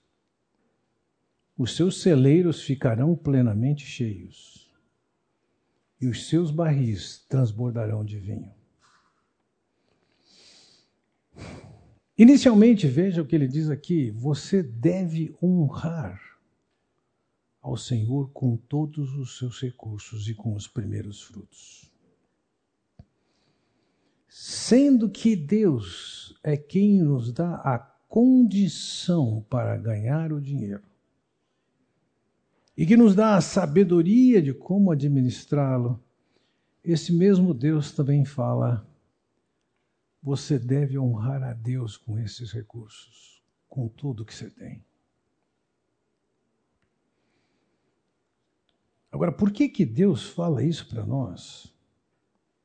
os 1.58 1.74
seus 1.74 2.00
celeiros 2.00 2.62
ficarão 2.62 3.16
plenamente 3.16 3.84
cheios, 3.84 4.72
e 6.00 6.06
os 6.06 6.28
seus 6.28 6.52
barris 6.52 7.26
transbordarão 7.28 8.04
de 8.04 8.16
vinho. 8.16 8.54
Inicialmente, 12.16 12.86
veja 12.86 13.20
o 13.20 13.26
que 13.26 13.34
ele 13.34 13.48
diz 13.48 13.68
aqui: 13.68 14.10
você 14.12 14.62
deve 14.62 15.34
honrar 15.42 16.20
ao 17.60 17.76
Senhor 17.76 18.30
com 18.30 18.56
todos 18.56 19.14
os 19.14 19.36
seus 19.36 19.60
recursos 19.60 20.28
e 20.28 20.34
com 20.34 20.54
os 20.54 20.68
primeiros 20.68 21.22
frutos. 21.22 21.77
Sendo 24.28 25.08
que 25.08 25.34
Deus 25.34 26.38
é 26.42 26.56
quem 26.56 27.02
nos 27.02 27.32
dá 27.32 27.54
a 27.56 27.78
condição 27.78 29.44
para 29.48 29.76
ganhar 29.76 30.32
o 30.32 30.40
dinheiro 30.40 30.82
e 32.76 32.86
que 32.86 32.96
nos 32.96 33.14
dá 33.14 33.34
a 33.34 33.40
sabedoria 33.40 34.40
de 34.40 34.54
como 34.54 34.92
administrá-lo, 34.92 36.00
esse 36.84 37.12
mesmo 37.12 37.52
Deus 37.52 37.90
também 37.90 38.24
fala: 38.24 38.88
você 40.22 40.58
deve 40.58 40.98
honrar 40.98 41.42
a 41.42 41.52
Deus 41.52 41.96
com 41.96 42.18
esses 42.18 42.52
recursos, 42.52 43.42
com 43.68 43.88
tudo 43.88 44.24
que 44.24 44.34
você 44.34 44.48
tem. 44.48 44.84
Agora, 49.10 49.32
por 49.32 49.50
que 49.50 49.68
que 49.68 49.84
Deus 49.84 50.28
fala 50.28 50.62
isso 50.62 50.86
para 50.86 51.04
nós? 51.04 51.74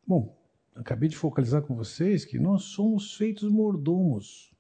Bom, 0.06 0.38
acabei 0.76 1.10
de 1.10 1.18
focalizar 1.18 1.62
com 1.62 1.76
vocês 1.76 2.26
que 2.26 2.40
nós 2.40 2.64
somos 2.64 3.16
feitos 3.16 3.50
mordomos. 3.50 4.52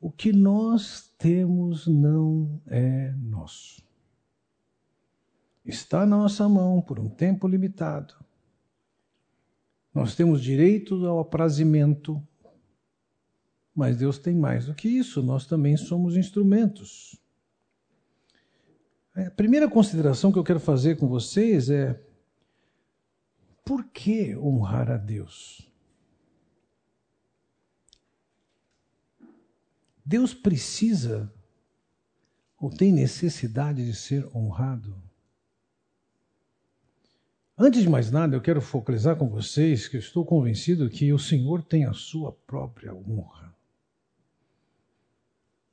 O 0.00 0.10
que 0.10 0.32
nós 0.32 1.12
temos 1.18 1.86
não 1.86 2.60
é 2.66 3.12
nosso 3.12 3.82
está 5.64 6.04
na 6.04 6.16
nossa 6.16 6.48
mão 6.48 6.80
por 6.80 6.98
um 6.98 7.08
tempo 7.08 7.46
limitado. 7.46 8.14
Nós 9.94 10.14
temos 10.14 10.42
direito 10.42 11.06
ao 11.06 11.20
aprazimento, 11.20 12.22
mas 13.74 13.96
Deus 13.96 14.18
tem 14.18 14.34
mais 14.34 14.66
do 14.66 14.74
que 14.74 14.88
isso, 14.88 15.22
nós 15.22 15.46
também 15.46 15.76
somos 15.76 16.16
instrumentos. 16.16 17.20
A 19.14 19.30
primeira 19.30 19.68
consideração 19.68 20.32
que 20.32 20.38
eu 20.38 20.44
quero 20.44 20.60
fazer 20.60 20.96
com 20.96 21.06
vocês 21.06 21.68
é: 21.68 22.00
por 23.64 23.84
que 23.84 24.36
honrar 24.36 24.90
a 24.90 24.96
Deus? 24.96 25.70
Deus 30.04 30.34
precisa 30.34 31.32
ou 32.58 32.70
tem 32.70 32.92
necessidade 32.92 33.84
de 33.84 33.94
ser 33.94 34.26
honrado? 34.36 35.00
Antes 37.56 37.82
de 37.82 37.88
mais 37.88 38.10
nada, 38.10 38.34
eu 38.34 38.40
quero 38.40 38.60
focalizar 38.60 39.16
com 39.16 39.28
vocês 39.28 39.86
que 39.86 39.96
eu 39.96 40.00
estou 40.00 40.24
convencido 40.24 40.90
que 40.90 41.12
o 41.12 41.18
Senhor 41.18 41.62
tem 41.62 41.84
a 41.84 41.92
sua 41.92 42.32
própria 42.32 42.94
honra. 42.94 43.54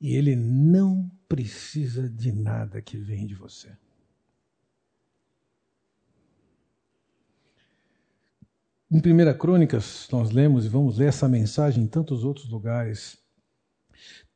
E 0.00 0.14
Ele 0.14 0.36
não 0.36 1.10
precisa 1.28 2.08
de 2.08 2.32
nada 2.32 2.80
que 2.80 2.96
vem 2.96 3.26
de 3.26 3.34
você. 3.34 3.76
Em 8.90 8.98
1 8.98 9.38
Crônicas, 9.38 10.08
nós 10.10 10.30
lemos 10.30 10.66
e 10.66 10.68
vamos 10.68 10.98
ler 10.98 11.08
essa 11.08 11.28
mensagem 11.28 11.84
em 11.84 11.86
tantos 11.86 12.24
outros 12.24 12.48
lugares. 12.48 13.18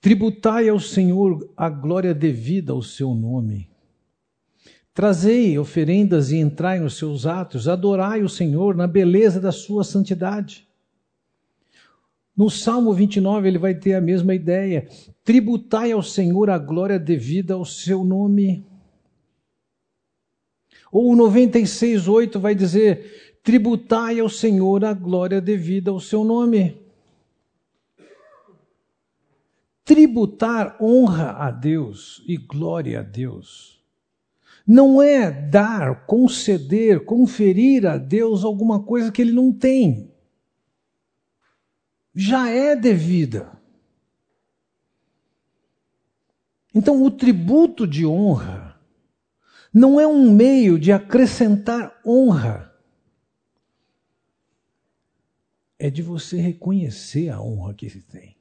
Tributai 0.01 0.69
ao 0.69 0.79
Senhor 0.79 1.53
a 1.57 1.69
glória 1.69 2.15
devida 2.15 2.73
ao 2.73 2.83
seu 2.83 3.15
nome 3.15 3.75
Trazei 4.95 5.59
oferendas 5.59 6.31
e 6.31 6.37
entrai 6.37 6.79
nos 6.79 6.97
seus 6.97 7.27
atos, 7.27 7.67
adorai 7.67 8.23
o 8.23 8.29
Senhor 8.29 8.77
na 8.77 8.87
beleza 8.87 9.41
da 9.41 9.51
sua 9.51 9.83
santidade. 9.83 10.69
No 12.37 12.49
Salmo 12.49 12.95
29 12.95 13.49
ele 13.49 13.59
vai 13.59 13.75
ter 13.75 13.95
a 13.95 14.01
mesma 14.01 14.37
ideia. 14.37 14.87
Tributai 15.25 15.91
ao 15.91 16.03
Senhor 16.03 16.49
a 16.49 16.59
glória 16.59 16.97
devida 16.97 17.55
ao 17.55 17.65
seu 17.65 18.05
nome. 18.05 18.65
Ou 20.93 21.13
o 21.13 21.17
96:8 21.17 22.39
vai 22.39 22.55
dizer: 22.55 23.24
Tributai 23.45 24.19
ao 24.19 24.29
Senhor 24.29 24.85
a 24.85 24.93
glória 24.93 25.41
devida 25.41 25.93
ao 25.93 26.01
seu 26.01 26.25
nome. 26.25 26.83
Tributar 29.85 30.77
honra 30.83 31.31
a 31.33 31.53
Deus 31.53 32.25
e 32.27 32.37
glória 32.37 32.99
a 32.99 33.03
Deus 33.05 33.75
não 34.67 35.03
é 35.03 35.31
dar, 35.31 36.07
conceder, 36.07 37.05
conferir 37.05 37.87
a 37.87 37.99
Deus 37.99 38.45
alguma 38.45 38.83
coisa 38.83 39.13
que 39.13 39.21
ele 39.21 39.33
não 39.33 39.53
tem. 39.53 40.11
Já 42.15 42.49
é 42.49 42.75
devida. 42.75 43.53
Então, 46.75 47.03
o 47.03 47.11
tributo 47.11 47.87
de 47.87 48.07
honra 48.07 48.81
não 49.73 50.01
é 50.01 50.07
um 50.07 50.31
meio 50.31 50.79
de 50.79 50.93
acrescentar 50.93 52.01
honra. 52.05 52.74
É 55.85 55.91
de 55.91 56.01
você 56.01 56.41
reconhecer 56.41 57.29
a 57.29 57.43
honra 57.43 57.75
que 57.75 57.91
se 57.91 58.01
tem. 58.01 58.35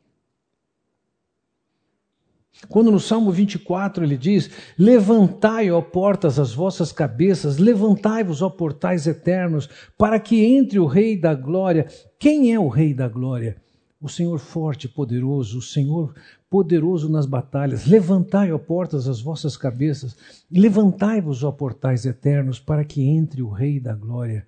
Quando 2.69 2.89
no 2.89 3.01
Salmo 3.01 3.33
24 3.33 4.05
ele 4.05 4.17
diz: 4.17 4.49
Levantai, 4.79 5.69
ó 5.69 5.81
portas, 5.81 6.39
as 6.39 6.53
vossas 6.53 6.93
cabeças, 6.93 7.57
levantai-vos, 7.57 8.41
ó 8.41 8.49
portais 8.49 9.07
eternos, 9.07 9.67
para 9.97 10.21
que 10.21 10.41
entre 10.41 10.79
o 10.79 10.85
Rei 10.85 11.19
da 11.19 11.35
Glória. 11.35 11.85
Quem 12.17 12.53
é 12.53 12.57
o 12.57 12.69
Rei 12.69 12.93
da 12.93 13.09
Glória? 13.09 13.57
O 13.99 14.07
Senhor 14.07 14.39
forte 14.39 14.85
e 14.85 14.89
poderoso, 14.89 15.57
o 15.57 15.61
Senhor 15.61 16.15
poderoso 16.49 17.09
nas 17.09 17.25
batalhas. 17.25 17.85
Levantai, 17.85 18.53
ó 18.53 18.57
portas, 18.57 19.05
as 19.05 19.19
vossas 19.19 19.57
cabeças, 19.57 20.15
levantai-vos, 20.49 21.43
ó 21.43 21.51
portais 21.51 22.05
eternos, 22.05 22.57
para 22.57 22.85
que 22.85 23.01
entre 23.03 23.41
o 23.41 23.49
Rei 23.49 23.81
da 23.81 23.93
Glória. 23.93 24.47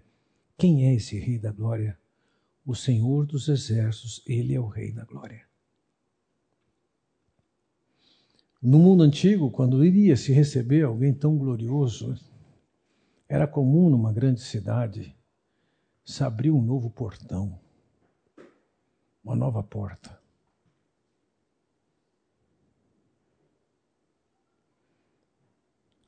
Quem 0.58 0.86
é 0.86 0.96
esse 0.96 1.20
Rei 1.20 1.38
da 1.38 1.52
Glória? 1.52 1.98
o 2.66 2.74
Senhor 2.74 3.26
dos 3.26 3.48
exércitos, 3.48 4.24
ele 4.26 4.56
é 4.56 4.60
o 4.60 4.68
Rei 4.68 4.92
da 4.92 5.06
glória. 5.06 5.46
No 8.62 8.80
mundo 8.80 9.04
antigo, 9.04 9.52
quando 9.52 9.86
iria 9.86 10.18
se 10.18 10.34
receber 10.34 10.84
alguém 10.84 11.14
tão 11.14 11.38
glorioso, 11.38 12.18
era 13.30 13.46
comum 13.48 13.90
numa 13.90 14.12
grande 14.12 14.42
cidade 14.42 15.16
se 16.04 16.24
abrir 16.24 16.50
um 16.50 16.62
novo 16.62 16.90
portão, 16.90 17.60
uma 19.24 19.36
nova 19.36 19.62
porta. 19.62 20.20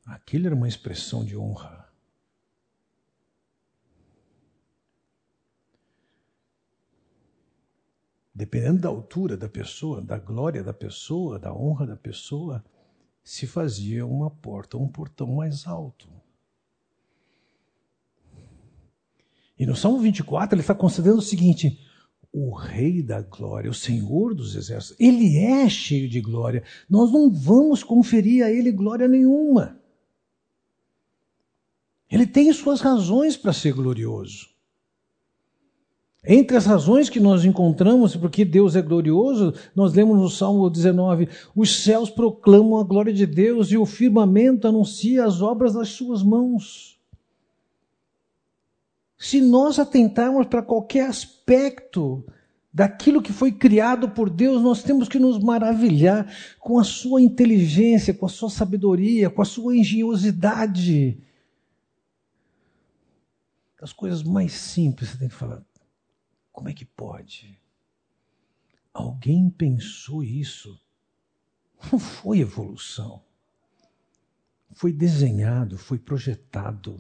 Aquilo 0.06 0.48
era 0.48 0.56
uma 0.56 0.68
expressão 0.68 1.24
de 1.24 1.38
honra. 1.38 1.87
Dependendo 8.38 8.82
da 8.82 8.90
altura 8.90 9.36
da 9.36 9.50
pessoa, 9.50 10.00
da 10.00 10.20
glória 10.20 10.64
da 10.64 10.72
pessoa, 10.72 11.40
da 11.40 11.52
honra 11.52 11.88
da 11.88 11.96
pessoa, 11.96 12.64
se 13.24 13.48
fazia 13.48 14.06
uma 14.06 14.30
porta, 14.30 14.78
um 14.78 14.88
portão 14.88 15.26
mais 15.34 15.66
alto. 15.66 16.08
E 19.58 19.66
no 19.66 19.76
Salmo 19.76 19.98
24 19.98 20.54
ele 20.54 20.62
está 20.62 20.76
considerando 20.76 21.18
o 21.18 21.24
seguinte: 21.24 21.80
o 22.32 22.54
Rei 22.54 23.02
da 23.02 23.24
Glória, 23.24 23.72
o 23.72 23.74
Senhor 23.74 24.36
dos 24.36 24.56
Exércitos, 24.56 24.96
ele 25.00 25.40
é 25.40 25.68
cheio 25.68 26.08
de 26.08 26.22
glória. 26.22 26.64
Nós 26.88 27.12
não 27.12 27.32
vamos 27.32 27.84
conferir 27.84 28.46
a 28.46 28.52
ele 28.52 28.72
glória 28.72 29.08
nenhuma. 29.08 29.82
Ele 32.08 32.28
tem 32.28 32.54
suas 32.54 32.82
razões 32.82 33.36
para 33.36 33.52
ser 33.52 33.74
glorioso. 33.74 34.57
Entre 36.30 36.58
as 36.58 36.66
razões 36.66 37.10
que 37.10 37.22
nós 37.22 37.46
encontramos, 37.46 38.14
porque 38.14 38.44
Deus 38.44 38.76
é 38.76 38.82
glorioso, 38.82 39.54
nós 39.74 39.94
lemos 39.94 40.20
no 40.20 40.30
Salmo 40.30 40.70
19: 40.70 41.30
os 41.56 41.84
céus 41.84 42.10
proclamam 42.10 42.78
a 42.78 42.84
glória 42.84 43.14
de 43.14 43.26
Deus 43.26 43.72
e 43.72 43.78
o 43.78 43.86
firmamento 43.86 44.68
anuncia 44.68 45.24
as 45.24 45.42
obras 45.42 45.74
das 45.74 45.88
suas 45.88 46.22
mãos. 46.22 47.00
Se 49.18 49.40
nós 49.40 49.80
atentarmos 49.80 50.48
para 50.48 50.62
qualquer 50.62 51.08
aspecto 51.08 52.26
daquilo 52.74 53.22
que 53.22 53.32
foi 53.32 53.54
criado 53.54 54.10
por 54.10 54.30
Deus, 54.30 54.62
nós 54.62 54.84
temos 54.84 55.08
que 55.08 55.18
nos 55.18 55.40
maravilhar 55.40 56.30
com 56.60 56.78
a 56.78 56.84
sua 56.84 57.22
inteligência, 57.22 58.14
com 58.14 58.26
a 58.26 58.30
sua 58.30 58.50
sabedoria, 58.50 59.30
com 59.30 59.42
a 59.42 59.46
sua 59.46 59.78
engenhosidade. 59.78 61.18
As 63.82 63.94
coisas 63.94 64.24
mais 64.24 64.52
simples 64.52 65.12
você 65.12 65.18
tem 65.18 65.30
que 65.30 65.34
falar. 65.34 65.67
Como 66.58 66.70
é 66.70 66.74
que 66.74 66.86
pode? 66.86 67.62
Alguém 68.92 69.48
pensou 69.48 70.24
isso? 70.24 70.82
Não 71.92 72.00
foi 72.00 72.40
evolução. 72.40 73.24
Foi 74.74 74.92
desenhado, 74.92 75.78
foi 75.78 76.00
projetado. 76.00 77.00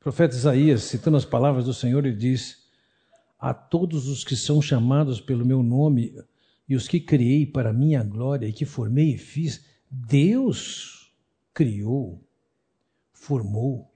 profeta 0.00 0.34
Isaías, 0.34 0.84
citando 0.84 1.18
as 1.18 1.26
palavras 1.26 1.66
do 1.66 1.74
Senhor, 1.74 2.06
ele 2.06 2.16
diz: 2.16 2.66
A 3.38 3.52
todos 3.52 4.08
os 4.08 4.24
que 4.24 4.34
são 4.34 4.62
chamados 4.62 5.20
pelo 5.20 5.44
meu 5.44 5.62
nome 5.62 6.18
e 6.66 6.74
os 6.74 6.88
que 6.88 6.98
criei 6.98 7.44
para 7.44 7.74
minha 7.74 8.02
glória 8.02 8.46
e 8.46 8.54
que 8.54 8.64
formei 8.64 9.16
e 9.16 9.18
fiz, 9.18 9.70
Deus 9.94 11.12
criou, 11.52 12.18
formou 13.12 13.92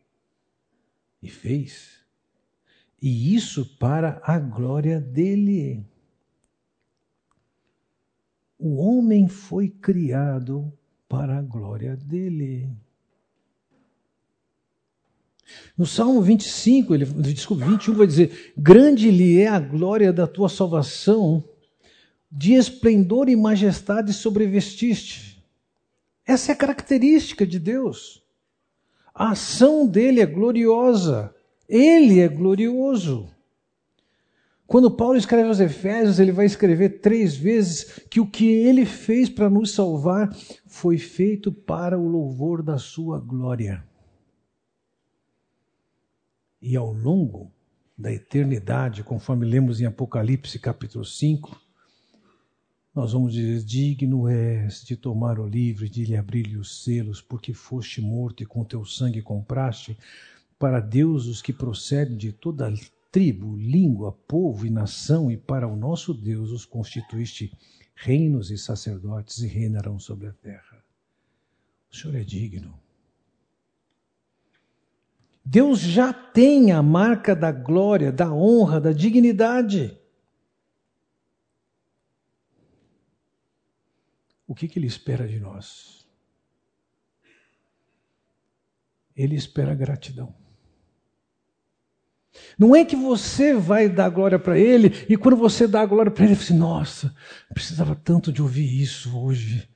e 1.23 1.31
fez. 1.31 2.05
E 3.01 3.35
isso 3.35 3.65
para 3.79 4.21
a 4.23 4.39
glória 4.39 5.01
dele. 5.01 5.83
O 8.59 8.77
homem 8.77 9.27
foi 9.27 9.71
criado 9.71 10.71
para 11.09 11.39
a 11.39 11.43
glória 11.43 11.97
dele. 11.97 12.69
No 15.79 15.87
Salmo 15.87 16.21
25, 16.21 16.95
ele, 16.95 17.07
desculpa, 17.07 17.65
21 17.65 17.95
vai 17.95 18.07
dizer: 18.07 18.53
Grande 18.55 19.11
lhe 19.11 19.39
é 19.39 19.49
a 19.49 19.59
glória 19.59 20.13
da 20.13 20.27
tua 20.27 20.51
salvação, 20.51 21.43
de 22.31 22.53
esplendor 22.53 23.31
e 23.31 23.37
majestade 23.37 24.13
sobrevestiste. 24.13 25.36
Essa 26.27 26.51
é 26.51 26.55
a 26.55 26.59
característica 26.59 27.47
de 27.47 27.59
Deus. 27.59 28.23
A 29.15 29.31
ação 29.31 29.87
dele 29.87 30.21
é 30.21 30.27
gloriosa. 30.27 31.35
Ele 31.69 32.21
é 32.21 32.29
glorioso. 32.29 33.31
Quando 34.67 34.91
Paulo 34.91 35.17
escreve 35.17 35.47
aos 35.47 35.61
Efésios, 35.61 36.19
ele 36.19 36.33
vai 36.33 36.45
escrever 36.45 37.01
três 37.01 37.37
vezes 37.37 38.01
que 38.11 38.19
o 38.19 38.27
que 38.27 38.47
ele 38.51 38.85
fez 38.85 39.29
para 39.31 39.49
nos 39.49 39.71
salvar 39.71 40.35
foi 40.67 40.99
feito 40.99 41.53
para 41.53 41.97
o 41.97 42.09
louvor 42.09 42.63
da 42.63 42.77
sua 42.77 43.21
glória. 43.21 43.85
E 46.61 46.77
ao 46.77 46.93
longo 46.93 47.53
da 47.97 48.13
eternidade, 48.13 49.05
conforme 49.05 49.47
lemos 49.47 49.81
em 49.81 49.87
Apocalipse 49.87 50.59
capítulo 50.59 51.05
5, 51.05 51.66
nós 52.97 53.13
vamos 53.13 53.35
dizer: 53.35 53.63
Digno 53.63 54.27
és 54.27 54.83
de 54.83 54.97
tomar 54.97 55.39
o 55.39 55.47
livro 55.47 55.85
e 55.85 55.89
de 55.89 56.07
lhe 56.07 56.17
abrir-lhe 56.17 56.57
os 56.57 56.83
selos, 56.83 57.21
porque 57.21 57.53
foste 57.53 58.01
morto 58.01 58.43
e 58.43 58.47
com 58.47 58.65
teu 58.65 58.87
sangue 58.87 59.21
compraste 59.21 59.99
para 60.59 60.81
Deus 60.81 61.27
os 61.27 61.43
que 61.43 61.53
procedem 61.53 62.17
de 62.17 62.33
toda 62.33 62.73
tribo, 63.13 63.55
língua, 63.55 64.13
povo 64.13 64.67
e 64.67 64.71
nação, 64.71 65.31
e 65.31 65.37
para 65.37 65.69
o 65.69 65.77
nosso 65.77 66.15
Deus 66.15 66.51
os 66.51 66.65
constituíste 66.65 67.53
reinos 67.95 68.51
e 68.51 68.57
sacerdotes 68.57 69.39
e 69.39 69.47
reinarão 69.47 69.99
sobre 69.99 70.29
a 70.29 70.33
terra. 70.33 70.83
O 71.93 71.97
Senhor 71.97 72.17
é 72.17 72.25
digno. 72.25 72.79
Deus 75.45 75.81
já 75.81 76.13
tem 76.13 76.73
a 76.73 76.83
marca 76.83 77.37
da 77.37 77.53
glória, 77.53 78.11
da 78.11 78.33
honra, 78.33 78.81
da 78.81 78.93
dignidade. 78.93 79.97
O 84.47 84.55
que, 84.55 84.69
que 84.69 84.79
ele 84.79 84.87
espera 84.87 85.27
de 85.27 85.41
nós? 85.41 86.07
Ele 89.17 89.35
espera 89.35 89.75
gratidão. 89.75 90.35
Não 92.59 92.77
é 92.77 92.85
que 92.85 92.97
você 92.97 93.55
vai 93.55 93.89
dar 93.89 94.11
glória 94.11 94.39
para 94.39 94.59
ele 94.59 95.07
e 95.09 95.17
quando 95.17 95.37
você 95.37 95.67
dá 95.67 95.81
a 95.81 95.87
glória 95.87 96.11
para 96.11 96.25
ele, 96.25 96.35
você 96.35 96.53
assim, 96.53 96.59
nossa, 96.59 97.15
precisava 97.53 97.95
tanto 97.95 98.33
de 98.33 98.43
ouvir 98.43 98.81
isso 98.81 99.19
hoje. 99.19 99.69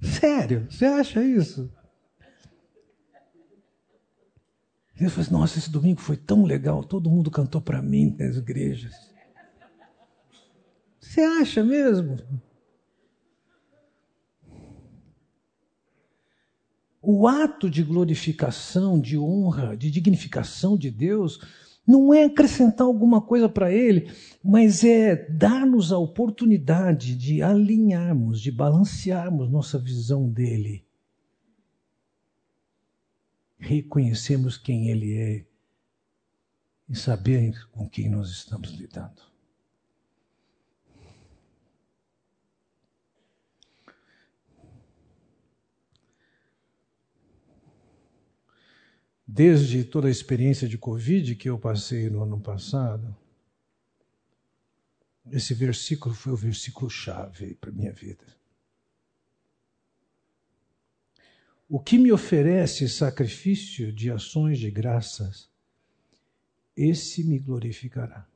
Sério, 0.00 0.66
você 0.70 0.84
acha 0.84 1.22
isso? 1.22 1.72
Deus 4.96 5.12
fala 5.12 5.22
assim, 5.22 5.32
nossa, 5.32 5.58
esse 5.58 5.70
domingo 5.70 6.00
foi 6.00 6.16
tão 6.16 6.44
legal, 6.44 6.84
todo 6.84 7.10
mundo 7.10 7.30
cantou 7.30 7.60
para 7.60 7.82
mim 7.82 8.14
nas 8.18 8.36
igrejas. 8.36 8.94
Você 11.00 11.20
acha 11.20 11.64
mesmo? 11.64 12.16
O 17.04 17.26
ato 17.26 17.68
de 17.68 17.82
glorificação, 17.82 19.00
de 19.00 19.18
honra, 19.18 19.76
de 19.76 19.90
dignificação 19.90 20.78
de 20.78 20.88
Deus, 20.88 21.40
não 21.84 22.14
é 22.14 22.24
acrescentar 22.24 22.86
alguma 22.86 23.20
coisa 23.20 23.48
para 23.48 23.72
Ele, 23.72 24.08
mas 24.42 24.84
é 24.84 25.16
dar-nos 25.28 25.92
a 25.92 25.98
oportunidade 25.98 27.16
de 27.16 27.42
alinharmos, 27.42 28.40
de 28.40 28.52
balancearmos 28.52 29.50
nossa 29.50 29.80
visão 29.80 30.30
dele. 30.30 30.84
Reconhecemos 33.58 34.56
quem 34.56 34.88
Ele 34.88 35.18
é 35.18 35.44
e 36.88 36.94
saber 36.94 37.68
com 37.72 37.88
quem 37.88 38.08
nós 38.08 38.30
estamos 38.30 38.70
lidando. 38.70 39.31
Desde 49.26 49.84
toda 49.84 50.08
a 50.08 50.10
experiência 50.10 50.68
de 50.68 50.76
Covid 50.76 51.34
que 51.36 51.48
eu 51.48 51.58
passei 51.58 52.10
no 52.10 52.22
ano 52.22 52.40
passado, 52.40 53.16
esse 55.30 55.54
versículo 55.54 56.14
foi 56.14 56.32
o 56.32 56.36
versículo 56.36 56.90
chave 56.90 57.54
para 57.54 57.70
minha 57.70 57.92
vida. 57.92 58.24
O 61.68 61.80
que 61.80 61.96
me 61.96 62.12
oferece 62.12 62.88
sacrifício 62.88 63.92
de 63.92 64.10
ações 64.10 64.58
de 64.58 64.70
graças, 64.70 65.48
esse 66.76 67.24
me 67.24 67.38
glorificará. 67.38 68.26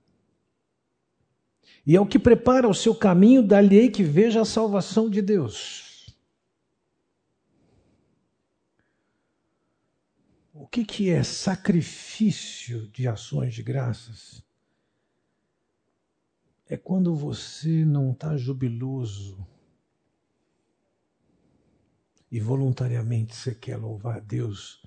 E 1.85 1.95
é 1.95 2.01
o 2.01 2.07
que 2.07 2.19
prepara 2.19 2.69
o 2.69 2.75
seu 2.75 2.95
caminho, 2.95 3.43
dali 3.43 3.91
que 3.91 4.03
veja 4.03 4.41
a 4.41 4.45
salvação 4.45 5.11
de 5.11 5.21
Deus. 5.21 5.86
O 10.59 10.67
que, 10.67 10.87
que 10.87 11.11
é 11.11 11.23
sacrifício 11.23 12.89
de 12.89 13.07
ações 13.07 13.55
de 13.55 13.63
graças? 13.63 14.43
É 16.67 16.79
quando 16.79 17.15
você 17.15 17.85
não 17.85 18.13
está 18.13 18.39
jubiloso 18.39 19.47
e 22.33 22.41
voluntariamente 22.41 23.37
você 23.37 23.55
quer 23.55 23.77
louvar 23.77 24.23
Deus 24.23 24.83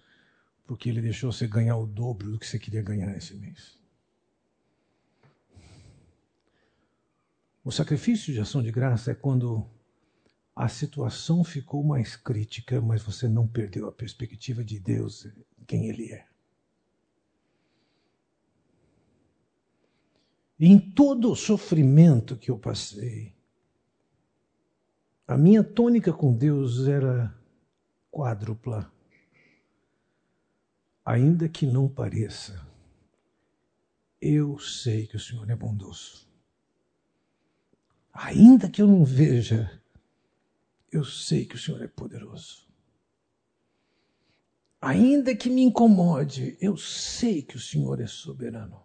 porque 0.66 0.90
Ele 0.90 1.02
deixou 1.02 1.32
você 1.32 1.48
ganhar 1.48 1.78
o 1.78 1.86
dobro 1.86 2.32
do 2.32 2.40
que 2.40 2.48
você 2.48 2.58
queria 2.58 2.82
ganhar 2.82 3.16
esse 3.16 3.36
mês. 3.36 3.78
O 7.64 7.72
sacrifício 7.72 8.34
de 8.34 8.40
ação 8.40 8.64
de 8.64 8.72
graça 8.72 9.12
é 9.12 9.16
quando 9.16 9.70
a 10.60 10.68
situação 10.68 11.42
ficou 11.42 11.82
mais 11.86 12.18
crítica, 12.18 12.82
mas 12.82 13.02
você 13.02 13.30
não 13.30 13.48
perdeu 13.48 13.88
a 13.88 13.94
perspectiva 13.94 14.62
de 14.62 14.78
Deus, 14.78 15.26
quem 15.66 15.88
Ele 15.88 16.12
é. 16.12 16.28
Em 20.60 20.78
todo 20.78 21.32
o 21.32 21.36
sofrimento 21.36 22.36
que 22.36 22.52
eu 22.52 22.60
passei, 22.60 23.34
a 25.26 25.38
minha 25.38 25.64
tônica 25.64 26.12
com 26.12 26.36
Deus 26.36 26.86
era 26.86 27.34
quádrupla. 28.12 28.92
Ainda 31.06 31.48
que 31.48 31.66
não 31.66 31.88
pareça, 31.88 32.68
eu 34.20 34.60
sei 34.60 35.08
que 35.08 35.16
o 35.16 35.20
Senhor 35.22 35.50
é 35.50 35.56
bondoso. 35.56 36.28
Ainda 38.12 38.70
que 38.70 38.82
eu 38.82 38.88
não 38.88 39.06
veja, 39.06 39.79
eu 40.92 41.04
sei 41.04 41.46
que 41.46 41.56
o 41.56 41.60
Senhor 41.60 41.82
é 41.82 41.88
poderoso. 41.88 42.68
Ainda 44.82 45.36
que 45.36 45.50
me 45.50 45.62
incomode, 45.62 46.58
eu 46.62 46.78
sei 46.78 47.42
que 47.42 47.58
o 47.58 47.60
Senhor 47.60 48.00
é 48.00 48.08
soberano. 48.08 48.82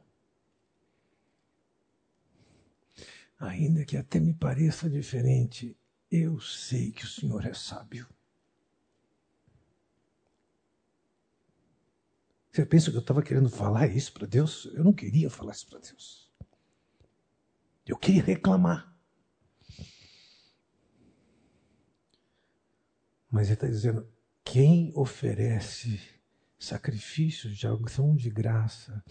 Ainda 3.38 3.84
que 3.84 3.96
até 3.96 4.18
me 4.18 4.34
pareça 4.34 4.88
diferente, 4.88 5.76
eu 6.11 6.40
sei 6.40 6.90
que 6.90 7.05
o 7.05 7.09
Senhor 7.09 7.44
é 7.46 7.55
sábio. 7.55 8.09
Você 12.50 12.64
pensa 12.64 12.90
que 12.90 12.96
eu 12.96 13.00
estava 13.00 13.22
querendo 13.22 13.50
falar 13.50 13.88
isso 13.88 14.12
para 14.12 14.26
Deus? 14.26 14.66
Eu 14.66 14.84
não 14.84 14.92
queria 14.92 15.28
falar 15.28 15.52
isso 15.52 15.66
para 15.68 15.80
Deus. 15.80 16.32
Eu 17.84 17.96
queria 17.96 18.22
reclamar. 18.22 18.93
Mas 23.35 23.49
ele 23.49 23.55
está 23.55 23.66
dizendo: 23.66 24.07
quem 24.45 24.93
oferece 24.95 26.01
sacrifícios 26.57 27.59
de 27.59 27.66
ação 27.66 28.14
de 28.14 28.30
graça, 28.30 29.05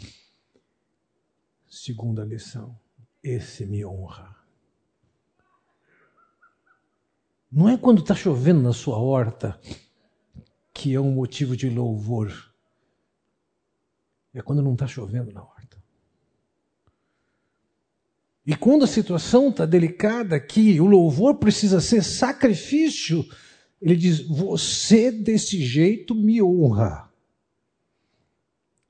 segundo 1.70 2.22
a 2.22 2.26
lição, 2.26 2.80
esse 3.22 3.66
me 3.66 3.86
honra. 3.86 4.34
Não 7.52 7.68
é 7.68 7.78
quando 7.78 8.00
está 8.02 8.16
chovendo 8.16 8.62
na 8.62 8.72
sua 8.72 8.98
horta 8.98 9.60
que 10.74 10.94
é 10.96 11.02
um 11.02 11.12
motivo 11.12 11.58
de 11.58 11.70
louvor. 11.70 12.32
É 14.34 14.42
quando 14.42 14.62
não 14.62 14.72
está 14.72 14.88
chovendo 14.88 15.34
na 15.34 15.44
horta. 15.44 15.84
E 18.46 18.56
quando 18.56 18.86
a 18.86 18.88
situação 18.88 19.50
está 19.50 19.66
delicada, 19.66 20.40
que 20.40 20.80
o 20.80 20.86
louvor 20.86 21.36
precisa 21.36 21.82
ser 21.82 22.02
sacrifício, 22.02 23.26
ele 23.84 23.98
diz: 23.98 24.22
Você 24.22 25.12
desse 25.12 25.62
jeito 25.62 26.16
me 26.16 26.42
honra. 26.42 27.12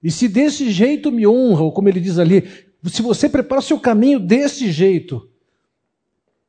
E 0.04 0.12
se 0.12 0.28
desse 0.28 0.72
jeito 0.72 1.12
me 1.12 1.26
honra, 1.26 1.64
ou 1.64 1.74
como 1.74 1.90
ele 1.90 2.00
diz 2.00 2.20
ali, 2.20 2.44
se 2.86 3.02
você 3.02 3.28
prepara 3.28 3.60
seu 3.62 3.80
caminho 3.80 4.20
desse 4.20 4.72
jeito, 4.72 5.28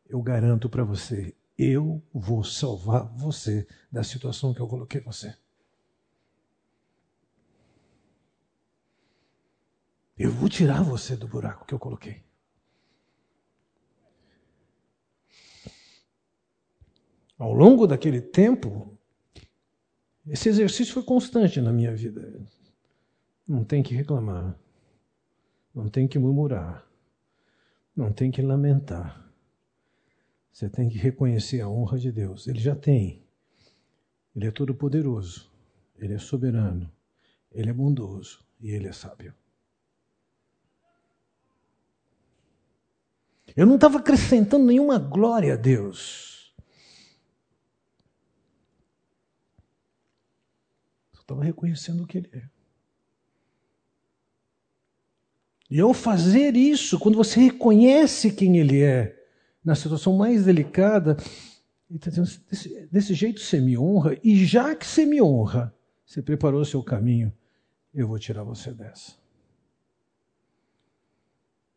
eu 0.07 0.21
garanto 0.21 0.69
para 0.69 0.85
você, 0.85 1.35
eu 1.57 2.03
vou 2.13 2.45
salvar 2.45 3.07
você 3.17 3.67
da 3.91 4.03
situação 4.03 4.53
que 4.53 4.61
eu 4.61 4.69
coloquei 4.69 5.01
você. 5.01 5.35
Eu 10.19 10.31
vou 10.31 10.51
tirar 10.51 10.83
você 10.83 11.17
do 11.17 11.27
buraco 11.27 11.65
que 11.65 11.73
eu 11.73 11.79
coloquei. 11.79 12.23
Ao 17.39 17.53
longo 17.53 17.87
daquele 17.87 18.21
tempo, 18.21 18.97
esse 20.27 20.49
exercício 20.49 20.95
foi 20.95 21.03
constante 21.03 21.61
na 21.61 21.73
minha 21.73 21.95
vida. 21.95 22.41
Não 23.47 23.65
tem 23.65 23.83
que 23.83 23.95
reclamar. 23.95 24.59
Não 25.75 25.89
tem 25.89 26.09
que 26.09 26.19
murmurar. 26.19 26.87
Não 27.95 28.13
tem 28.13 28.31
que 28.31 28.41
lamentar. 28.41 29.23
Você 30.53 30.69
tem 30.69 30.89
que 30.89 30.97
reconhecer 30.97 31.61
a 31.61 31.69
honra 31.69 31.99
de 31.99 32.13
Deus. 32.13 32.47
Ele 32.47 32.61
já 32.61 32.75
tem. 32.75 33.23
Ele 34.35 34.47
é 34.47 34.51
todo-poderoso. 34.51 35.51
Ele 35.99 36.15
é 36.15 36.19
soberano. 36.19 36.91
Ele 37.53 37.71
é 37.71 37.73
bondoso. 37.73 38.45
E 38.61 38.71
ele 38.71 38.87
é 38.87 38.93
sábio. 38.93 39.35
Eu 43.57 43.67
não 43.67 43.75
estava 43.75 43.99
acrescentando 43.99 44.65
nenhuma 44.65 44.99
glória 44.99 45.53
a 45.53 45.57
Deus. 45.57 46.34
Estava 51.25 51.43
reconhecendo 51.43 52.03
o 52.03 52.07
que 52.07 52.19
Ele 52.19 52.31
é. 52.33 52.45
E 55.71 55.81
ao 55.81 55.93
fazer 55.93 56.55
isso, 56.55 56.99
quando 56.99 57.17
você 57.17 57.41
reconhece 57.41 58.31
quem 58.31 58.59
Ele 58.59 58.83
é, 58.83 59.19
na 59.65 59.75
situação 59.75 60.17
mais 60.17 60.45
delicada, 60.45 61.17
dizendo: 61.91 62.29
desse, 62.51 62.87
desse 62.87 63.15
jeito 63.15 63.41
você 63.41 63.61
me 63.61 63.77
honra, 63.77 64.19
e 64.23 64.45
já 64.45 64.75
que 64.77 64.87
você 64.87 65.07
me 65.07 65.21
honra, 65.21 65.75
você 66.07 66.23
preparou 66.23 66.61
o 66.61 66.67
seu 66.67 66.83
caminho, 66.83 67.33
eu 67.93 68.07
vou 68.07 68.19
tirar 68.19 68.45
você 68.45 68.73
dessa. 68.73 69.17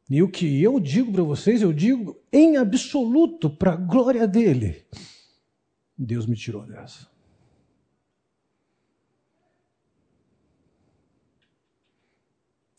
E 0.10 0.22
o 0.22 0.30
que 0.30 0.62
eu 0.62 0.80
digo 0.80 1.12
para 1.12 1.24
vocês, 1.24 1.62
eu 1.62 1.74
digo 1.74 2.18
em 2.32 2.56
absoluto 2.58 3.50
para 3.50 3.74
a 3.74 3.76
glória 3.76 4.28
dele. 4.28 4.86
Deus 5.98 6.26
me 6.26 6.36
tirou 6.36 6.66
dessa. 6.66 7.08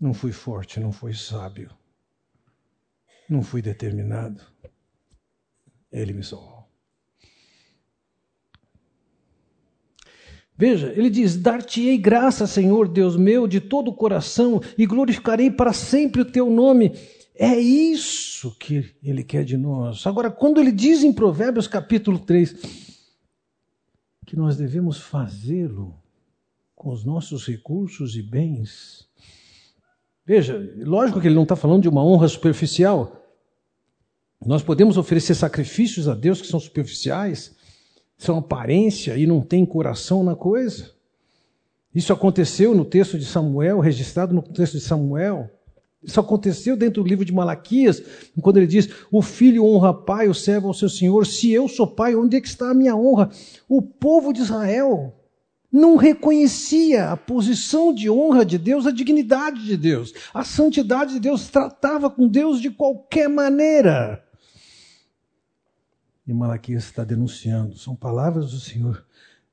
Não 0.01 0.15
fui 0.15 0.33
forte, 0.33 0.79
não 0.79 0.93
fui 0.93 1.13
sábio, 1.13 1.71
não 3.29 3.43
fui 3.43 3.61
determinado. 3.61 4.41
Ele 5.91 6.13
me 6.13 6.23
salvou. 6.23 6.69
Veja, 10.57 10.93
ele 10.93 11.09
diz: 11.09 11.37
Dar-te-ei 11.37 11.97
graça, 11.97 12.47
Senhor 12.47 12.89
Deus 12.89 13.17
meu, 13.17 13.47
de 13.47 13.61
todo 13.61 13.89
o 13.89 13.95
coração, 13.95 14.61
e 14.77 14.87
glorificarei 14.87 15.51
para 15.51 15.73
sempre 15.73 16.23
o 16.23 16.31
teu 16.31 16.51
nome. 16.51 16.93
É 17.35 17.57
isso 17.57 18.57
que 18.59 18.97
ele 19.01 19.23
quer 19.23 19.45
de 19.45 19.57
nós. 19.57 20.05
Agora, 20.07 20.29
quando 20.29 20.61
ele 20.61 20.73
diz 20.73 21.05
em 21.05 21.13
Provérbios 21.13 21.69
capítulo 21.69 22.19
3 22.19 22.99
que 24.27 24.37
nós 24.37 24.57
devemos 24.57 24.99
fazê-lo 25.01 25.95
com 26.75 26.91
os 26.91 27.05
nossos 27.05 27.47
recursos 27.47 28.15
e 28.17 28.23
bens, 28.23 29.08
veja, 30.29 30.63
lógico 30.77 31.23
que 31.23 31.27
ele 31.27 31.35
não 31.35 31.45
está 31.45 31.57
falando 31.57 31.81
de 31.81 31.89
uma 31.89 32.05
honra 32.05 32.29
superficial, 32.29 33.25
nós 34.45 34.63
podemos 34.63 34.99
oferecer 34.99 35.35
sacrifícios 35.35 36.07
a 36.07 36.15
Deus 36.15 36.43
que 36.43 36.47
são 36.47 36.61
superficiais, 36.61 37.57
são 38.19 38.37
aparência 38.37 39.17
e 39.17 39.27
não 39.27 39.41
tem 39.41 39.65
coração 39.65 40.23
na 40.23 40.37
coisa. 40.37 40.91
Isso 41.95 42.13
aconteceu 42.13 42.75
no 42.75 42.85
texto 42.85 43.19
de 43.19 43.25
Samuel, 43.25 43.81
registrado 43.81 44.35
no 44.35 44.43
texto 44.43 44.75
de 44.75 44.83
Samuel. 44.83 45.51
Isso 46.03 46.21
aconteceu 46.21 46.77
dentro 46.77 47.03
do 47.03 47.09
livro 47.09 47.25
de 47.25 47.33
Malaquias, 47.33 48.03
quando 48.43 48.59
ele 48.59 48.67
diz: 48.67 48.91
O 49.11 49.23
filho 49.23 49.65
honra 49.65 49.95
pai, 49.95 50.29
o 50.29 50.35
servo 50.35 50.69
ao 50.69 50.75
seu 50.75 50.91
senhor. 50.91 51.27
Se 51.27 51.51
eu 51.51 51.67
sou 51.69 51.87
pai, 51.87 52.15
onde 52.15 52.37
é 52.37 52.41
que 52.41 52.49
está 52.49 52.71
a 52.71 52.75
minha 52.75 52.95
honra? 52.95 53.31
O 53.67 53.81
povo 53.81 54.35
de 54.35 54.43
Israel 54.43 55.18
não 55.71 55.97
reconhecia 55.97 57.11
a 57.11 57.17
posição 57.17 57.93
de 57.93 58.09
honra 58.09 58.45
de 58.45 58.59
Deus, 58.59 58.87
a 58.87 58.91
dignidade 58.91 59.65
de 59.65 59.77
Deus, 59.77 60.13
a 60.33 60.45
santidade 60.45 61.15
de 61.15 61.21
Deus, 61.21 61.49
tratava 61.49 62.11
com 62.11 62.27
Deus 62.27 62.61
de 62.61 62.71
qualquer 62.71 63.29
maneira. 63.29 64.25
E 66.27 66.33
Malaquias 66.33 66.85
está 66.85 67.05
denunciando, 67.05 67.77
são 67.77 67.95
palavras 67.95 68.51
do 68.51 68.61
Senhor 68.61 69.07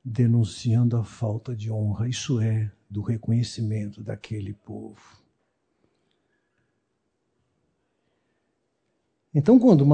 denunciando 0.04 0.98
a 0.98 1.04
falta 1.04 1.56
de 1.56 1.72
honra, 1.72 2.08
isso 2.08 2.40
é, 2.40 2.72
do 2.90 3.02
reconhecimento 3.02 4.04
daquele 4.04 4.54
povo. 4.54 5.15
Então, 9.38 9.60
quando, 9.60 9.86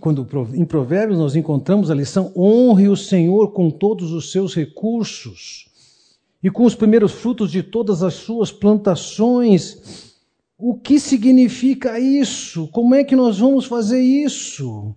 quando 0.00 0.26
em 0.54 0.64
Provérbios 0.64 1.18
nós 1.18 1.36
encontramos 1.36 1.90
a 1.90 1.94
lição: 1.94 2.32
honre 2.34 2.88
o 2.88 2.96
Senhor 2.96 3.52
com 3.52 3.70
todos 3.70 4.10
os 4.10 4.32
seus 4.32 4.54
recursos 4.54 5.68
e 6.42 6.50
com 6.50 6.64
os 6.64 6.74
primeiros 6.74 7.12
frutos 7.12 7.50
de 7.50 7.62
todas 7.62 8.02
as 8.02 8.14
suas 8.14 8.50
plantações. 8.50 10.16
O 10.56 10.74
que 10.74 10.98
significa 10.98 12.00
isso? 12.00 12.68
Como 12.68 12.94
é 12.94 13.04
que 13.04 13.14
nós 13.14 13.38
vamos 13.38 13.66
fazer 13.66 14.00
isso? 14.00 14.96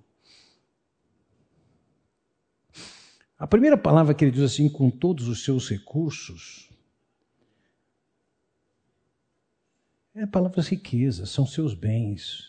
A 3.38 3.46
primeira 3.46 3.78
palavra 3.78 4.14
que 4.14 4.24
ele 4.24 4.32
diz 4.32 4.44
assim, 4.44 4.70
com 4.70 4.90
todos 4.90 5.28
os 5.28 5.44
seus 5.44 5.70
recursos, 5.70 6.70
é 10.16 10.24
a 10.24 10.28
palavra 10.28 10.62
riqueza, 10.62 11.26
são 11.26 11.46
seus 11.46 11.74
bens. 11.74 12.49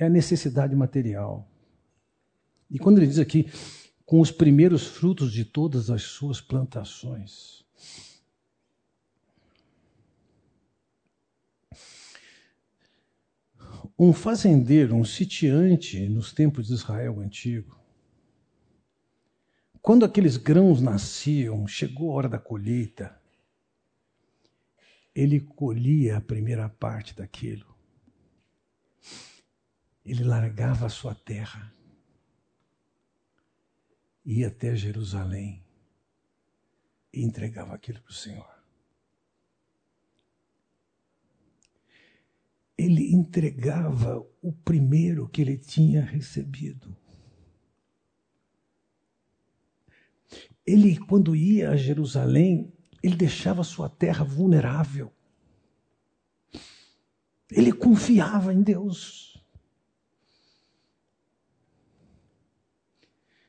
É 0.00 0.06
a 0.06 0.08
necessidade 0.08 0.74
material. 0.74 1.46
E 2.70 2.78
quando 2.78 2.98
ele 2.98 3.06
diz 3.06 3.18
aqui, 3.18 3.50
com 4.06 4.18
os 4.18 4.30
primeiros 4.30 4.86
frutos 4.86 5.30
de 5.30 5.44
todas 5.44 5.90
as 5.90 6.02
suas 6.02 6.40
plantações. 6.40 7.62
Um 13.98 14.14
fazendeiro, 14.14 14.96
um 14.96 15.04
sitiante 15.04 16.08
nos 16.08 16.32
tempos 16.32 16.68
de 16.68 16.72
Israel 16.72 17.20
antigo, 17.20 17.78
quando 19.82 20.06
aqueles 20.06 20.38
grãos 20.38 20.80
nasciam, 20.80 21.66
chegou 21.66 22.10
a 22.10 22.14
hora 22.14 22.28
da 22.28 22.38
colheita, 22.38 23.20
ele 25.14 25.40
colhia 25.40 26.16
a 26.16 26.20
primeira 26.22 26.70
parte 26.70 27.14
daquilo. 27.14 27.66
Ele 30.04 30.24
largava 30.24 30.86
a 30.86 30.90
sua 30.90 31.14
terra, 31.14 31.74
ia 34.24 34.48
até 34.48 34.74
Jerusalém 34.74 35.64
e 37.12 37.22
entregava 37.22 37.74
aquilo 37.74 38.00
para 38.00 38.10
o 38.10 38.14
Senhor. 38.14 38.60
Ele 42.78 43.12
entregava 43.12 44.26
o 44.40 44.52
primeiro 44.52 45.28
que 45.28 45.42
ele 45.42 45.58
tinha 45.58 46.00
recebido. 46.02 46.96
Ele, 50.66 50.98
quando 50.98 51.36
ia 51.36 51.70
a 51.70 51.76
Jerusalém, 51.76 52.72
ele 53.02 53.16
deixava 53.16 53.64
sua 53.64 53.88
terra 53.88 54.24
vulnerável. 54.24 55.12
Ele 57.50 57.72
confiava 57.72 58.54
em 58.54 58.62
Deus. 58.62 59.29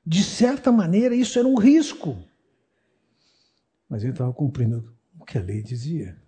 De 0.06 0.24
certa 0.24 0.72
maneira, 0.72 1.16
isso 1.16 1.38
era 1.38 1.47
um 1.47 1.58
risco. 1.58 2.18
Mas 3.88 4.04
ele 4.04 4.14
estava 4.14 4.34
cumprindo 4.34 4.95
o 5.20 5.26
que 5.26 5.38
a 5.38 5.41
lei 5.41 5.62
dizia. 5.62 6.22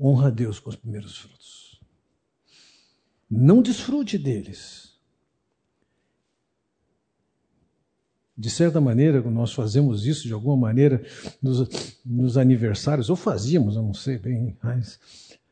Honra 0.00 0.28
a 0.28 0.30
Deus 0.30 0.60
com 0.60 0.70
os 0.70 0.76
primeiros 0.76 1.18
frutos. 1.18 1.80
Não 3.30 3.60
desfrute 3.60 4.16
deles 4.16 4.88
De 8.38 8.48
certa 8.48 8.80
maneira, 8.80 9.20
nós 9.20 9.52
fazemos 9.52 10.06
isso 10.06 10.28
de 10.28 10.32
alguma 10.32 10.56
maneira 10.56 11.04
nos, 11.42 11.98
nos 12.06 12.38
aniversários, 12.38 13.10
ou 13.10 13.16
fazíamos, 13.16 13.74
eu 13.74 13.82
não 13.82 13.92
sei 13.92 14.16
bem, 14.16 14.56
mas 14.62 15.00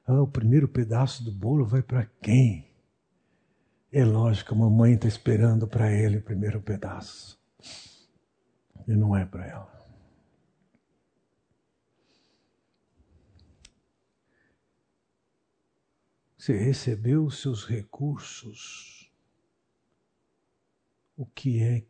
ah, 0.06 0.22
o 0.22 0.28
primeiro 0.28 0.68
pedaço 0.68 1.24
do 1.24 1.32
bolo 1.32 1.66
vai 1.66 1.82
para 1.82 2.08
quem? 2.22 2.65
É 3.92 4.04
lógico, 4.04 4.52
a 4.52 4.58
mamãe 4.58 4.94
está 4.94 5.06
esperando 5.06 5.66
para 5.66 5.92
ele 5.92 6.18
o 6.18 6.22
primeiro 6.22 6.60
pedaço. 6.60 7.40
E 8.86 8.92
não 8.92 9.16
é 9.16 9.24
para 9.24 9.46
ela. 9.46 9.76
Você 16.36 16.56
recebeu 16.56 17.24
os 17.24 17.40
seus 17.40 17.64
recursos. 17.64 19.10
O 21.16 21.26
que 21.26 21.62
é 21.62 21.84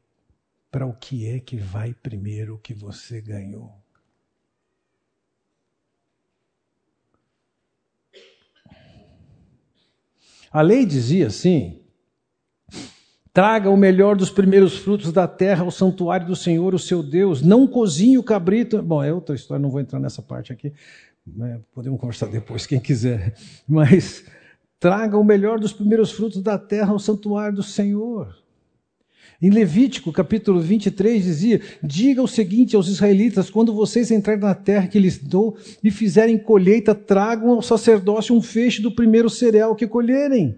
para 0.70 0.86
o 0.86 0.94
que 0.94 1.26
é 1.26 1.40
que 1.40 1.56
vai 1.56 1.92
primeiro 1.92 2.58
que 2.58 2.72
você 2.72 3.20
ganhou. 3.20 3.82
A 10.50 10.62
lei 10.62 10.86
dizia 10.86 11.26
assim: 11.26 11.85
Traga 13.36 13.68
o 13.68 13.76
melhor 13.76 14.16
dos 14.16 14.30
primeiros 14.30 14.78
frutos 14.78 15.12
da 15.12 15.28
terra 15.28 15.62
ao 15.62 15.70
santuário 15.70 16.26
do 16.26 16.34
Senhor, 16.34 16.74
o 16.74 16.78
seu 16.78 17.02
Deus. 17.02 17.42
Não 17.42 17.66
cozinhe 17.66 18.16
o 18.16 18.22
cabrito. 18.22 18.82
Bom, 18.82 19.04
é 19.04 19.12
outra 19.12 19.34
história, 19.34 19.60
não 19.60 19.68
vou 19.68 19.78
entrar 19.78 20.00
nessa 20.00 20.22
parte 20.22 20.54
aqui. 20.54 20.72
Né? 21.26 21.60
Podemos 21.74 22.00
conversar 22.00 22.28
depois, 22.28 22.66
quem 22.66 22.80
quiser. 22.80 23.34
Mas 23.68 24.24
traga 24.80 25.18
o 25.18 25.22
melhor 25.22 25.60
dos 25.60 25.74
primeiros 25.74 26.12
frutos 26.12 26.40
da 26.40 26.56
terra 26.56 26.92
ao 26.92 26.98
santuário 26.98 27.56
do 27.56 27.62
Senhor. 27.62 28.34
Em 29.42 29.50
Levítico, 29.50 30.10
capítulo 30.12 30.58
23, 30.58 31.22
dizia: 31.22 31.60
Diga 31.82 32.22
o 32.22 32.26
seguinte 32.26 32.74
aos 32.74 32.88
israelitas: 32.88 33.50
quando 33.50 33.74
vocês 33.74 34.10
entrarem 34.10 34.40
na 34.40 34.54
terra 34.54 34.88
que 34.88 34.98
lhes 34.98 35.18
dou 35.18 35.58
e 35.84 35.90
fizerem 35.90 36.38
colheita, 36.38 36.94
tragam 36.94 37.50
ao 37.50 37.60
sacerdócio 37.60 38.34
um 38.34 38.40
feixe 38.40 38.80
do 38.80 38.94
primeiro 38.94 39.28
cereal 39.28 39.76
que 39.76 39.86
colherem. 39.86 40.56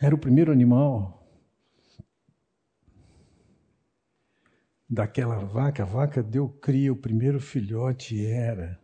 Era 0.00 0.14
o 0.14 0.18
primeiro 0.18 0.52
animal 0.52 1.24
daquela 4.88 5.38
vaca. 5.38 5.82
A 5.82 5.86
vaca 5.86 6.22
deu 6.22 6.48
cria, 6.48 6.92
o 6.92 6.96
primeiro 6.96 7.40
filhote 7.40 8.24
era 8.24 8.80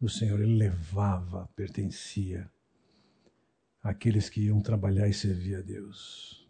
do 0.00 0.08
Senhor. 0.08 0.40
Ele 0.40 0.56
levava, 0.56 1.48
pertencia 1.54 2.50
aqueles 3.82 4.28
que 4.28 4.42
iam 4.42 4.60
trabalhar 4.60 5.08
e 5.08 5.14
servir 5.14 5.56
a 5.56 5.60
Deus. 5.60 6.48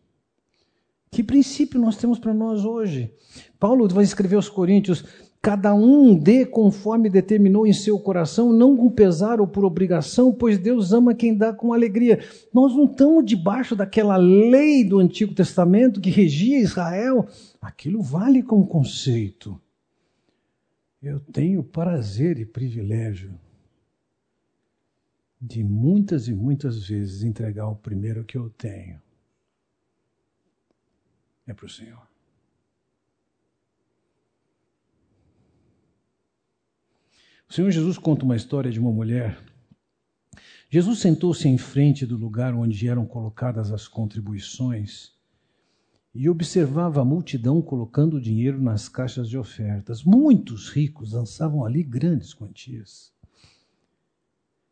Que 1.10 1.24
princípio 1.24 1.80
nós 1.80 1.96
temos 1.96 2.18
para 2.18 2.32
nós 2.32 2.64
hoje? 2.64 3.12
Paulo 3.58 3.88
vai 3.88 4.04
escrever 4.04 4.36
aos 4.36 4.48
Coríntios: 4.48 5.04
cada 5.42 5.74
um 5.74 6.18
dê 6.18 6.44
conforme 6.44 7.08
determinou 7.08 7.66
em 7.66 7.72
seu 7.72 7.98
coração, 7.98 8.52
não 8.52 8.76
com 8.76 8.90
pesar 8.90 9.40
ou 9.40 9.46
por 9.46 9.64
obrigação, 9.64 10.32
pois 10.32 10.58
Deus 10.58 10.92
ama 10.92 11.14
quem 11.14 11.34
dá 11.34 11.52
com 11.52 11.72
alegria. 11.72 12.22
Nós 12.52 12.74
não 12.74 12.84
estamos 12.84 13.24
debaixo 13.24 13.74
daquela 13.74 14.16
lei 14.16 14.84
do 14.84 14.98
Antigo 14.98 15.34
Testamento 15.34 16.00
que 16.00 16.10
regia 16.10 16.58
Israel. 16.58 17.26
Aquilo 17.60 18.02
vale 18.02 18.42
como 18.42 18.66
conceito. 18.66 19.60
Eu 21.02 21.18
tenho 21.18 21.62
prazer 21.62 22.38
e 22.38 22.44
privilégio 22.44 23.32
de 25.40 25.64
muitas 25.64 26.28
e 26.28 26.34
muitas 26.34 26.86
vezes 26.86 27.22
entregar 27.22 27.66
o 27.68 27.76
primeiro 27.76 28.24
que 28.24 28.36
eu 28.36 28.50
tenho 28.50 29.00
é 31.46 31.54
para 31.54 31.66
o 31.66 31.68
Senhor. 31.68 32.09
O 37.50 37.52
Senhor 37.52 37.72
Jesus 37.72 37.98
conta 37.98 38.24
uma 38.24 38.36
história 38.36 38.70
de 38.70 38.78
uma 38.78 38.92
mulher. 38.92 39.36
Jesus 40.70 41.00
sentou-se 41.00 41.48
em 41.48 41.58
frente 41.58 42.06
do 42.06 42.16
lugar 42.16 42.54
onde 42.54 42.86
eram 42.86 43.04
colocadas 43.04 43.72
as 43.72 43.88
contribuições 43.88 45.10
e 46.14 46.28
observava 46.28 47.00
a 47.00 47.04
multidão 47.04 47.60
colocando 47.60 48.20
dinheiro 48.20 48.62
nas 48.62 48.88
caixas 48.88 49.28
de 49.28 49.36
ofertas. 49.36 50.04
Muitos 50.04 50.68
ricos 50.68 51.12
lançavam 51.12 51.64
ali 51.64 51.82
grandes 51.82 52.32
quantias. 52.32 53.12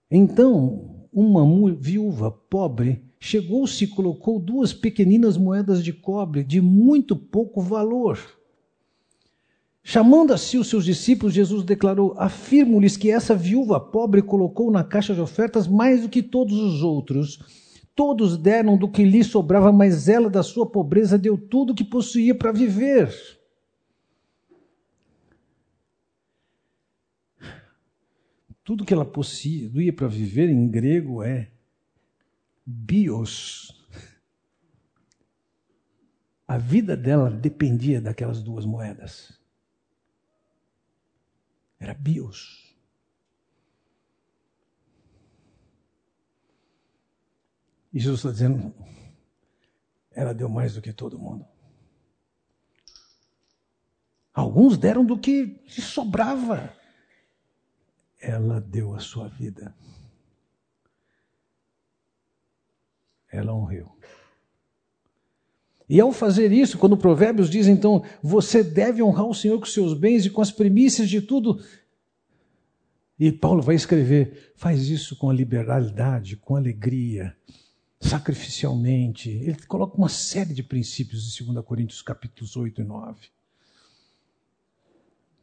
Então, 0.09 1.09
uma 1.13 1.75
viúva 1.75 2.31
pobre 2.31 3.03
chegou-se 3.19 3.83
e 3.83 3.89
colocou 3.89 4.39
duas 4.39 4.73
pequeninas 4.73 5.37
moedas 5.37 5.83
de 5.83 5.93
cobre 5.93 6.45
de 6.45 6.61
muito 6.61 7.17
pouco 7.17 7.61
valor. 7.61 8.38
Chamando 9.91 10.35
a 10.35 10.37
si 10.37 10.59
os 10.59 10.69
seus 10.69 10.85
discípulos, 10.85 11.33
Jesus 11.33 11.65
declarou: 11.65 12.13
Afirmo-lhes 12.19 12.95
que 12.95 13.11
essa 13.11 13.35
viúva 13.35 13.81
pobre 13.81 14.21
colocou 14.21 14.71
na 14.71 14.85
caixa 14.85 15.15
de 15.15 15.21
ofertas 15.23 15.67
mais 15.67 16.03
do 16.03 16.11
que 16.11 16.23
todos 16.23 16.59
os 16.59 16.83
outros. 16.83 17.39
Todos 17.95 18.37
deram 18.37 18.77
do 18.77 18.87
que 18.87 19.03
lhe 19.03 19.25
sobrava, 19.25 19.73
mas 19.73 20.07
ela, 20.07 20.29
da 20.29 20.43
sua 20.43 20.71
pobreza, 20.71 21.17
deu 21.17 21.39
tudo 21.39 21.73
o 21.73 21.75
que 21.75 21.85
possuía 21.85 22.35
para 22.35 22.53
viver. 22.53 23.11
Tudo 28.63 28.85
que 28.85 28.93
ela 28.93 29.07
possuía 29.07 29.91
para 29.95 30.07
viver 30.07 30.51
em 30.51 30.69
grego 30.69 31.23
é 31.23 31.51
bios. 32.67 33.75
A 36.47 36.59
vida 36.59 36.95
dela 36.95 37.31
dependia 37.31 38.03
daquelas 38.03 38.43
duas 38.43 38.67
moedas. 38.67 39.38
Era 41.79 41.95
bios. 41.95 42.77
E 47.93 47.99
Jesus 47.99 48.21
está 48.21 48.31
dizendo, 48.31 48.75
ela 50.11 50.35
deu 50.35 50.49
mais 50.49 50.75
do 50.75 50.83
que 50.83 50.93
todo 50.93 51.19
mundo. 51.19 51.47
Alguns 54.33 54.77
deram 54.77 55.05
do 55.05 55.19
que 55.19 55.63
sobrava 55.69 56.77
ela 58.21 58.61
deu 58.61 58.95
a 58.95 59.01
sua 59.01 59.29
vida. 59.29 59.75
Ela 63.31 63.55
honrou. 63.55 63.97
E 65.89 66.01
ao 66.01 66.13
fazer 66.13 66.53
isso, 66.53 66.77
quando 66.77 66.93
o 66.93 66.99
Provérbios 66.99 67.49
diz 67.49 67.67
então, 67.67 68.05
você 68.23 68.63
deve 68.63 69.03
honrar 69.03 69.27
o 69.27 69.35
Senhor 69.35 69.59
com 69.59 69.65
seus 69.65 69.95
bens 69.95 70.27
e 70.27 70.31
com 70.31 70.43
as 70.43 70.53
primícias 70.53 71.09
de 71.09 71.23
tudo, 71.23 71.61
E 73.19 73.33
Paulo 73.33 73.63
vai 73.63 73.75
escrever: 73.75 74.53
faz 74.55 74.89
isso 74.89 75.17
com 75.17 75.33
liberalidade, 75.33 76.37
com 76.37 76.55
alegria, 76.55 77.37
sacrificialmente. 78.01 79.29
Ele 79.29 79.57
coloca 79.67 79.97
uma 79.97 80.09
série 80.09 80.55
de 80.55 80.63
princípios 80.63 81.41
em 81.41 81.53
2 81.53 81.65
Coríntios 81.65 82.01
capítulos 82.01 82.57
8 82.57 82.81
e 82.81 82.85
9. 82.85 83.19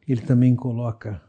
Ele 0.07 0.21
também 0.21 0.55
coloca: 0.55 1.21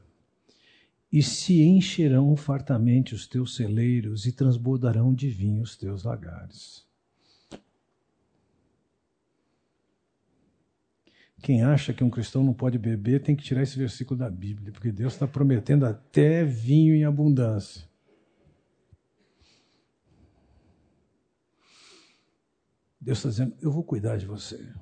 e 1.10 1.22
se 1.22 1.62
encherão 1.62 2.36
fartamente 2.36 3.14
os 3.14 3.26
teus 3.26 3.56
celeiros 3.56 4.26
e 4.26 4.32
transbordarão 4.32 5.12
de 5.12 5.28
vinho 5.28 5.62
os 5.62 5.76
teus 5.76 6.04
lagares. 6.04 6.85
Quem 11.42 11.62
acha 11.62 11.92
que 11.92 12.02
um 12.02 12.10
cristão 12.10 12.42
não 12.42 12.54
pode 12.54 12.78
beber 12.78 13.22
tem 13.22 13.36
que 13.36 13.44
tirar 13.44 13.62
esse 13.62 13.78
versículo 13.78 14.18
da 14.18 14.30
Bíblia, 14.30 14.72
porque 14.72 14.90
Deus 14.90 15.12
está 15.12 15.28
prometendo 15.28 15.84
até 15.84 16.44
vinho 16.44 16.94
em 16.94 17.04
abundância. 17.04 17.86
Deus 23.00 23.18
está 23.18 23.28
dizendo: 23.28 23.56
Eu 23.60 23.70
vou 23.70 23.84
cuidar 23.84 24.16
de 24.16 24.26
você. 24.26 24.74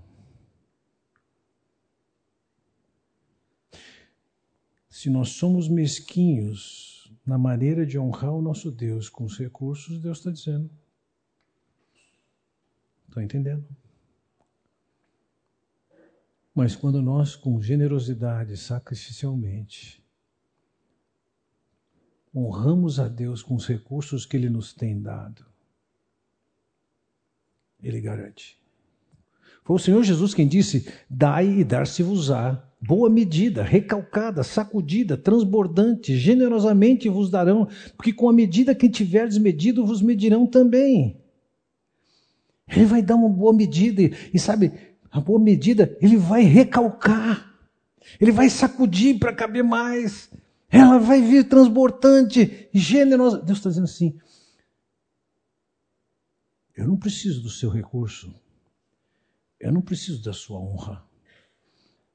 Se 4.89 5.11
nós 5.11 5.31
somos 5.31 5.69
mesquinhos 5.69 7.13
na 7.27 7.37
maneira 7.37 7.85
de 7.85 7.99
honrar 7.99 8.33
o 8.33 8.41
nosso 8.41 8.71
Deus 8.71 9.11
com 9.11 9.25
os 9.25 9.37
recursos, 9.37 10.01
Deus 10.01 10.19
está 10.19 10.31
dizendo. 10.31 10.71
Estão 13.07 13.23
entendendo? 13.23 13.67
Mas 16.55 16.77
quando 16.77 17.03
nós, 17.03 17.35
com 17.35 17.61
generosidade, 17.61 18.57
sacrificialmente, 18.57 20.01
honramos 22.35 23.01
a 23.01 23.09
Deus 23.09 23.43
com 23.43 23.57
os 23.57 23.67
recursos 23.67 24.25
que 24.25 24.37
Ele 24.37 24.49
nos 24.49 24.73
tem 24.73 25.01
dado, 25.01 25.45
Ele 27.83 28.01
garante. 28.01 28.57
Foi 29.65 29.77
o 29.77 29.81
Senhor 29.81 30.03
Jesus 30.05 30.33
quem 30.33 30.47
disse: 30.47 30.87
Dai 31.11 31.49
e 31.49 31.65
dar-se-vos-á, 31.65 32.63
boa 32.81 33.11
medida, 33.11 33.63
recalcada, 33.63 34.45
sacudida, 34.45 35.17
transbordante, 35.17 36.17
generosamente 36.17 37.09
vos 37.09 37.31
darão, 37.31 37.67
porque 37.97 38.13
com 38.13 38.29
a 38.29 38.33
medida 38.33 38.75
que 38.75 38.89
tiverdes 38.89 39.39
medido, 39.39 39.85
vos 39.85 40.03
medirão 40.03 40.47
também. 40.47 41.21
Ele 42.69 42.85
vai 42.85 43.03
dar 43.03 43.17
uma 43.17 43.29
boa 43.29 43.53
medida, 43.53 44.03
e, 44.03 44.15
e 44.33 44.39
sabe, 44.39 44.73
a 45.15 45.21
boa 45.21 45.39
medida, 45.39 45.97
ele 46.01 46.17
vai 46.17 46.43
recalcar, 46.43 47.57
ele 48.21 48.33
vai 48.33 48.51
sacudir 48.51 49.17
para 49.17 49.33
caber 49.33 49.63
mais, 49.63 50.29
ela 50.69 50.99
vai 50.99 51.23
vir 51.23 51.49
transbordante, 51.49 52.69
generosa. 52.75 53.41
Deus 53.41 53.59
está 53.59 53.71
dizendo 53.71 53.85
assim: 53.85 54.19
eu 56.77 56.89
não 56.89 56.97
preciso 56.97 57.41
do 57.43 57.49
seu 57.49 57.71
recurso, 57.71 58.35
eu 59.61 59.71
não 59.71 59.81
preciso 59.81 60.21
da 60.21 60.33
sua 60.33 60.59
honra, 60.59 61.07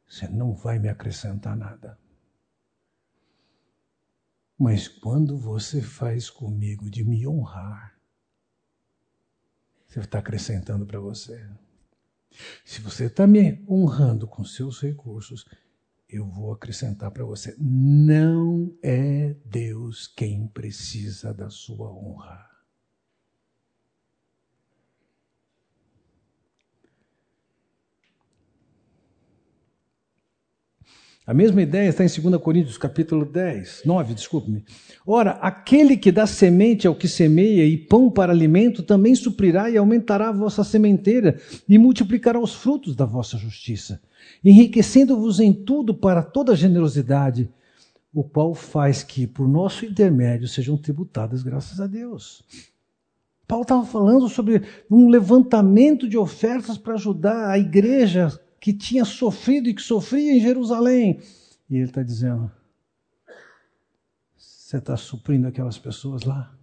você 0.05 0.27
não 0.27 0.53
vai 0.53 0.77
me 0.77 0.89
acrescentar 0.89 1.55
nada. 1.55 1.97
Mas 4.57 4.89
quando 4.89 5.38
você 5.38 5.81
faz 5.81 6.30
comigo 6.30 6.89
de 6.89 7.05
me 7.05 7.26
honrar, 7.26 7.97
você 9.88 10.01
está 10.01 10.19
acrescentando 10.19 10.85
para 10.85 10.99
você. 10.99 11.49
Se 12.64 12.81
você 12.81 13.06
está 13.06 13.26
me 13.26 13.64
honrando 13.68 14.27
com 14.27 14.43
seus 14.43 14.81
recursos, 14.81 15.45
eu 16.07 16.26
vou 16.26 16.51
acrescentar 16.51 17.11
para 17.11 17.23
você: 17.23 17.56
não 17.60 18.77
é 18.84 19.35
Deus 19.45 20.07
quem 20.07 20.47
precisa 20.47 21.34
da 21.34 21.49
sua 21.49 21.91
honra. 21.91 22.48
A 31.26 31.34
mesma 31.34 31.62
ideia 31.62 31.90
está 31.90 32.04
em 32.04 32.08
2 32.08 32.41
Coríntios 32.41 32.78
capítulo 32.78 33.24
10, 33.24 33.84
9, 33.86 34.14
desculpe-me. 34.16 34.64
Ora, 35.06 35.32
aquele 35.34 35.96
que 35.96 36.12
dá 36.12 36.26
semente 36.26 36.88
ao 36.88 36.96
que 36.96 37.08
semeia 37.08 37.66
e 37.66 37.78
pão 37.78 38.10
para 38.10 38.32
alimento 38.32 38.82
também 38.82 39.14
suprirá 39.14 39.70
e 39.70 39.78
aumentará 39.78 40.30
a 40.30 40.34
vossa 40.34 40.64
sementeira 40.64 41.40
e 41.68 41.78
multiplicará 41.78 42.40
os 42.40 42.56
frutos 42.56 42.96
da 42.96 43.06
vossa 43.06 43.38
justiça, 43.38 44.02
enriquecendo-vos 44.44 45.40
em 45.40 45.54
tudo 45.54 45.94
para 45.94 46.24
toda 46.24 46.56
generosidade, 46.56 47.48
o 48.12 48.24
qual 48.24 48.56
faz 48.56 49.04
que, 49.04 49.28
por 49.28 49.48
nosso 49.48 49.86
intermédio, 49.86 50.48
sejam 50.48 50.78
tributadas 50.78 51.44
graças 51.44 51.80
a 51.80 51.86
Deus. 51.86 52.44
Paulo 53.48 53.64
estava 53.64 53.86
falando 53.86 54.28
sobre 54.30 54.64
um 54.90 55.10
levantamento 55.10 56.08
de 56.08 56.18
ofertas 56.18 56.78
para 56.78 56.96
ajudar 56.96 57.50
a 57.50 57.58
igreja 57.58 58.40
que 58.60 58.73
tinha 58.73 59.06
sofrido 59.06 59.69
e 59.69 59.73
que 59.73 59.81
sofria 59.81 60.34
em 60.34 60.41
Jerusalém. 60.41 61.22
E 61.69 61.76
ele 61.76 61.86
está 61.86 62.03
dizendo: 62.03 62.52
Você 64.36 64.77
está 64.77 64.98
suprindo 64.98 65.48
aquelas 65.48 65.77
pessoas 65.77 66.23
lá? 66.23 66.56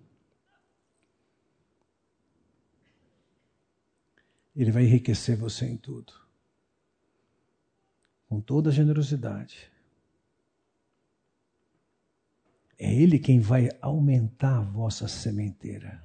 Ele 4.54 4.70
vai 4.70 4.84
enriquecer 4.84 5.36
você 5.36 5.66
em 5.66 5.76
tudo, 5.76 6.14
com 8.26 8.40
toda 8.40 8.70
a 8.70 8.72
generosidade. 8.72 9.70
É 12.78 12.92
Ele 12.92 13.18
quem 13.18 13.40
vai 13.40 13.70
aumentar 13.80 14.58
a 14.58 14.62
vossa 14.62 15.08
sementeira. 15.08 16.02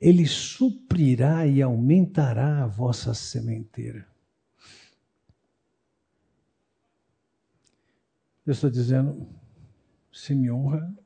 Ele 0.00 0.26
suprirá 0.26 1.46
e 1.46 1.62
aumentará 1.62 2.64
a 2.64 2.66
vossa 2.66 3.14
sementeira. 3.14 4.06
Deus 8.48 8.56
está 8.56 8.70
dizendo: 8.70 9.28
se 10.10 10.34
me 10.34 10.50
honra, 10.50 10.96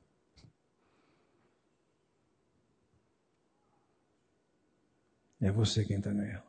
é 5.41 5.51
você 5.51 5.85
quem 5.85 5.97
está 5.99 6.13
ganhando. 6.13 6.47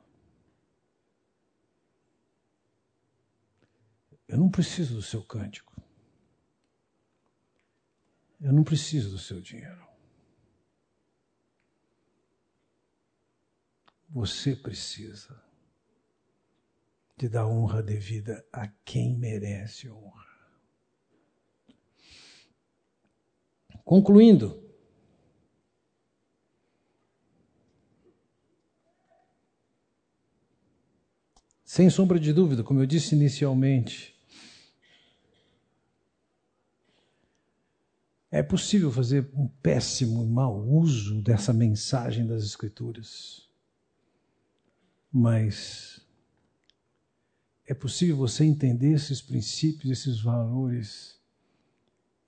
Eu 4.27 4.37
não 4.37 4.51
preciso 4.51 4.93
do 4.93 5.01
seu 5.01 5.23
cântico. 5.23 5.73
Eu 8.39 8.53
não 8.53 8.63
preciso 8.63 9.09
do 9.09 9.17
seu 9.17 9.41
dinheiro. 9.41 9.87
Você 14.09 14.55
precisa 14.55 15.43
de 17.17 17.27
dar 17.27 17.47
honra 17.47 17.81
devida 17.81 18.47
a 18.53 18.67
quem 18.67 19.17
merece 19.17 19.89
honra. 19.89 20.32
Concluindo, 23.83 24.63
sem 31.65 31.89
sombra 31.89 32.19
de 32.19 32.31
dúvida, 32.31 32.63
como 32.63 32.79
eu 32.79 32.85
disse 32.85 33.13
inicialmente, 33.13 34.15
é 38.31 38.41
possível 38.41 38.91
fazer 38.91 39.29
um 39.35 39.47
péssimo 39.47 40.23
e 40.23 40.27
mau 40.27 40.65
uso 40.65 41.21
dessa 41.21 41.51
mensagem 41.51 42.25
das 42.25 42.43
Escrituras, 42.43 43.47
mas 45.11 46.01
é 47.65 47.73
possível 47.73 48.15
você 48.15 48.45
entender 48.45 48.93
esses 48.93 49.21
princípios, 49.21 49.91
esses 49.91 50.21
valores 50.21 51.12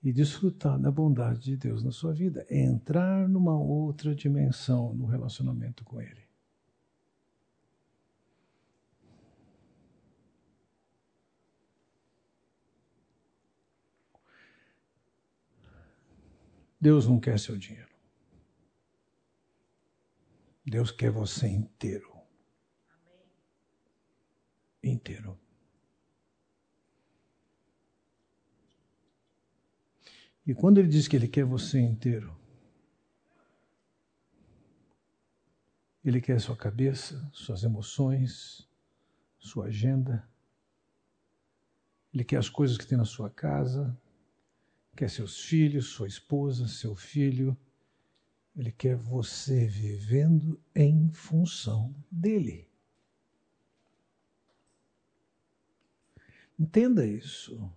e 0.06 0.12
desfrutar 0.12 0.78
da 0.78 0.88
bondade 0.88 1.40
de 1.40 1.56
Deus 1.56 1.82
na 1.82 1.90
sua 1.90 2.12
vida. 2.12 2.46
É 2.48 2.62
entrar 2.62 3.28
numa 3.28 3.58
outra 3.58 4.14
dimensão 4.14 4.94
no 4.94 5.04
relacionamento 5.04 5.84
com 5.84 6.00
Ele. 6.00 6.24
Deus 16.80 17.08
não 17.08 17.18
quer 17.18 17.36
seu 17.40 17.58
dinheiro. 17.58 17.90
Deus 20.64 20.92
quer 20.92 21.10
você 21.10 21.48
inteiro. 21.48 22.16
Inteiro. 24.84 25.36
E 30.46 30.54
quando 30.54 30.78
ele 30.78 30.88
diz 30.88 31.08
que 31.08 31.16
ele 31.16 31.26
quer 31.26 31.44
você 31.44 31.80
inteiro, 31.80 32.34
ele 36.04 36.20
quer 36.20 36.40
sua 36.40 36.56
cabeça, 36.56 37.28
suas 37.32 37.64
emoções, 37.64 38.68
sua 39.40 39.66
agenda. 39.66 40.28
Ele 42.14 42.22
quer 42.22 42.36
as 42.36 42.48
coisas 42.48 42.78
que 42.78 42.86
tem 42.86 42.96
na 42.96 43.04
sua 43.04 43.28
casa, 43.28 43.98
quer 44.96 45.10
seus 45.10 45.40
filhos, 45.40 45.86
sua 45.86 46.06
esposa, 46.06 46.68
seu 46.68 46.94
filho. 46.94 47.56
Ele 48.54 48.70
quer 48.70 48.96
você 48.96 49.66
vivendo 49.66 50.60
em 50.72 51.10
função 51.12 51.92
dele. 52.08 52.70
Entenda 56.56 57.04
isso. 57.04 57.68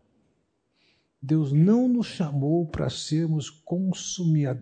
Deus 1.21 1.51
não 1.51 1.87
nos 1.87 2.07
chamou 2.07 2.65
para 2.65 2.89
sermos 2.89 3.49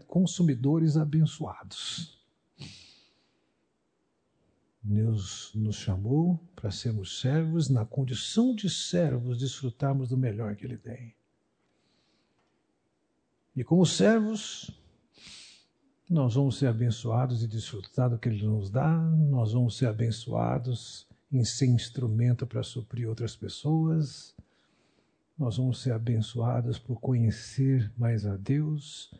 consumidores 0.07 0.97
abençoados. 0.97 2.17
Deus 4.81 5.51
nos 5.53 5.75
chamou 5.75 6.39
para 6.55 6.71
sermos 6.71 7.19
servos, 7.19 7.69
na 7.69 7.85
condição 7.85 8.55
de 8.55 8.69
servos, 8.69 9.37
desfrutarmos 9.37 10.09
do 10.09 10.17
melhor 10.17 10.55
que 10.55 10.65
Ele 10.65 10.77
tem. 10.77 11.13
E 13.53 13.63
como 13.63 13.85
servos, 13.85 14.71
nós 16.09 16.35
vamos 16.35 16.57
ser 16.57 16.67
abençoados 16.67 17.43
e 17.43 17.47
desfrutar 17.47 18.09
do 18.09 18.17
que 18.17 18.29
Ele 18.29 18.45
nos 18.45 18.69
dá, 18.69 18.97
nós 18.97 19.51
vamos 19.51 19.77
ser 19.77 19.87
abençoados 19.87 21.05
em 21.29 21.43
ser 21.43 21.65
instrumento 21.65 22.47
para 22.47 22.63
suprir 22.63 23.09
outras 23.09 23.35
pessoas, 23.35 24.33
nós 25.37 25.57
vamos 25.57 25.81
ser 25.81 25.91
abençoados 25.91 26.79
por 26.79 26.99
conhecer 26.99 27.91
mais 27.95 28.25
a 28.25 28.35
Deus 28.35 29.13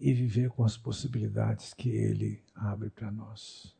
e 0.00 0.12
viver 0.12 0.50
com 0.50 0.64
as 0.64 0.76
possibilidades 0.76 1.74
que 1.74 1.90
Ele 1.90 2.42
abre 2.54 2.88
para 2.88 3.10
nós. 3.10 3.76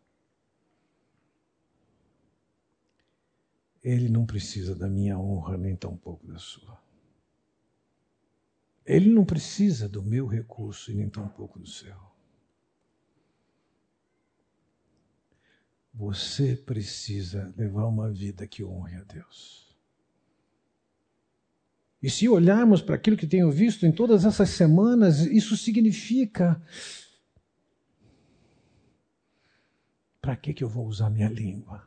Ele 3.82 4.08
não 4.08 4.26
precisa 4.26 4.76
da 4.76 4.88
minha 4.88 5.18
honra, 5.18 5.56
nem 5.56 5.74
tampouco 5.74 6.26
da 6.26 6.38
sua. 6.38 6.80
Ele 8.84 9.10
não 9.10 9.24
precisa 9.24 9.88
do 9.88 10.02
meu 10.02 10.26
recurso 10.26 10.92
e 10.92 10.94
nem 10.94 11.08
tampouco 11.08 11.58
do 11.58 11.66
seu. 11.66 11.96
Você 15.94 16.56
precisa 16.56 17.52
levar 17.56 17.86
uma 17.86 18.10
vida 18.10 18.46
que 18.46 18.62
honre 18.62 18.96
a 18.96 19.04
Deus. 19.04 19.71
E 22.02 22.10
se 22.10 22.28
olharmos 22.28 22.82
para 22.82 22.96
aquilo 22.96 23.16
que 23.16 23.28
tenho 23.28 23.50
visto 23.50 23.86
em 23.86 23.92
todas 23.92 24.24
essas 24.24 24.50
semanas, 24.50 25.20
isso 25.20 25.56
significa: 25.56 26.60
para 30.20 30.34
que, 30.34 30.52
que 30.52 30.64
eu 30.64 30.68
vou 30.68 30.86
usar 30.86 31.10
minha 31.10 31.28
língua? 31.28 31.86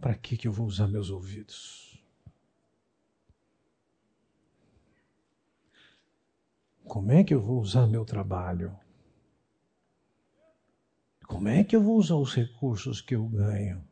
Para 0.00 0.14
que, 0.14 0.36
que 0.36 0.48
eu 0.48 0.52
vou 0.52 0.66
usar 0.66 0.88
meus 0.88 1.10
ouvidos? 1.10 2.02
Como 6.84 7.12
é 7.12 7.24
que 7.24 7.34
eu 7.34 7.42
vou 7.42 7.60
usar 7.60 7.86
meu 7.86 8.04
trabalho? 8.04 8.78
Como 11.26 11.48
é 11.48 11.64
que 11.64 11.74
eu 11.74 11.82
vou 11.82 11.96
usar 11.96 12.14
os 12.14 12.32
recursos 12.32 13.00
que 13.00 13.14
eu 13.14 13.26
ganho? 13.26 13.85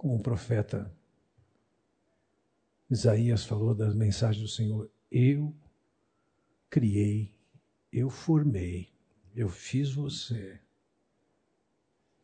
Como 0.00 0.14
o 0.16 0.22
profeta 0.22 0.90
Isaías 2.90 3.44
falou 3.44 3.74
das 3.74 3.94
mensagens 3.94 4.42
do 4.42 4.48
Senhor, 4.48 4.90
eu 5.12 5.54
criei, 6.70 7.36
eu 7.92 8.08
formei, 8.08 8.94
eu 9.36 9.50
fiz 9.50 9.92
você 9.92 10.58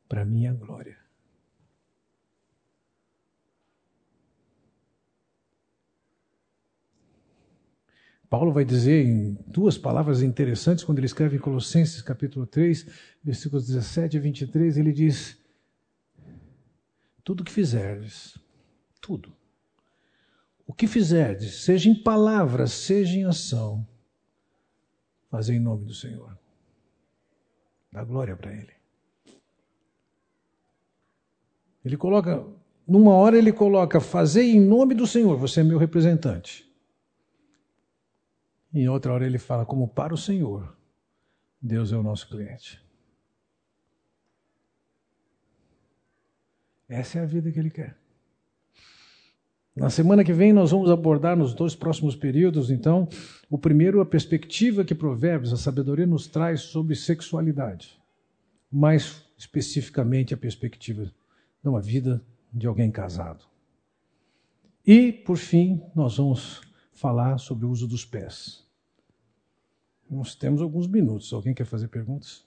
para 0.09 0.25
minha 0.25 0.55
glória. 0.55 0.97
Paulo 8.31 8.55
vai 8.55 8.65
dizer 8.65 9.05
em 9.05 9.35
duas 9.47 9.77
palavras 9.77 10.23
interessantes 10.23 10.83
quando 10.83 10.97
ele 10.99 11.07
escreve 11.07 11.37
em 11.37 11.41
Colossenses 11.41 12.01
capítulo 12.01 12.47
3, 12.47 12.87
versículos 13.23 13.67
17 13.67 14.17
e 14.17 14.21
23, 14.21 14.79
ele 14.79 14.93
diz: 14.95 15.45
Tudo 17.27 17.43
que 17.43 17.51
fizerdes, 17.51 18.39
tudo, 19.01 19.33
o 20.65 20.73
que 20.73 20.87
fizerdes, 20.87 21.65
seja 21.65 21.91
em 21.91 21.95
palavras, 22.01 22.71
seja 22.71 23.19
em 23.19 23.25
ação, 23.25 23.85
fazer 25.29 25.57
em 25.57 25.59
nome 25.59 25.85
do 25.85 25.93
Senhor. 25.93 26.39
Dá 27.91 28.05
glória 28.05 28.37
para 28.37 28.53
Ele. 28.53 28.73
Ele 31.85 31.97
coloca, 31.97 32.47
numa 32.87 33.15
hora 33.15 33.37
ele 33.37 33.53
coloca, 33.53 34.01
fazer 34.01 34.45
em 34.45 34.61
nome 34.61 34.95
do 34.95 35.05
Senhor, 35.05 35.37
você 35.37 35.63
é 35.63 35.65
meu 35.65 35.79
representante. 35.79 36.73
Em 38.73 38.89
outra 38.89 39.13
hora 39.13 39.27
ele 39.27 39.39
fala, 39.39 39.67
como 39.67 39.89
para 39.89 40.15
o 40.15 40.17
Senhor, 40.17 40.77
Deus 41.61 41.91
é 41.91 41.97
o 41.97 42.05
nosso 42.05 42.29
cliente. 42.29 42.86
Essa 46.89 47.19
é 47.19 47.23
a 47.23 47.27
vida 47.27 47.51
que 47.51 47.59
ele 47.59 47.71
quer. 47.71 47.97
Na 49.75 49.91
semana 49.91 50.25
que 50.25 50.33
vem 50.33 50.53
nós 50.53 50.71
vamos 50.71 50.91
abordar 50.91 51.37
nos 51.37 51.53
dois 51.53 51.75
próximos 51.75 52.17
períodos, 52.17 52.71
então, 52.71 53.09
o 53.51 53.59
primeiro 53.59 54.01
a 54.01 54.07
perspectiva 54.07 54.85
que 54.85 54.95
Provérbios, 54.95 55.53
a 55.53 55.57
sabedoria 55.57 56.07
nos 56.07 56.27
traz 56.27 56.63
sobre 56.63 56.95
sexualidade. 56.95 58.01
Mais 58.73 59.25
especificamente 59.37 60.33
a 60.33 60.37
perspectiva 60.37 61.05
de 61.63 61.69
uma 61.69 61.81
vida 61.81 62.25
de 62.53 62.67
alguém 62.67 62.91
casado. 62.91 63.45
E, 64.87 65.13
por 65.13 65.37
fim, 65.37 65.83
nós 65.95 66.17
vamos 66.17 66.63
falar 66.95 67.39
sobre 67.39 67.67
o 67.67 67.71
uso 67.71 67.87
dos 67.87 68.05
pés. 68.05 68.65
Nós 70.09 70.35
temos 70.35 70.63
alguns 70.63 70.87
minutos. 70.87 71.33
Alguém 71.33 71.53
quer 71.53 71.65
fazer 71.65 71.89
perguntas? 71.89 72.45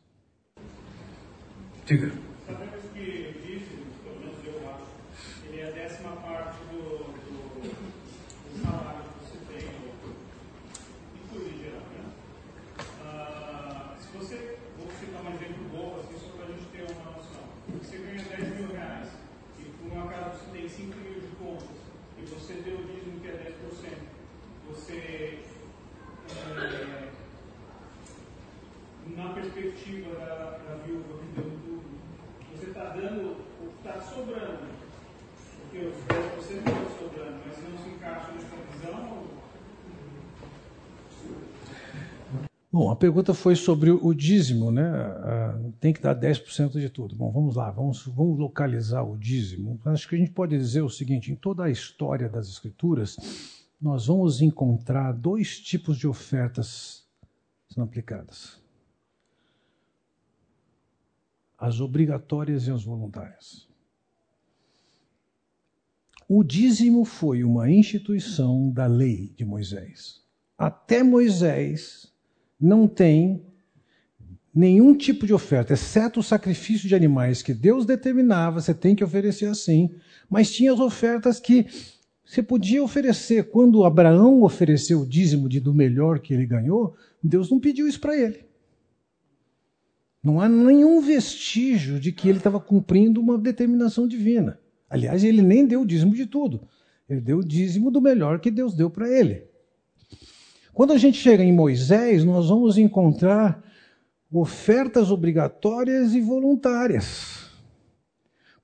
Diga. 1.86 2.12
Sabemos 2.46 2.86
que 2.94 3.34
dízimo, 3.42 3.86
pelo 4.04 4.20
menos 4.20 4.46
eu 4.46 4.70
acho, 4.70 5.46
ele 5.46 5.60
é 5.60 5.68
a 5.68 5.72
décima 5.72 6.12
parte 6.18 6.58
do, 6.72 6.80
do, 6.80 7.62
do 7.62 8.62
salário 8.62 9.04
que 9.04 9.26
você 9.26 9.38
tem, 9.50 9.68
inclui 11.16 11.50
em 11.50 11.64
geral, 11.64 11.82
né? 11.82 12.14
Ah, 13.04 13.96
se 14.00 14.18
você, 14.18 14.58
vou 14.78 14.88
citar 15.00 15.24
um 15.24 15.34
exemplo 15.34 15.64
bom, 15.72 16.00
assim, 16.00 16.18
só 16.24 16.32
para 16.38 16.46
a 16.46 16.52
gente 16.52 16.66
ter 16.72 16.92
uma 16.94 17.12
noção. 17.12 17.44
Você 17.82 17.98
ganha 17.98 18.24
10 18.24 18.56
mil 18.56 18.68
reais 18.68 19.10
e 19.60 19.64
por 19.64 19.92
uma 19.92 20.08
casa 20.08 20.38
você 20.38 20.58
tem 20.58 20.70
5 20.70 20.96
mil 20.96 21.20
de 21.20 21.36
contas 21.36 21.68
e 22.18 22.26
você 22.26 22.54
deu 22.54 22.80
o 22.80 22.86
dízimo 22.86 23.20
que 23.20 23.28
é 23.28 23.56
10%. 23.66 24.10
Você. 24.70 25.40
É, 26.30 27.10
na 29.18 29.34
da, 29.98 30.58
da 30.68 30.76
viúva 30.86 31.18
que 31.20 31.42
deu 31.42 31.50
tudo, 31.50 31.82
você 32.56 32.68
está 32.68 32.90
dando 32.94 33.32
o 33.32 33.72
que 33.72 33.88
está 33.88 34.00
sobrando. 34.02 34.60
Porque 35.62 35.86
os 35.86 35.96
10% 35.96 36.58
estão 36.58 37.00
sobrando, 37.00 37.40
mas 37.46 37.64
não 37.64 37.78
se 37.84 37.90
encaixa 37.90 38.32
nessa 38.32 38.56
visão. 38.72 39.24
Bom, 42.72 42.92
a 42.92 42.96
pergunta 42.96 43.34
foi 43.34 43.56
sobre 43.56 43.90
o 43.90 44.14
dízimo, 44.14 44.72
né? 44.72 44.92
Uh, 44.92 45.72
tem 45.80 45.92
que 45.92 46.02
dar 46.02 46.16
10% 46.16 46.80
de 46.80 46.90
tudo. 46.90 47.16
Bom, 47.16 47.32
vamos 47.32 47.56
lá, 47.56 47.72
vamos, 47.72 48.06
vamos 48.06 48.38
localizar 48.38 49.02
o 49.02 49.18
dízimo. 49.18 49.80
Acho 49.86 50.08
que 50.08 50.16
a 50.16 50.20
gente 50.20 50.32
pode 50.32 50.56
dizer 50.56 50.84
o 50.84 50.90
seguinte: 50.90 51.32
em 51.32 51.36
toda 51.36 51.64
a 51.64 51.70
história 51.70 52.30
das 52.30 52.48
Escrituras, 52.48 53.18
nós 53.82 54.06
vamos 54.06 54.40
encontrar 54.40 55.14
dois 55.14 55.60
tipos 55.60 55.98
de 55.98 56.08
ofertas 56.08 57.08
sendo 57.68 57.86
aplicadas 57.86 58.60
as 61.60 61.82
obrigatórias 61.82 62.68
e 62.68 62.72
as 62.72 62.84
voluntárias. 62.84 63.68
O 66.28 66.44
dízimo 66.44 67.04
foi 67.06 67.44
uma 67.44 67.70
instituição 67.70 68.70
da 68.70 68.86
lei 68.86 69.34
de 69.36 69.44
Moisés. 69.44 70.22
Até 70.58 71.02
Moisés 71.02 72.14
não 72.60 72.88
tem 72.88 73.44
nenhum 74.54 74.96
tipo 74.96 75.26
de 75.26 75.34
oferta, 75.34 75.74
exceto 75.74 76.20
o 76.20 76.24
sacrifício 76.24 76.88
de 76.88 76.96
animais 76.96 77.42
que 77.42 77.54
Deus 77.54 77.86
determinava, 77.86 78.62
você 78.62 78.74
tem 78.74 78.96
que 78.96 79.04
oferecer 79.04 79.46
assim. 79.46 79.90
Mas 80.30 80.52
tinha 80.52 80.72
as 80.72 80.80
ofertas 80.80 81.40
que 81.40 81.66
você 82.24 82.44
podia 82.44 82.84
oferecer. 82.84 83.50
Quando 83.50 83.84
Abraão 83.84 84.44
ofereceu 84.44 85.02
o 85.02 85.08
dízimo 85.08 85.50
de 85.50 85.60
do 85.60 85.74
melhor 85.74 86.20
que 86.20 86.34
ele 86.34 86.46
ganhou, 86.46 86.96
Deus 87.24 87.50
não 87.50 87.60
pediu 87.60 87.88
isso 87.88 88.00
para 88.00 88.16
ele. 88.16 88.49
Não 90.24 90.42
há 90.42 90.50
nenhum 90.50 91.02
vestígio 91.02 92.00
de 92.00 92.12
que 92.12 92.28
ele 92.28 92.40
estava 92.40 92.60
cumprindo 92.60 93.22
uma 93.22 93.38
determinação 93.38 94.08
divina. 94.08 94.60
Aliás, 94.90 95.24
ele 95.24 95.42
nem 95.42 95.66
deu 95.66 95.82
o 95.82 95.86
dízimo 95.86 96.14
de 96.14 96.26
tudo. 96.26 96.68
Ele 97.08 97.22
deu 97.22 97.40
o 97.40 97.44
dízimo 97.44 97.90
do 97.90 98.02
melhor 98.02 98.40
que 98.40 98.52
Deus 98.52 98.74
deu 98.74 98.90
para 98.90 99.10
ele. 99.10 99.48
Quando 100.74 100.94
a 100.94 100.98
gente 100.98 101.18
chega 101.18 101.44
em 101.44 101.54
Moisés, 101.54 102.24
nós 102.24 102.50
vamos 102.50 102.78
encontrar 102.78 103.64
ofertas 104.32 105.12
obrigatórias 105.12 106.14
e 106.14 106.22
voluntárias. 106.22 107.38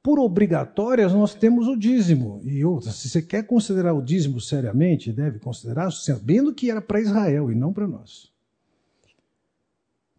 por 0.04 0.20
obrigatórias, 0.20 1.14
nós 1.14 1.34
temos 1.34 1.68
o 1.68 1.76
dízimo. 1.76 2.40
E 2.44 2.64
outra, 2.64 2.92
se 2.92 3.10
você 3.10 3.24
quer 3.24 3.42
considerar 3.48 3.92
o 3.92 4.04
dízimo 4.04 4.40
seriamente, 4.40 5.12
deve 5.12 5.40
considerar 5.40 5.92
sabendo 5.92 6.54
que 6.54 6.70
era 6.70 6.80
para 6.80 7.02
Israel 7.02 7.52
e 7.52 7.56
não 7.56 7.74
para 7.74 7.88
nós. 7.88 8.32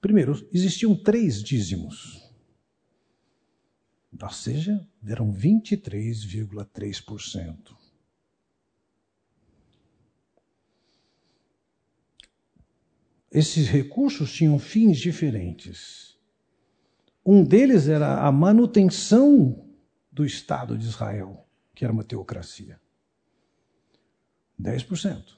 Primeiro, 0.00 0.48
existiam 0.52 0.94
três 0.94 1.42
dízimos. 1.42 2.24
Ou 4.20 4.30
seja, 4.30 4.86
eram 5.06 5.32
23,3%. 5.32 7.76
Esses 13.30 13.68
recursos 13.68 14.32
tinham 14.32 14.58
fins 14.58 14.98
diferentes. 14.98 16.16
Um 17.24 17.44
deles 17.44 17.86
era 17.88 18.26
a 18.26 18.32
manutenção 18.32 19.64
do 20.10 20.24
Estado 20.24 20.76
de 20.78 20.86
Israel, 20.86 21.46
que 21.74 21.84
era 21.84 21.92
uma 21.92 22.04
teocracia. 22.04 22.80
10%. 24.58 25.36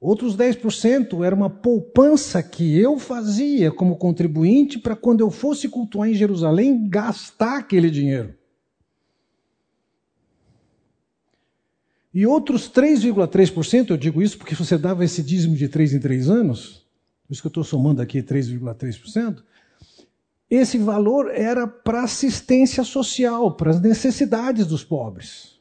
Outros 0.00 0.36
10% 0.36 1.24
era 1.24 1.34
uma 1.34 1.50
poupança 1.50 2.40
que 2.40 2.78
eu 2.78 2.98
fazia 2.98 3.72
como 3.72 3.96
contribuinte 3.96 4.78
para 4.78 4.94
quando 4.94 5.20
eu 5.20 5.30
fosse 5.30 5.68
cultuar 5.68 6.08
em 6.08 6.14
Jerusalém, 6.14 6.88
gastar 6.88 7.58
aquele 7.58 7.90
dinheiro. 7.90 8.34
E 12.14 12.24
outros 12.26 12.70
3,3%, 12.70 13.90
eu 13.90 13.96
digo 13.96 14.22
isso 14.22 14.38
porque 14.38 14.54
você 14.54 14.78
dava 14.78 15.04
esse 15.04 15.22
dízimo 15.22 15.56
de 15.56 15.68
3 15.68 15.94
em 15.94 16.00
3 16.00 16.30
anos, 16.30 16.86
por 17.26 17.32
isso 17.32 17.42
que 17.42 17.46
eu 17.46 17.50
estou 17.50 17.64
somando 17.64 18.00
aqui 18.00 18.22
3,3%, 18.22 19.42
esse 20.48 20.78
valor 20.78 21.30
era 21.30 21.66
para 21.66 22.04
assistência 22.04 22.82
social, 22.82 23.54
para 23.54 23.70
as 23.70 23.80
necessidades 23.80 24.66
dos 24.66 24.82
pobres. 24.82 25.57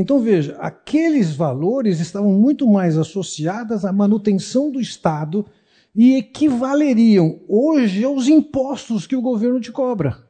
Então 0.00 0.20
veja, 0.20 0.56
aqueles 0.60 1.34
valores 1.34 1.98
estavam 1.98 2.32
muito 2.32 2.68
mais 2.68 2.96
associados 2.96 3.84
à 3.84 3.92
manutenção 3.92 4.70
do 4.70 4.80
Estado 4.80 5.44
e 5.92 6.14
equivaleriam 6.14 7.40
hoje 7.48 8.04
aos 8.04 8.28
impostos 8.28 9.08
que 9.08 9.16
o 9.16 9.20
governo 9.20 9.60
te 9.60 9.72
cobra. 9.72 10.24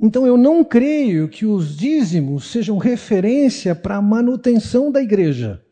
Então 0.00 0.26
eu 0.26 0.36
não 0.36 0.64
creio 0.64 1.28
que 1.28 1.46
os 1.46 1.76
dízimos 1.76 2.50
sejam 2.50 2.76
referência 2.76 3.72
para 3.72 3.98
a 3.98 4.02
manutenção 4.02 4.90
da 4.90 5.00
igreja. 5.00 5.64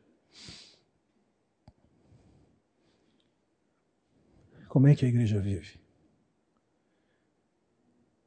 Como 4.69 4.87
é 4.87 4.95
que 4.95 5.05
a 5.05 5.09
igreja 5.09 5.41
vive? 5.41 5.81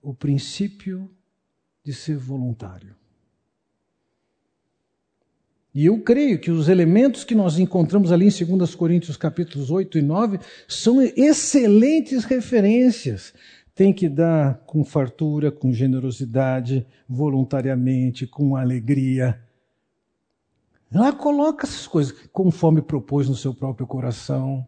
O 0.01 0.13
princípio 0.13 1.09
de 1.89 1.95
ser 1.95 2.17
voluntário. 2.17 2.95
E 5.73 5.87
eu 5.87 5.99
creio 6.03 6.39
que 6.39 6.51
os 6.51 6.69
elementos 6.69 7.23
que 7.23 7.33
nós 7.33 7.57
encontramos 7.57 8.11
ali 8.11 8.27
em 8.27 8.57
2 8.57 8.75
Coríntios 8.75 9.17
capítulos 9.17 9.71
8 9.71 9.97
e 9.97 10.01
9 10.03 10.39
são 10.67 11.01
excelentes 11.01 12.25
referências. 12.25 13.33
Tem 13.73 13.91
que 13.91 14.07
dar 14.07 14.59
com 14.67 14.83
fartura, 14.83 15.51
com 15.51 15.73
generosidade, 15.73 16.85
voluntariamente, 17.07 18.27
com 18.27 18.55
alegria. 18.55 19.41
Lá 20.93 21.11
coloca 21.11 21.65
essas 21.65 21.87
coisas 21.87 22.13
conforme 22.31 22.83
propôs 22.83 23.27
no 23.27 23.35
seu 23.35 23.51
próprio 23.51 23.87
coração. 23.87 24.67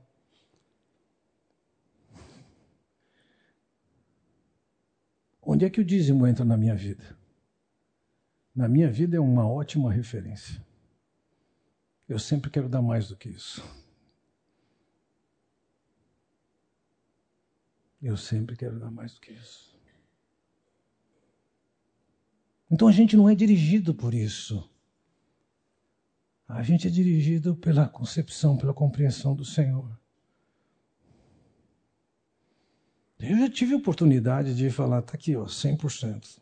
Onde 5.52 5.66
é 5.66 5.70
que 5.70 5.82
o 5.82 5.84
dízimo 5.84 6.26
entra 6.26 6.46
na 6.46 6.56
minha 6.56 6.74
vida? 6.74 7.14
Na 8.56 8.70
minha 8.70 8.90
vida 8.90 9.18
é 9.18 9.20
uma 9.20 9.46
ótima 9.46 9.92
referência. 9.92 10.66
Eu 12.08 12.18
sempre 12.18 12.50
quero 12.50 12.70
dar 12.70 12.82
mais 12.82 13.10
do 13.10 13.18
que 13.18 13.28
isso. 13.28 13.62
Eu 18.02 18.16
sempre 18.16 18.56
quero 18.56 18.80
dar 18.80 18.90
mais 18.90 19.14
do 19.16 19.20
que 19.20 19.34
isso. 19.34 19.78
Então 22.72 22.88
a 22.88 22.92
gente 22.94 23.18
não 23.18 23.28
é 23.28 23.36
dirigido 23.36 23.94
por 23.94 24.14
isso. 24.14 24.72
A 26.48 26.64
gente 26.64 26.88
é 26.88 26.90
dirigido 26.90 27.58
pela 27.58 27.90
concepção, 27.90 28.56
pela 28.56 28.74
compreensão 28.74 29.36
do 29.36 29.44
Senhor. 29.44 30.01
Eu 33.22 33.38
já 33.38 33.50
tive 33.50 33.76
oportunidade 33.76 34.56
de 34.56 34.72
falar, 34.72 35.00
está 35.00 35.14
aqui, 35.14 35.36
ó, 35.36 35.46
100%. 35.46 36.42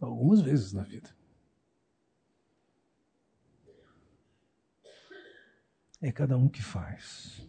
Algumas 0.00 0.40
vezes 0.40 0.72
na 0.72 0.82
vida. 0.82 1.10
É 6.00 6.12
cada 6.12 6.36
um 6.36 6.48
que 6.48 6.62
faz. 6.62 7.44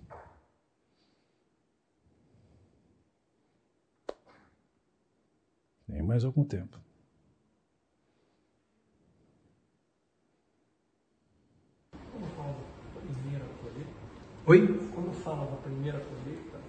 Tem 5.85 6.01
mais 6.01 6.23
algum 6.23 6.43
tempo. 6.43 6.79
Oi? 14.47 14.79
fala 15.23 15.45
da 15.47 15.57
primeira 15.57 15.99
colheita, 15.99 16.59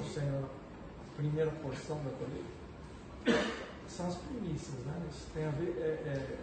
o 0.00 0.10
Senhor 0.10 0.44
a 0.44 1.16
primeira 1.16 1.50
porção 1.50 2.00
da 2.02 2.10
colheita, 2.12 3.46
são 3.86 4.06
as 4.06 4.16
primícias, 4.16 4.74
né? 4.86 4.94
Isso 5.10 5.26
tem 5.34 5.44
a 5.44 5.50
ver. 5.50 5.76
É, 5.78 5.86
é, 6.08 6.38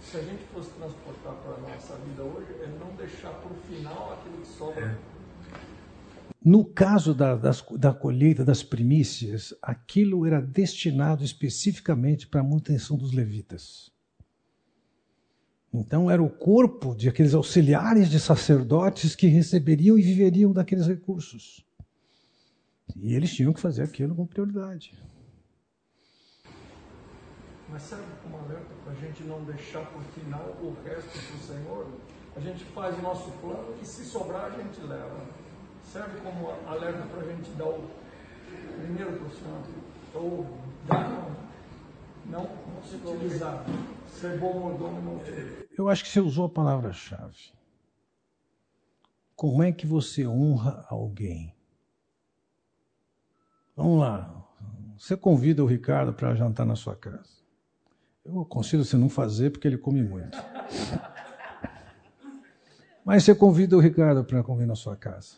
se 0.00 0.18
a 0.18 0.22
gente 0.22 0.44
fosse 0.52 0.70
transportar 0.70 1.34
para 1.34 1.54
a 1.54 1.60
nossa 1.60 1.96
vida 1.96 2.22
hoje, 2.22 2.52
é 2.62 2.68
não 2.78 2.94
deixar 2.94 3.30
para 3.30 3.50
o 3.50 3.54
final 3.66 4.12
aquilo 4.12 4.42
que 4.42 4.46
sobra. 4.46 4.84
É. 4.84 5.14
No 6.44 6.64
caso 6.64 7.14
da, 7.14 7.34
das, 7.34 7.64
da 7.76 7.92
colheita 7.92 8.44
das 8.44 8.62
primícias, 8.62 9.54
aquilo 9.60 10.24
era 10.26 10.40
destinado 10.40 11.24
especificamente 11.24 12.28
para 12.28 12.42
a 12.42 12.44
manutenção 12.44 12.96
dos 12.96 13.12
levitas. 13.12 13.93
Então 15.76 16.08
era 16.08 16.22
o 16.22 16.30
corpo 16.30 16.94
de 16.94 17.08
aqueles 17.08 17.34
auxiliares 17.34 18.08
de 18.08 18.20
sacerdotes 18.20 19.16
que 19.16 19.26
receberiam 19.26 19.98
e 19.98 20.02
viveriam 20.02 20.52
daqueles 20.52 20.86
recursos. 20.86 21.66
E 22.94 23.12
eles 23.12 23.34
tinham 23.34 23.52
que 23.52 23.60
fazer 23.60 23.82
aquilo 23.82 24.14
com 24.14 24.24
prioridade. 24.24 24.96
Mas 27.68 27.82
serve 27.82 28.04
como 28.22 28.36
alerta 28.36 28.72
para 28.84 28.92
a 28.92 28.94
gente 28.94 29.24
não 29.24 29.42
deixar 29.42 29.84
por 29.86 30.00
final 30.04 30.56
o 30.62 30.76
resto 30.84 31.10
para 31.10 31.36
o 31.36 31.40
Senhor? 31.40 31.88
A 32.36 32.40
gente 32.40 32.64
faz 32.66 32.96
o 32.96 33.02
nosso 33.02 33.32
plano 33.40 33.74
e 33.82 33.84
se 33.84 34.04
sobrar 34.04 34.44
a 34.44 34.50
gente 34.50 34.80
leva. 34.80 35.26
Serve 35.82 36.20
como 36.20 36.50
alerta 36.68 37.04
para 37.08 37.20
a 37.20 37.34
gente 37.34 37.50
dar 37.58 37.70
o 37.70 37.90
primeiro 38.78 39.12
para 39.14 39.26
o 39.26 39.30
Senhor? 39.30 39.62
Ou 40.14 40.46
dar, 40.86 41.10
não, 41.10 42.42
não, 42.42 42.44
não 42.44 42.82
se 42.84 42.94
utilizar. 42.94 43.66
Ser 44.06 44.38
bom 44.38 44.60
mordomo 44.60 45.02
não 45.02 45.16
utilizar. 45.16 45.63
Eu 45.76 45.88
acho 45.88 46.04
que 46.04 46.10
você 46.10 46.20
usou 46.20 46.46
a 46.46 46.48
palavra-chave. 46.48 47.52
Como 49.34 49.62
é 49.62 49.72
que 49.72 49.86
você 49.86 50.26
honra 50.26 50.86
alguém? 50.88 51.54
Vamos 53.76 54.00
lá. 54.00 54.44
Você 54.96 55.16
convida 55.16 55.62
o 55.62 55.66
Ricardo 55.66 56.12
para 56.12 56.34
jantar 56.34 56.64
na 56.64 56.76
sua 56.76 56.94
casa. 56.94 57.42
Eu 58.24 58.40
aconselho 58.40 58.84
você 58.84 58.96
não 58.96 59.08
fazer 59.08 59.50
porque 59.50 59.66
ele 59.66 59.76
come 59.76 60.02
muito. 60.02 60.38
Mas 63.04 63.24
você 63.24 63.34
convida 63.34 63.76
o 63.76 63.80
Ricardo 63.80 64.24
para 64.24 64.42
comer 64.42 64.66
na 64.66 64.76
sua 64.76 64.96
casa. 64.96 65.36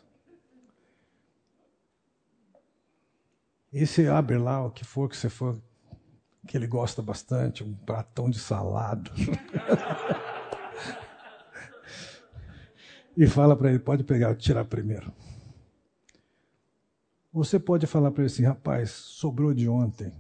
E 3.73 3.85
você 3.85 4.07
abre 4.07 4.39
lá 4.39 4.65
o 4.65 4.71
que 4.71 4.85
for 4.85 5.09
que 5.09 5.17
você 5.17 5.29
for, 5.29 5.61
que 6.47 6.57
ele 6.57 6.67
gosta 6.67 7.03
bastante, 7.03 7.65
um 7.65 7.75
pratão 7.75 8.31
de 8.31 8.39
salado. 8.39 9.11
e 13.17 13.27
fala 13.27 13.57
para 13.57 13.71
ele: 13.71 13.79
pode 13.79 14.05
pegar, 14.05 14.35
tirar 14.37 14.65
primeiro. 14.65 15.13
Você 17.33 17.59
pode 17.59 17.87
falar 17.87 18.11
para 18.11 18.23
ele 18.23 18.33
assim: 18.33 18.45
rapaz, 18.45 18.91
sobrou 18.91 19.55
de 19.55 19.69
ontem. 19.69 20.13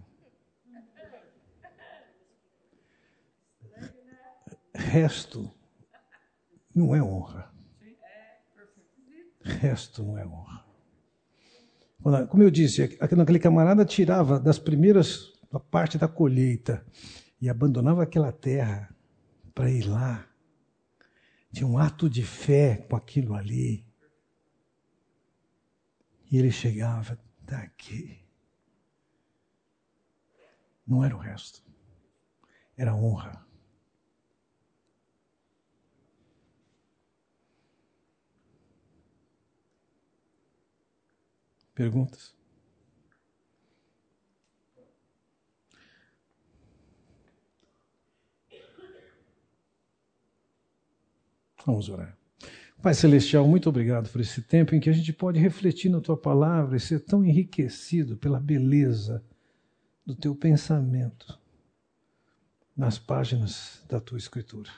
Resto 4.74 5.51
não 6.74 6.94
é 6.94 7.02
honra. 7.02 7.51
Resto 9.43 10.02
não 10.02 10.18
é 10.18 10.27
honra. 10.27 10.64
Como 12.28 12.43
eu 12.43 12.51
disse, 12.51 12.82
aquele 13.01 13.39
camarada 13.39 13.85
tirava 13.85 14.39
das 14.39 14.59
primeiras 14.59 15.32
a 15.51 15.59
parte 15.59 15.97
da 15.97 16.06
colheita 16.06 16.85
e 17.40 17.48
abandonava 17.48 18.02
aquela 18.02 18.31
terra 18.31 18.94
para 19.55 19.70
ir 19.70 19.89
lá 19.89 20.27
tinha 21.56 21.66
um 21.66 21.78
ato 21.78 22.10
de 22.10 22.22
fé 22.22 22.76
com 22.76 22.94
aquilo 22.96 23.34
ali. 23.34 23.82
E 26.30 26.36
ele 26.36 26.52
chegava 26.52 27.18
daqui. 27.40 28.22
Não 30.86 31.02
era 31.02 31.16
o 31.16 31.18
resto. 31.18 31.64
Era 32.76 32.94
honra. 32.94 33.42
Perguntas? 41.74 42.35
Vamos 51.66 51.88
orar. 51.88 52.16
Pai 52.80 52.94
Celestial, 52.94 53.48
muito 53.48 53.68
obrigado 53.68 54.09
por 54.10 54.20
esse 54.20 54.40
tempo 54.40 54.72
em 54.72 54.78
que 54.78 54.88
a 54.88 54.93
gente 54.93 55.12
pode 55.12 55.40
refletir 55.40 55.90
na 55.90 56.01
tua 56.01 56.16
palavra 56.16 56.76
e 56.76 56.80
ser 56.80 57.01
tão 57.01 57.24
enriquecido 57.24 58.16
pela 58.16 58.38
beleza 58.38 59.24
do 60.05 60.14
teu 60.14 60.36
pensamento 60.36 61.36
nas 62.76 63.01
páginas 63.01 63.84
da 63.88 63.98
tua 63.98 64.16
escritura. 64.16 64.70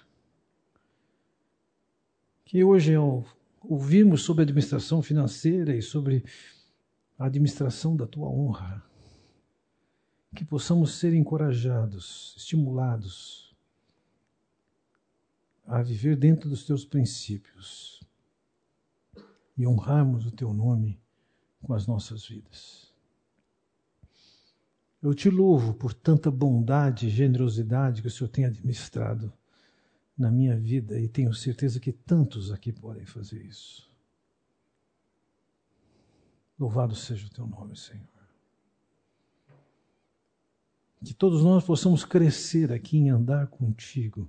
Que 2.47 2.65
hoje, 2.65 2.95
ao 2.95 3.27
ouvirmos 3.61 4.23
sobre 4.23 4.45
administração 4.45 5.03
financeira 5.03 5.77
e 5.77 5.83
sobre 5.83 6.25
a 7.19 7.27
administração 7.27 7.95
da 7.95 8.07
tua 8.07 8.31
honra, 8.31 8.83
que 10.35 10.45
possamos 10.45 10.95
ser 10.95 11.13
encorajados, 11.13 12.35
estimulados 12.39 13.48
a 15.69 15.83
viver 15.83 16.17
dentro 16.17 16.49
dos 16.49 16.65
teus 16.65 16.85
princípios 16.85 18.03
e 19.57 19.67
honrarmos 19.67 20.25
o 20.25 20.31
teu 20.31 20.55
nome 20.55 20.99
com 21.63 21.75
as 21.75 21.87
nossas 21.87 22.27
vidas. 22.27 22.91
Eu 25.03 25.13
te 25.13 25.29
louvo 25.29 25.75
por 25.75 25.93
tanta 25.93 26.31
bondade 26.31 27.07
e 27.07 27.11
generosidade 27.11 28.01
que 28.01 28.09
o 28.09 28.11
Senhor 28.11 28.31
tem 28.31 28.47
administrado 28.47 29.33
na 30.17 30.31
minha 30.31 30.57
vida 30.57 30.99
e 30.99 31.07
tenho 31.07 31.35
certeza 31.35 31.79
que 31.79 31.93
tantos 31.93 32.51
aqui 32.51 32.73
podem 32.73 33.05
fazer 33.05 33.45
isso. 33.45 33.89
Louvado 36.59 36.97
seja 36.97 37.27
o 37.27 37.31
teu 37.31 37.47
nome, 37.47 37.77
Senhor. 37.77 38.09
Que 41.05 41.15
todos 41.15 41.45
nós 41.45 41.63
possamos 41.63 42.05
crescer 42.05 42.73
aqui 42.73 42.97
em 42.97 43.11
andar 43.11 43.47
contigo, 43.47 44.29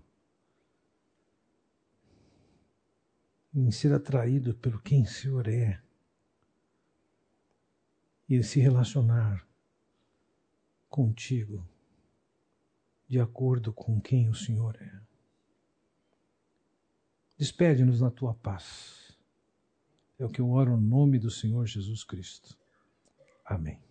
em 3.53 3.71
ser 3.71 3.93
atraído 3.93 4.53
pelo 4.55 4.79
quem 4.79 5.03
o 5.03 5.07
Senhor 5.07 5.47
é 5.47 5.81
e 8.27 8.43
se 8.43 8.59
relacionar 8.59 9.45
contigo 10.87 11.67
de 13.07 13.19
acordo 13.19 13.73
com 13.73 13.99
quem 13.99 14.29
o 14.29 14.35
Senhor 14.35 14.77
é. 14.79 15.01
Despede-nos 17.37 18.01
na 18.01 18.11
tua 18.11 18.35
paz. 18.35 19.17
É 20.19 20.25
o 20.25 20.29
que 20.29 20.41
eu 20.41 20.51
oro 20.51 20.77
no 20.77 20.81
nome 20.81 21.17
do 21.17 21.31
Senhor 21.31 21.65
Jesus 21.65 22.03
Cristo. 22.03 22.55
Amém. 23.43 23.88